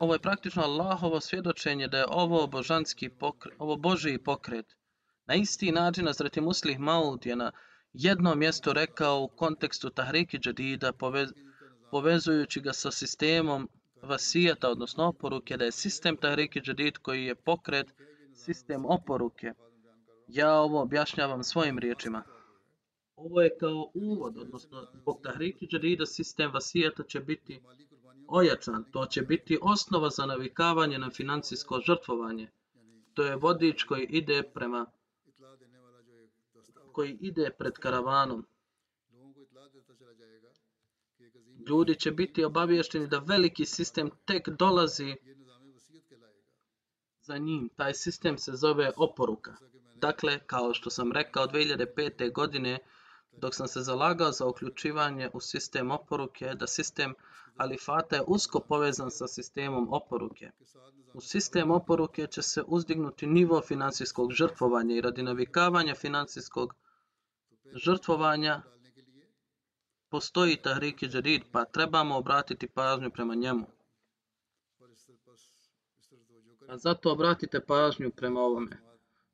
ovo 0.00 0.12
je 0.12 0.18
praktično 0.18 0.62
Allahovo 0.62 1.20
svjedočenje 1.20 1.88
da 1.88 1.98
je 1.98 2.06
ovo 2.08 2.46
božanski 2.46 3.08
pokret, 3.08 3.54
ovo 3.58 3.76
Božiji 3.76 4.18
pokret. 4.18 4.66
Na 5.26 5.34
isti 5.34 5.72
način 5.72 6.08
Azrati 6.08 6.40
Muslih 6.40 6.78
Maud 6.78 7.26
je 7.26 7.36
na 7.36 7.52
jedno 7.92 8.34
mjesto 8.34 8.72
rekao 8.72 9.22
u 9.22 9.28
kontekstu 9.28 9.90
Tahriki 9.90 10.38
Džadida 10.38 10.92
povez, 10.92 11.32
povezujući 11.90 12.60
ga 12.60 12.72
sa 12.72 12.90
sistemom 12.90 13.68
vasijata, 14.02 14.70
odnosno 14.70 15.04
oporuke, 15.04 15.56
da 15.56 15.64
je 15.64 15.72
sistem 15.72 16.16
Tahriki 16.16 16.60
Džadid 16.60 16.98
koji 16.98 17.24
je 17.24 17.34
pokret 17.34 17.86
sistem 18.34 18.84
oporuke. 18.86 19.52
Ja 20.28 20.54
ovo 20.54 20.82
objašnjavam 20.82 21.44
svojim 21.44 21.78
riječima. 21.78 22.22
Ovo 23.16 23.40
je 23.40 23.56
kao 23.60 23.90
uvod, 23.94 24.38
odnosno 24.38 24.86
zbog 24.94 25.20
Tahriki 25.22 25.66
Džadida 25.66 26.06
sistem 26.06 26.50
vasijata 26.52 27.02
će 27.02 27.20
biti 27.20 27.60
ojačan, 28.28 28.84
to 28.92 29.06
će 29.06 29.22
biti 29.22 29.58
osnova 29.62 30.10
za 30.10 30.26
navikavanje 30.26 30.98
na 30.98 31.10
financijsko 31.10 31.80
žrtvovanje. 31.86 32.50
To 33.14 33.22
je 33.24 33.36
vodič 33.36 33.82
koji 33.82 34.06
ide 34.10 34.42
prema 34.54 34.86
koji 36.92 37.18
ide 37.20 37.50
pred 37.58 37.72
karavanom. 37.72 38.46
Ljudi 41.68 41.94
će 41.94 42.10
biti 42.10 42.44
obaviješteni 42.44 43.06
da 43.06 43.18
veliki 43.18 43.64
sistem 43.64 44.10
tek 44.24 44.48
dolazi 44.48 45.16
za 47.22 47.38
njim. 47.38 47.70
Taj 47.76 47.94
sistem 47.94 48.38
se 48.38 48.52
zove 48.52 48.90
oporuka. 48.96 49.56
Dakle, 49.96 50.38
kao 50.46 50.74
što 50.74 50.90
sam 50.90 51.12
rekao, 51.12 51.46
2005. 51.46 52.32
godine 52.32 52.78
dok 53.36 53.54
sam 53.54 53.68
se 53.68 53.80
zalagao 53.80 54.32
za 54.32 54.46
uključivanje 54.46 55.30
u 55.32 55.40
sistem 55.40 55.90
oporuke, 55.90 56.54
da 56.54 56.66
sistem 56.66 57.14
alifata 57.56 58.16
je 58.16 58.22
usko 58.26 58.60
povezan 58.60 59.10
sa 59.10 59.28
sistemom 59.28 59.88
oporuke. 59.92 60.50
U 61.14 61.20
sistem 61.20 61.70
oporuke 61.70 62.26
će 62.26 62.42
se 62.42 62.62
uzdignuti 62.66 63.26
nivo 63.26 63.62
financijskog 63.62 64.32
žrtvovanja 64.32 64.96
i 64.96 65.00
radi 65.00 65.22
navikavanja 65.22 65.94
financijskog 65.94 66.74
žrtvovanja 67.74 68.62
postoji 70.08 70.56
Tahrik 70.56 71.02
i 71.02 71.08
Džerid, 71.08 71.42
pa 71.52 71.64
trebamo 71.64 72.16
obratiti 72.16 72.68
pažnju 72.68 73.10
prema 73.10 73.34
njemu. 73.34 73.66
A 76.68 76.78
zato 76.78 77.12
obratite 77.12 77.60
pažnju 77.60 78.10
prema 78.10 78.40
ovome. 78.40 78.80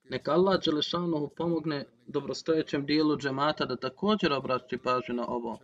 Neka 0.04 0.32
Allah 0.32 0.60
Đelešanohu 0.64 1.28
pomogne 1.36 1.86
dobrostojećem 2.10 2.86
dijelu 2.86 3.16
džemata 3.16 3.64
da 3.64 3.76
također 3.76 4.32
obraći 4.32 4.78
pažnju 4.78 5.14
na 5.14 5.26
ovo. 5.28 5.58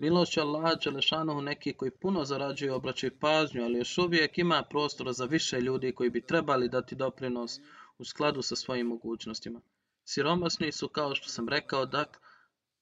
Milošću 0.00 0.40
Allaha 0.40 0.74
Đelešanohu 0.74 1.40
neki 1.40 1.72
koji 1.72 1.90
puno 1.90 2.24
zarađuju 2.24 2.74
obraćaju 2.74 3.18
pažnju, 3.20 3.64
ali 3.64 3.78
još 3.78 3.98
uvijek 3.98 4.38
ima 4.38 4.62
prostora 4.70 5.12
za 5.12 5.24
više 5.24 5.60
ljudi 5.60 5.92
koji 5.92 6.10
bi 6.10 6.26
trebali 6.26 6.68
dati 6.68 6.94
doprinos 6.94 7.60
u 7.98 8.04
skladu 8.04 8.42
sa 8.42 8.56
svojim 8.56 8.86
mogućnostima. 8.86 9.60
Siromasni 10.04 10.72
su, 10.72 10.88
kao 10.88 11.14
što 11.14 11.28
sam 11.28 11.48
rekao, 11.48 11.86
dak, 11.86 12.20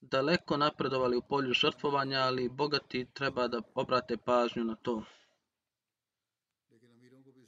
daleko 0.00 0.57
napredovali 0.57 1.16
u 1.16 1.22
polju 1.22 1.52
žrtvovanja, 1.52 2.18
ali 2.20 2.48
bogati 2.48 3.07
treba 3.14 3.48
da 3.48 3.61
obrate 3.74 4.16
pažnju 4.16 4.64
na 4.64 4.74
to. 4.74 5.02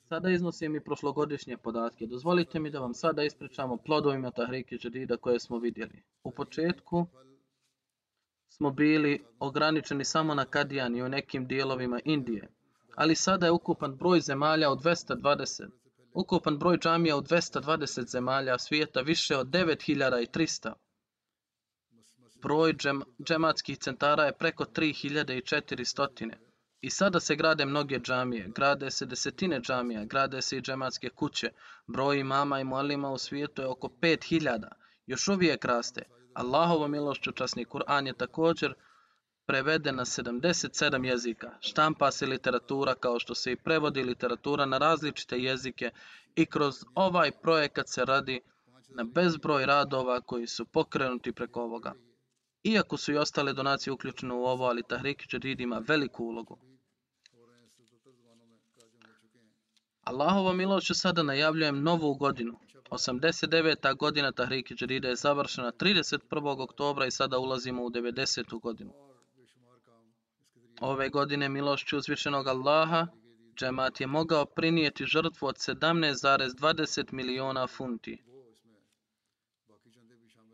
Sada 0.08 0.30
iznosim 0.30 0.76
i 0.76 0.84
prošlogodišnje 0.84 1.56
podatke. 1.56 2.06
Dozvolite 2.06 2.60
mi 2.60 2.70
da 2.70 2.80
vam 2.80 2.94
sada 2.94 3.22
ispričamo 3.22 3.76
plodovima 3.76 4.30
Tahriki 4.30 4.78
Džadida 4.78 5.16
koje 5.16 5.40
smo 5.40 5.58
vidjeli. 5.58 6.02
U 6.22 6.30
početku 6.30 7.06
smo 8.48 8.70
bili 8.70 9.24
ograničeni 9.38 10.04
samo 10.04 10.34
na 10.34 10.44
Kadijani 10.44 10.98
i 10.98 11.02
u 11.02 11.08
nekim 11.08 11.46
dijelovima 11.46 12.00
Indije, 12.04 12.48
ali 12.94 13.14
sada 13.14 13.46
je 13.46 13.52
ukupan 13.52 13.96
broj 13.96 14.20
zemalja 14.20 14.70
od 14.70 14.82
220. 14.82 15.68
Ukupan 16.12 16.58
broj 16.58 16.78
džamija 16.78 17.16
u 17.16 17.22
220 17.22 18.10
zemalja 18.10 18.58
svijeta 18.58 19.00
više 19.00 19.36
od 19.36 19.46
9300. 19.46 20.72
Broj 22.42 22.72
džem, 22.72 23.02
džematskih 23.24 23.78
centara 23.78 24.24
je 24.24 24.38
preko 24.38 24.64
3400. 24.64 26.47
I 26.80 26.90
sada 26.90 27.20
se 27.20 27.36
grade 27.36 27.64
mnoge 27.64 27.98
džamije, 28.00 28.48
grade 28.56 28.90
se 28.90 29.06
desetine 29.06 29.60
džamija, 29.60 30.04
grade 30.04 30.42
se 30.42 30.56
i 30.56 30.60
džematske 30.60 31.08
kuće. 31.08 31.50
Broj 31.86 32.20
imama 32.20 32.60
i 32.60 32.64
mualima 32.64 33.10
u 33.10 33.18
svijetu 33.18 33.62
je 33.62 33.68
oko 33.68 33.88
5000. 33.88 34.68
Još 35.06 35.28
uvijek 35.28 35.64
raste. 35.64 36.02
Allahovo 36.34 36.88
milošću 36.88 37.32
časni 37.32 37.64
Kur'an 37.64 38.06
je 38.06 38.12
također 38.12 38.74
preveden 39.46 39.96
na 39.96 40.04
77 40.04 41.04
jezika. 41.04 41.50
Štampa 41.60 42.10
se 42.10 42.26
literatura 42.26 42.94
kao 42.94 43.18
što 43.18 43.34
se 43.34 43.52
i 43.52 43.56
prevodi 43.56 44.02
literatura 44.02 44.66
na 44.66 44.78
različite 44.78 45.38
jezike 45.38 45.90
i 46.36 46.46
kroz 46.46 46.84
ovaj 46.94 47.30
projekat 47.42 47.88
se 47.88 48.04
radi 48.04 48.40
na 48.88 49.04
bezbroj 49.04 49.66
radova 49.66 50.20
koji 50.20 50.46
su 50.46 50.64
pokrenuti 50.64 51.32
preko 51.32 51.62
ovoga. 51.62 51.94
Iako 52.68 52.96
su 52.96 53.12
i 53.12 53.16
ostale 53.16 53.52
donacije 53.52 53.92
uključene 53.92 54.34
u 54.34 54.44
ovo, 54.44 54.64
ali 54.64 54.82
Tahrik 54.88 55.32
Jadid 55.32 55.60
ima 55.60 55.78
veliku 55.88 56.24
ulogu. 56.24 56.58
Allahovo 60.02 60.52
milošću 60.52 60.94
sada 60.94 61.22
najavljujem 61.22 61.82
novu 61.82 62.14
godinu. 62.14 62.58
89. 62.90 63.96
godina 63.96 64.32
Tahrik 64.32 64.70
Jadida 64.80 65.08
je 65.08 65.16
završena 65.16 65.72
31. 65.72 66.62
oktobra 66.62 67.06
i 67.06 67.10
sada 67.10 67.38
ulazimo 67.38 67.84
u 67.84 67.90
90. 67.90 68.60
godinu. 68.60 68.92
Ove 70.80 71.08
godine 71.08 71.48
milošću 71.48 71.96
uzvišenog 71.96 72.46
Allaha, 72.46 73.06
džemat 73.58 74.00
je 74.00 74.06
mogao 74.06 74.46
prinijeti 74.46 75.04
žrtvu 75.04 75.46
od 75.46 75.56
17,20 75.56 77.12
miliona 77.12 77.66
funti. 77.66 78.22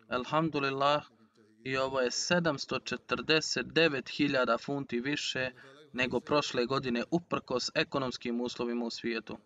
Alhamdulillah, 0.08 1.13
i 1.64 1.76
ovo 1.76 2.00
je 2.00 2.10
749.000 2.10 4.64
funti 4.64 5.00
više 5.00 5.50
nego 5.92 6.20
prošle 6.20 6.66
godine 6.66 7.04
uprkos 7.10 7.70
ekonomskim 7.74 8.40
uslovima 8.40 8.84
u 8.84 8.90
svijetu. 8.90 9.38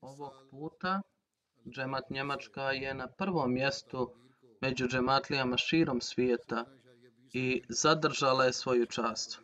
Ovog 0.00 0.32
puta 0.50 1.02
džemat 1.70 2.10
Njemačka 2.10 2.62
je 2.62 2.94
na 2.94 3.08
prvom 3.08 3.52
mjestu 3.52 4.14
među 4.60 4.86
džematlijama 4.86 5.56
širom 5.56 6.00
svijeta 6.00 6.64
i 7.32 7.62
zadržala 7.68 8.44
je 8.44 8.52
svoju 8.52 8.86
čast. 8.86 9.40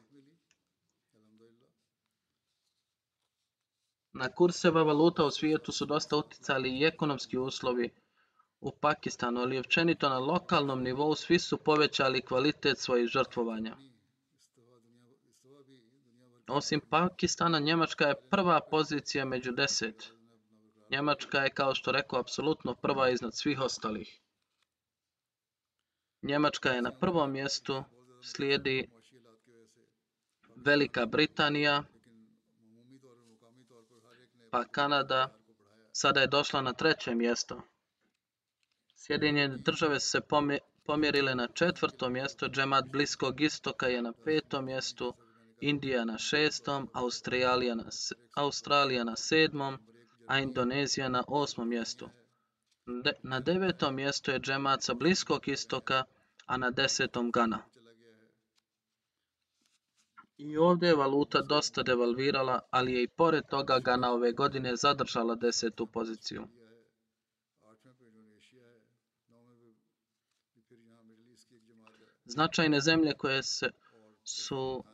Na 4.13 4.29
kurseva 4.29 4.83
valuta 4.83 5.25
u 5.25 5.31
svijetu 5.31 5.73
su 5.73 5.87
dosta 5.87 6.17
uticali 6.17 6.79
i 6.79 6.85
ekonomski 6.85 7.39
uslovi 7.39 7.91
u 8.61 8.73
Pakistanu, 8.73 9.41
ali 9.41 9.59
općenito 9.59 10.09
na 10.09 10.19
lokalnom 10.19 10.83
nivou 10.83 11.15
svi 11.15 11.39
su 11.39 11.57
povećali 11.57 12.23
kvalitet 12.23 12.79
svojih 12.79 13.09
žrtvovanja. 13.09 13.77
Osim 16.49 16.81
Pakistana, 16.91 17.59
Njemačka 17.59 18.09
je 18.09 18.21
prva 18.31 18.61
pozicija 18.71 19.25
među 19.25 19.53
deset. 19.53 20.13
Njemačka 20.91 21.39
je, 21.39 21.51
kao 21.51 21.75
što 21.75 21.93
rekao, 21.93 22.21
apsolutno 22.21 22.75
prva 22.75 23.11
iznad 23.11 23.35
svih 23.35 23.61
ostalih. 23.61 24.22
Njemačka 26.23 26.71
je 26.71 26.83
na 26.83 26.91
prvom 26.91 27.33
mjestu, 27.33 27.85
slijedi 28.23 28.91
Velika 30.57 31.07
Britanija, 31.07 31.85
pa 34.51 34.65
Kanada, 34.65 35.35
sada 35.93 36.21
je 36.21 36.27
došla 36.27 36.63
na 36.63 36.73
treće 36.73 37.15
mjesto. 37.15 37.63
Sjedinjene 38.97 39.57
države 39.57 40.01
su 40.01 40.11
se 40.11 40.21
pomjerile 40.85 41.35
na 41.35 41.49
četvrto 41.49 42.09
mjesto, 42.09 42.49
džemat 42.49 42.85
Bliskog 42.93 43.41
istoka 43.41 43.87
je 43.87 44.03
na 44.03 44.13
petom 44.25 44.65
mjestu, 44.65 45.15
Indija 45.61 46.05
na 46.05 46.19
šestom, 46.19 46.91
Australija 46.93 47.75
na, 47.75 47.85
Australija 48.37 49.05
na 49.05 49.17
sedmom, 49.17 49.79
a 50.27 50.39
Indonezija 50.39 51.09
na 51.09 51.25
osmom 51.29 51.69
mjestu. 51.69 52.09
Na 53.23 53.41
devetom 53.41 53.95
mjestu 53.95 54.31
je 54.31 54.41
džemat 54.41 54.83
sa 54.83 54.95
Bliskog 54.95 55.49
istoka, 55.49 56.05
a 56.47 56.57
na 56.57 56.71
desetom 56.71 57.31
Gana. 57.31 57.63
I 60.39 60.57
ovdje 60.57 60.89
je 60.89 60.97
valuta 60.97 61.43
dosta 61.43 61.83
devalvirala, 61.83 62.61
ali 62.71 62.93
je 62.93 63.03
i 63.03 63.09
pored 63.09 63.45
toga 63.51 63.79
Gana 63.79 64.13
ove 64.13 64.33
godine 64.33 64.77
zadržala 64.77 65.35
desetu 65.35 65.87
poziciju. 65.87 66.49
Značajne 72.25 72.81
zemlje 72.81 73.15
koje 73.15 73.43
se 73.43 73.71
su 74.25 74.85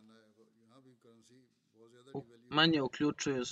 manje 2.51 2.83
uključuju 2.83 3.45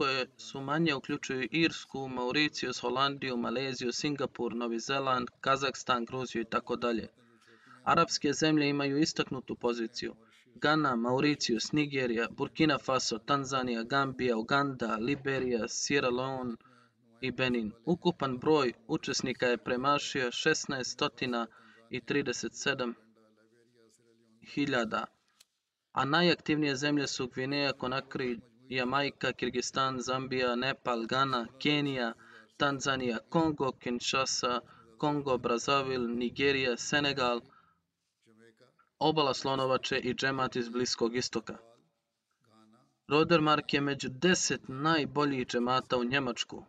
koje 0.00 0.26
su 0.36 0.60
manje 0.60 0.94
uključuju 0.94 1.48
Irsku, 1.50 2.08
Mauricijus, 2.08 2.80
Holandiju, 2.80 3.36
Maleziju, 3.36 3.92
Singapur, 3.92 4.54
Novi 4.54 4.78
Zeland, 4.78 5.28
Kazakstan, 5.40 6.04
Gruziju 6.04 6.42
i 6.42 6.44
tako 6.44 6.76
dalje. 6.76 7.08
Arapske 7.84 8.32
zemlje 8.32 8.68
imaju 8.68 8.98
istaknutu 8.98 9.54
poziciju. 9.54 10.14
Ghana, 10.54 10.96
Mauricius, 10.96 11.72
Nigerija, 11.72 12.28
Burkina 12.30 12.78
Faso, 12.78 13.18
Tanzanija, 13.18 13.82
Gambija, 13.82 14.36
Uganda, 14.36 14.96
Liberija, 14.96 15.68
Sierra 15.68 16.08
Leone 16.08 16.56
i 17.20 17.30
Benin. 17.30 17.72
Ukupan 17.84 18.38
broj 18.38 18.72
učesnika 18.88 19.46
je 19.46 19.58
premašio 19.58 20.26
1637 20.26 22.94
hiljada, 24.54 25.06
a 25.92 26.04
najaktivnije 26.04 26.76
zemlje 26.76 27.06
su 27.06 27.28
Gvineja, 27.28 27.72
Konakri, 27.72 28.40
Jamajka, 28.70 29.32
Kirgistan, 29.32 29.98
Zambija, 29.98 30.54
Nepal, 30.56 31.06
Ghana, 31.06 31.46
Kenija, 31.58 32.12
Tanzanija, 32.56 33.18
Kongo, 33.28 33.72
Kinshasa, 33.72 34.60
Kongo, 34.98 35.38
Brazavil, 35.38 36.08
Nigerija, 36.08 36.76
Senegal, 36.76 37.40
obala 38.98 39.34
Slonovače 39.34 39.98
i 39.98 40.14
džemat 40.14 40.56
iz 40.56 40.68
Bliskog 40.68 41.16
istoka. 41.16 41.56
Rodermark 43.08 43.74
je 43.74 43.80
među 43.80 44.08
deset 44.08 44.60
najboljih 44.68 45.46
džemata 45.46 45.96
u 45.96 46.04
Njemačku. 46.04 46.64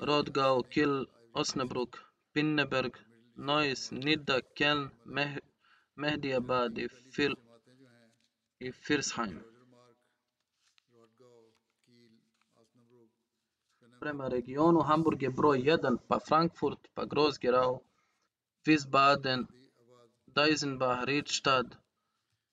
Rodgau, 0.00 0.62
Kiel, 0.62 1.04
Osnabrück, 1.32 1.98
Pinneberg, 2.32 2.96
Neuss, 3.36 3.90
Nidda, 3.90 4.40
Keln, 4.54 4.88
Meh 5.04 5.36
i, 6.76 6.88
Fil 7.14 7.34
i 8.58 8.72
Firsheim. 8.72 9.50
Prema 14.00 14.28
regionu 14.28 14.82
Hamburg 14.88 15.22
je 15.22 15.30
broj 15.30 15.58
1, 15.58 15.96
pa 16.08 16.18
Frankfurt, 16.28 16.88
pa 16.94 17.04
Groß-Gerau, 17.04 17.80
Wiesbaden, 18.66 19.42
Deisenbach, 20.36 21.02
Riedstadt, 21.04 21.76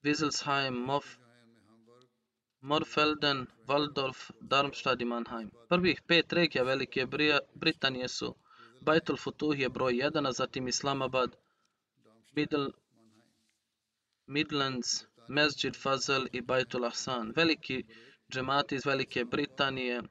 Wieselsheim, 0.04 0.76
Mof, 0.90 1.06
Morfelden, 2.62 3.46
Waldorf, 3.68 4.32
Darmstadt 4.42 5.02
i 5.02 5.06
Mannheim. 5.06 5.52
Prvih 5.70 6.02
pet 6.08 6.34
regija 6.34 6.64
Velike 6.64 7.08
Britanije 7.54 8.08
su 8.08 8.36
Baitul 8.82 9.18
Futuh 9.18 9.60
je 9.60 9.70
broj 9.70 9.94
1, 9.94 10.28
a 10.28 10.32
zatim 10.32 10.68
Islamabad, 10.68 11.36
Middle, 12.36 12.72
Midlands, 14.26 15.06
Mesjid 15.30 15.76
Fazal 15.76 16.28
i 16.32 16.42
Baitul 16.42 16.86
Ahsan. 16.86 17.34
Veliki 17.36 17.86
džemati 18.32 18.76
iz 18.76 18.86
Velike 18.86 19.26
Britanije, 19.26 20.02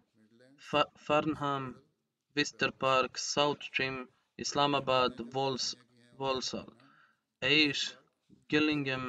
Fa 0.69 0.83
Farnham, 1.07 1.65
Wister 2.35 2.71
Park, 2.73 3.19
South 3.19 3.63
Stream, 3.63 4.09
Islamabad, 4.37 5.13
Vols, 5.33 5.77
Walsall. 6.19 6.73
Aish, 7.41 7.95
Gillingham, 8.49 9.05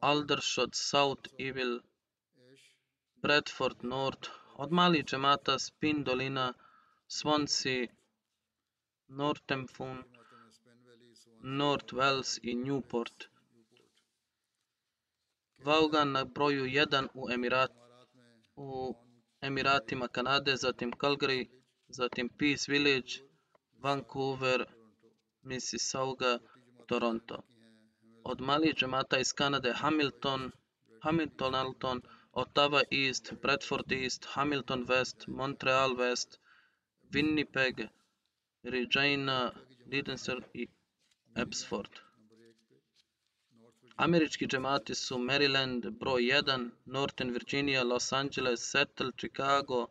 Aldershot, 0.00 0.74
South 0.74 1.26
Evil, 1.38 1.80
Bradford 3.22 3.82
North, 3.82 4.30
od 4.56 4.70
malih 4.72 5.04
džemata 5.04 5.58
Spin 5.58 6.02
Dolina, 6.04 6.54
Swansea, 7.08 7.88
Northampton, 9.08 10.04
North 11.42 11.92
Wales 11.92 12.38
i 12.42 12.54
Newport. 12.54 13.28
Vaughan 15.58 16.12
na 16.12 16.24
broju 16.24 16.64
1 16.64 17.08
u, 17.14 17.30
Emirat, 17.30 17.72
u 18.56 18.94
Emiratima 19.46 20.06
Kanade, 20.08 20.52
zatim 20.56 20.90
Calgary, 21.02 21.50
zatim 21.98 22.28
Peace 22.38 22.66
Village, 22.72 23.12
Vancouver, 23.82 24.60
Mississauga, 25.44 26.38
Toronto. 26.88 27.42
Od 28.24 28.40
malih 28.40 28.74
džemata 28.74 29.18
iz 29.18 29.32
Kanade 29.32 29.72
Hamilton, 29.72 30.50
Hamilton 31.02 31.54
Alton, 31.54 32.00
Ottawa 32.32 32.82
East, 32.90 33.32
Bradford 33.42 33.92
East, 33.92 34.24
Hamilton 34.24 34.86
West, 34.88 35.28
Montreal 35.28 35.96
West, 35.96 36.38
Winnipeg, 37.12 37.88
Regina, 38.62 39.52
Lidenser 39.90 40.40
i 40.54 40.66
Abbotsford. 41.36 42.03
Američki 43.96 44.46
džemati 44.46 44.94
su 44.94 45.18
Maryland 45.18 45.90
broj 45.90 46.22
1, 46.22 46.70
Northern 46.84 47.30
Virginia, 47.30 47.82
Los 47.82 48.12
Angeles, 48.12 48.70
Seattle, 48.70 49.10
Chicago, 49.16 49.86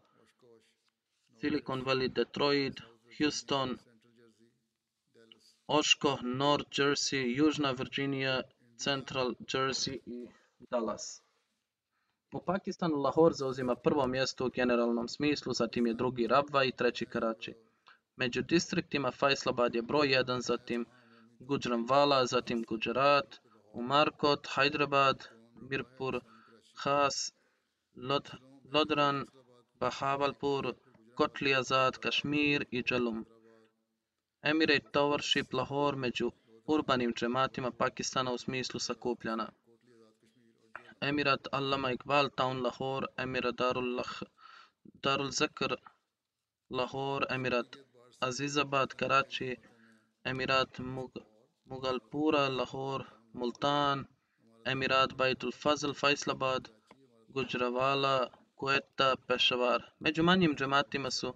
Silicon 1.40 1.84
Valley, 1.86 2.10
Detroit, 2.10 2.82
Houston, 3.18 3.78
Oshko, 5.68 6.18
North 6.22 6.80
Jersey, 6.80 7.36
Južna 7.38 7.72
Virginia, 7.72 8.42
Central 8.78 9.34
Jersey 9.54 10.00
i 10.06 10.28
Dallas. 10.72 11.22
U 12.34 12.42
Pakistanu 12.46 12.96
Lahore 12.96 13.34
zauzima 13.34 13.76
prvo 13.76 14.08
mjesto 14.08 14.46
u 14.46 14.50
generalnom 14.50 15.08
smislu, 15.08 15.54
zatim 15.54 15.88
je 15.88 15.94
drugi 15.94 16.28
Rabva 16.28 16.64
i 16.64 16.72
treći 16.72 17.06
Karachi. 17.06 17.54
Među 18.16 18.42
distriktima 18.42 19.12
Faisalabad 19.12 19.76
je 19.76 19.82
broj 19.82 20.08
1, 20.08 20.42
zatim 20.42 20.86
Gujranwala, 21.40 22.26
zatim 22.26 22.64
Gujarat, 22.68 23.43
Umarkot, 23.80 24.46
Hyderabad, 24.56 25.18
Mirpur, 25.70 26.22
Khas, 26.82 27.32
Lod, 27.96 28.26
Lodran, 28.74 29.26
Bahawalpur, 29.80 30.76
Kotli 31.18 31.52
Azad, 31.60 32.00
Kashmir 32.00 32.62
i 32.72 32.84
Jalum. 32.84 33.26
Emirate 34.46 34.92
Towership 34.92 35.54
Lahore 35.54 35.98
među 35.98 36.32
urbanim 36.68 37.14
džematima 37.14 37.72
Pakistana 37.72 38.32
u 38.32 38.38
smislu 38.38 38.80
sakupljana. 38.80 39.48
Emirat 41.02 41.48
Allama 41.52 41.92
Iqbal 41.92 42.30
Town 42.38 42.62
Lahore, 42.62 43.08
Emirat 43.18 43.56
Darul, 43.56 43.96
Lah, 43.96 44.14
Darul 45.04 45.32
Zakr 45.32 45.76
Lahore, 46.70 47.26
Emirat 47.30 47.76
Azizabad 48.22 48.94
Karachi, 48.96 49.56
Emirat 50.26 50.80
Mug, 50.80 51.12
Mugalpura 51.70 52.50
Lahore, 52.58 53.06
ملتان 53.40 53.98
امیرات 54.72 55.12
بیت 55.20 55.42
الفضل، 55.48 55.92
فیصل 56.02 56.30
آباد، 56.36 56.64
گجروالا 57.36 58.18
کوئٹہ 58.60 59.10
پشاور۔ 59.28 59.80
مجمانیم 60.04 60.54
جماعتی 60.60 60.98
مسو۔ 61.04 61.30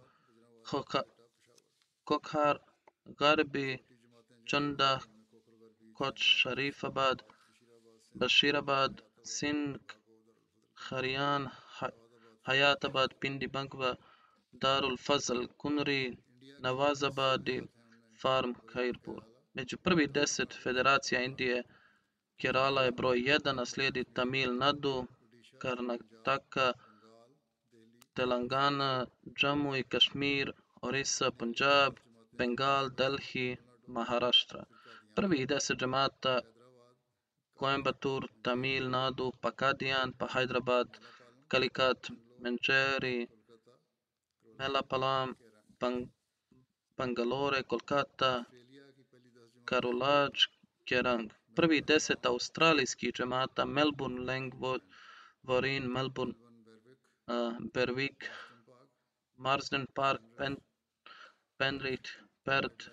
کوکھار 2.07 2.55
غربی، 3.19 3.69
چندہ 4.49 4.91
کوچ 5.97 6.17
شریف 6.39 6.79
آباد، 6.89 7.17
بشیر 8.19 8.55
آباد، 8.63 8.93
سندھ، 9.37 9.91
خریان 10.83 11.43
حیات 12.47 12.81
آباد، 12.89 13.09
پنڈی 13.21 13.47
بنگوا 13.55 13.91
دار 14.61 14.83
الفضل 14.91 15.39
کنری، 15.61 16.03
نواز 16.65 16.99
آباد 17.09 17.47
فارم، 18.21 18.51
خیرپور۔ 18.71 19.21
بھی 19.55 19.75
prvi 19.83 20.05
deset 20.15 20.51
federacija 20.63 21.17
Indije 21.27 21.57
Kerala 22.41 22.81
je 22.85 22.91
broj 22.91 23.19
1, 23.35 23.61
a 23.61 23.65
slijedi 23.65 24.03
Tamil 24.17 24.51
Nadu, 24.61 25.07
Karnataka, 25.61 26.67
Telangana, 28.15 28.91
Jammu 29.39 29.75
i 29.75 29.83
Kashmir, 29.83 30.53
Orissa, 30.81 31.31
Punjab, 31.31 31.97
Bengal, 32.37 32.89
Delhi, 32.89 33.57
Maharashtra. 33.87 34.61
Prvih 35.15 35.47
deset 35.47 35.77
džemata 35.79 36.41
Coimbatore, 37.57 38.27
Tamil 38.43 38.85
Nadu, 38.89 39.31
Pakadian, 39.41 40.13
pa 40.17 40.27
Hyderabad, 40.27 40.87
Calicut, 41.49 42.01
Mancheri, 42.41 43.27
Melapalam, 44.59 45.35
Bang 45.79 45.99
Bangalore, 46.97 47.61
Kolkata, 47.63 48.45
Karolaj, 49.65 50.47
Kerang. 50.85 51.29
Prvi 51.57 51.81
deset 51.81 52.25
australijskih 52.25 53.13
džemata 53.13 53.65
Melbourne, 53.65 54.49
Vorin, 55.43 55.87
Melbourne, 55.91 56.33
uh, 57.27 57.57
Berwick, 57.73 58.29
Marsden 59.35 59.87
Park, 59.95 60.21
Pen 60.37 60.57
Penrith, 61.57 62.09
Perth, 62.45 62.89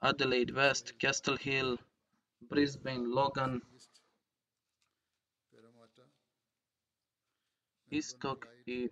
Adelaide 0.00 0.54
West, 0.54 0.92
Castle 1.00 1.36
Hill, 1.36 1.76
Brisbane, 2.40 3.08
Logan, 3.08 3.60
Istok 7.90 8.46
i 8.66 8.88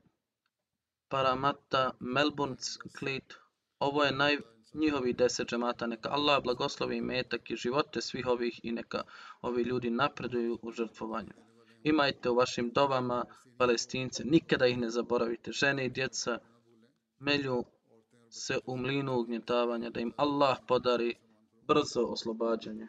Paramatta, 1.08 1.92
Melbourne, 2.00 2.56
Cleat. 2.98 3.34
Ovo 3.78 4.04
je 4.04 4.12
naj, 4.12 4.36
njihovi 4.74 5.12
deset 5.12 5.48
džemata. 5.48 5.86
Neka 5.86 6.08
Allah 6.12 6.42
blagoslovi 6.42 7.00
metak 7.00 7.50
i 7.50 7.56
živote 7.56 8.00
svih 8.00 8.26
ovih 8.26 8.60
i 8.62 8.72
neka 8.72 9.02
ovi 9.42 9.62
ljudi 9.62 9.90
napreduju 9.90 10.58
u 10.62 10.72
žrtvovanju. 10.72 11.32
Imajte 11.82 12.30
u 12.30 12.34
vašim 12.34 12.70
dobama 12.70 13.24
palestince, 13.58 14.24
nikada 14.24 14.66
ih 14.66 14.78
ne 14.78 14.90
zaboravite. 14.90 15.52
Žene 15.52 15.86
i 15.86 15.90
djeca 15.90 16.38
melju 17.18 17.64
se 18.30 18.58
u 18.66 18.76
mlinu 18.76 19.18
ugnjetavanja, 19.18 19.90
da 19.90 20.00
im 20.00 20.12
Allah 20.16 20.56
podari 20.68 21.14
brzo 21.66 22.00
oslobađanje. 22.00 22.88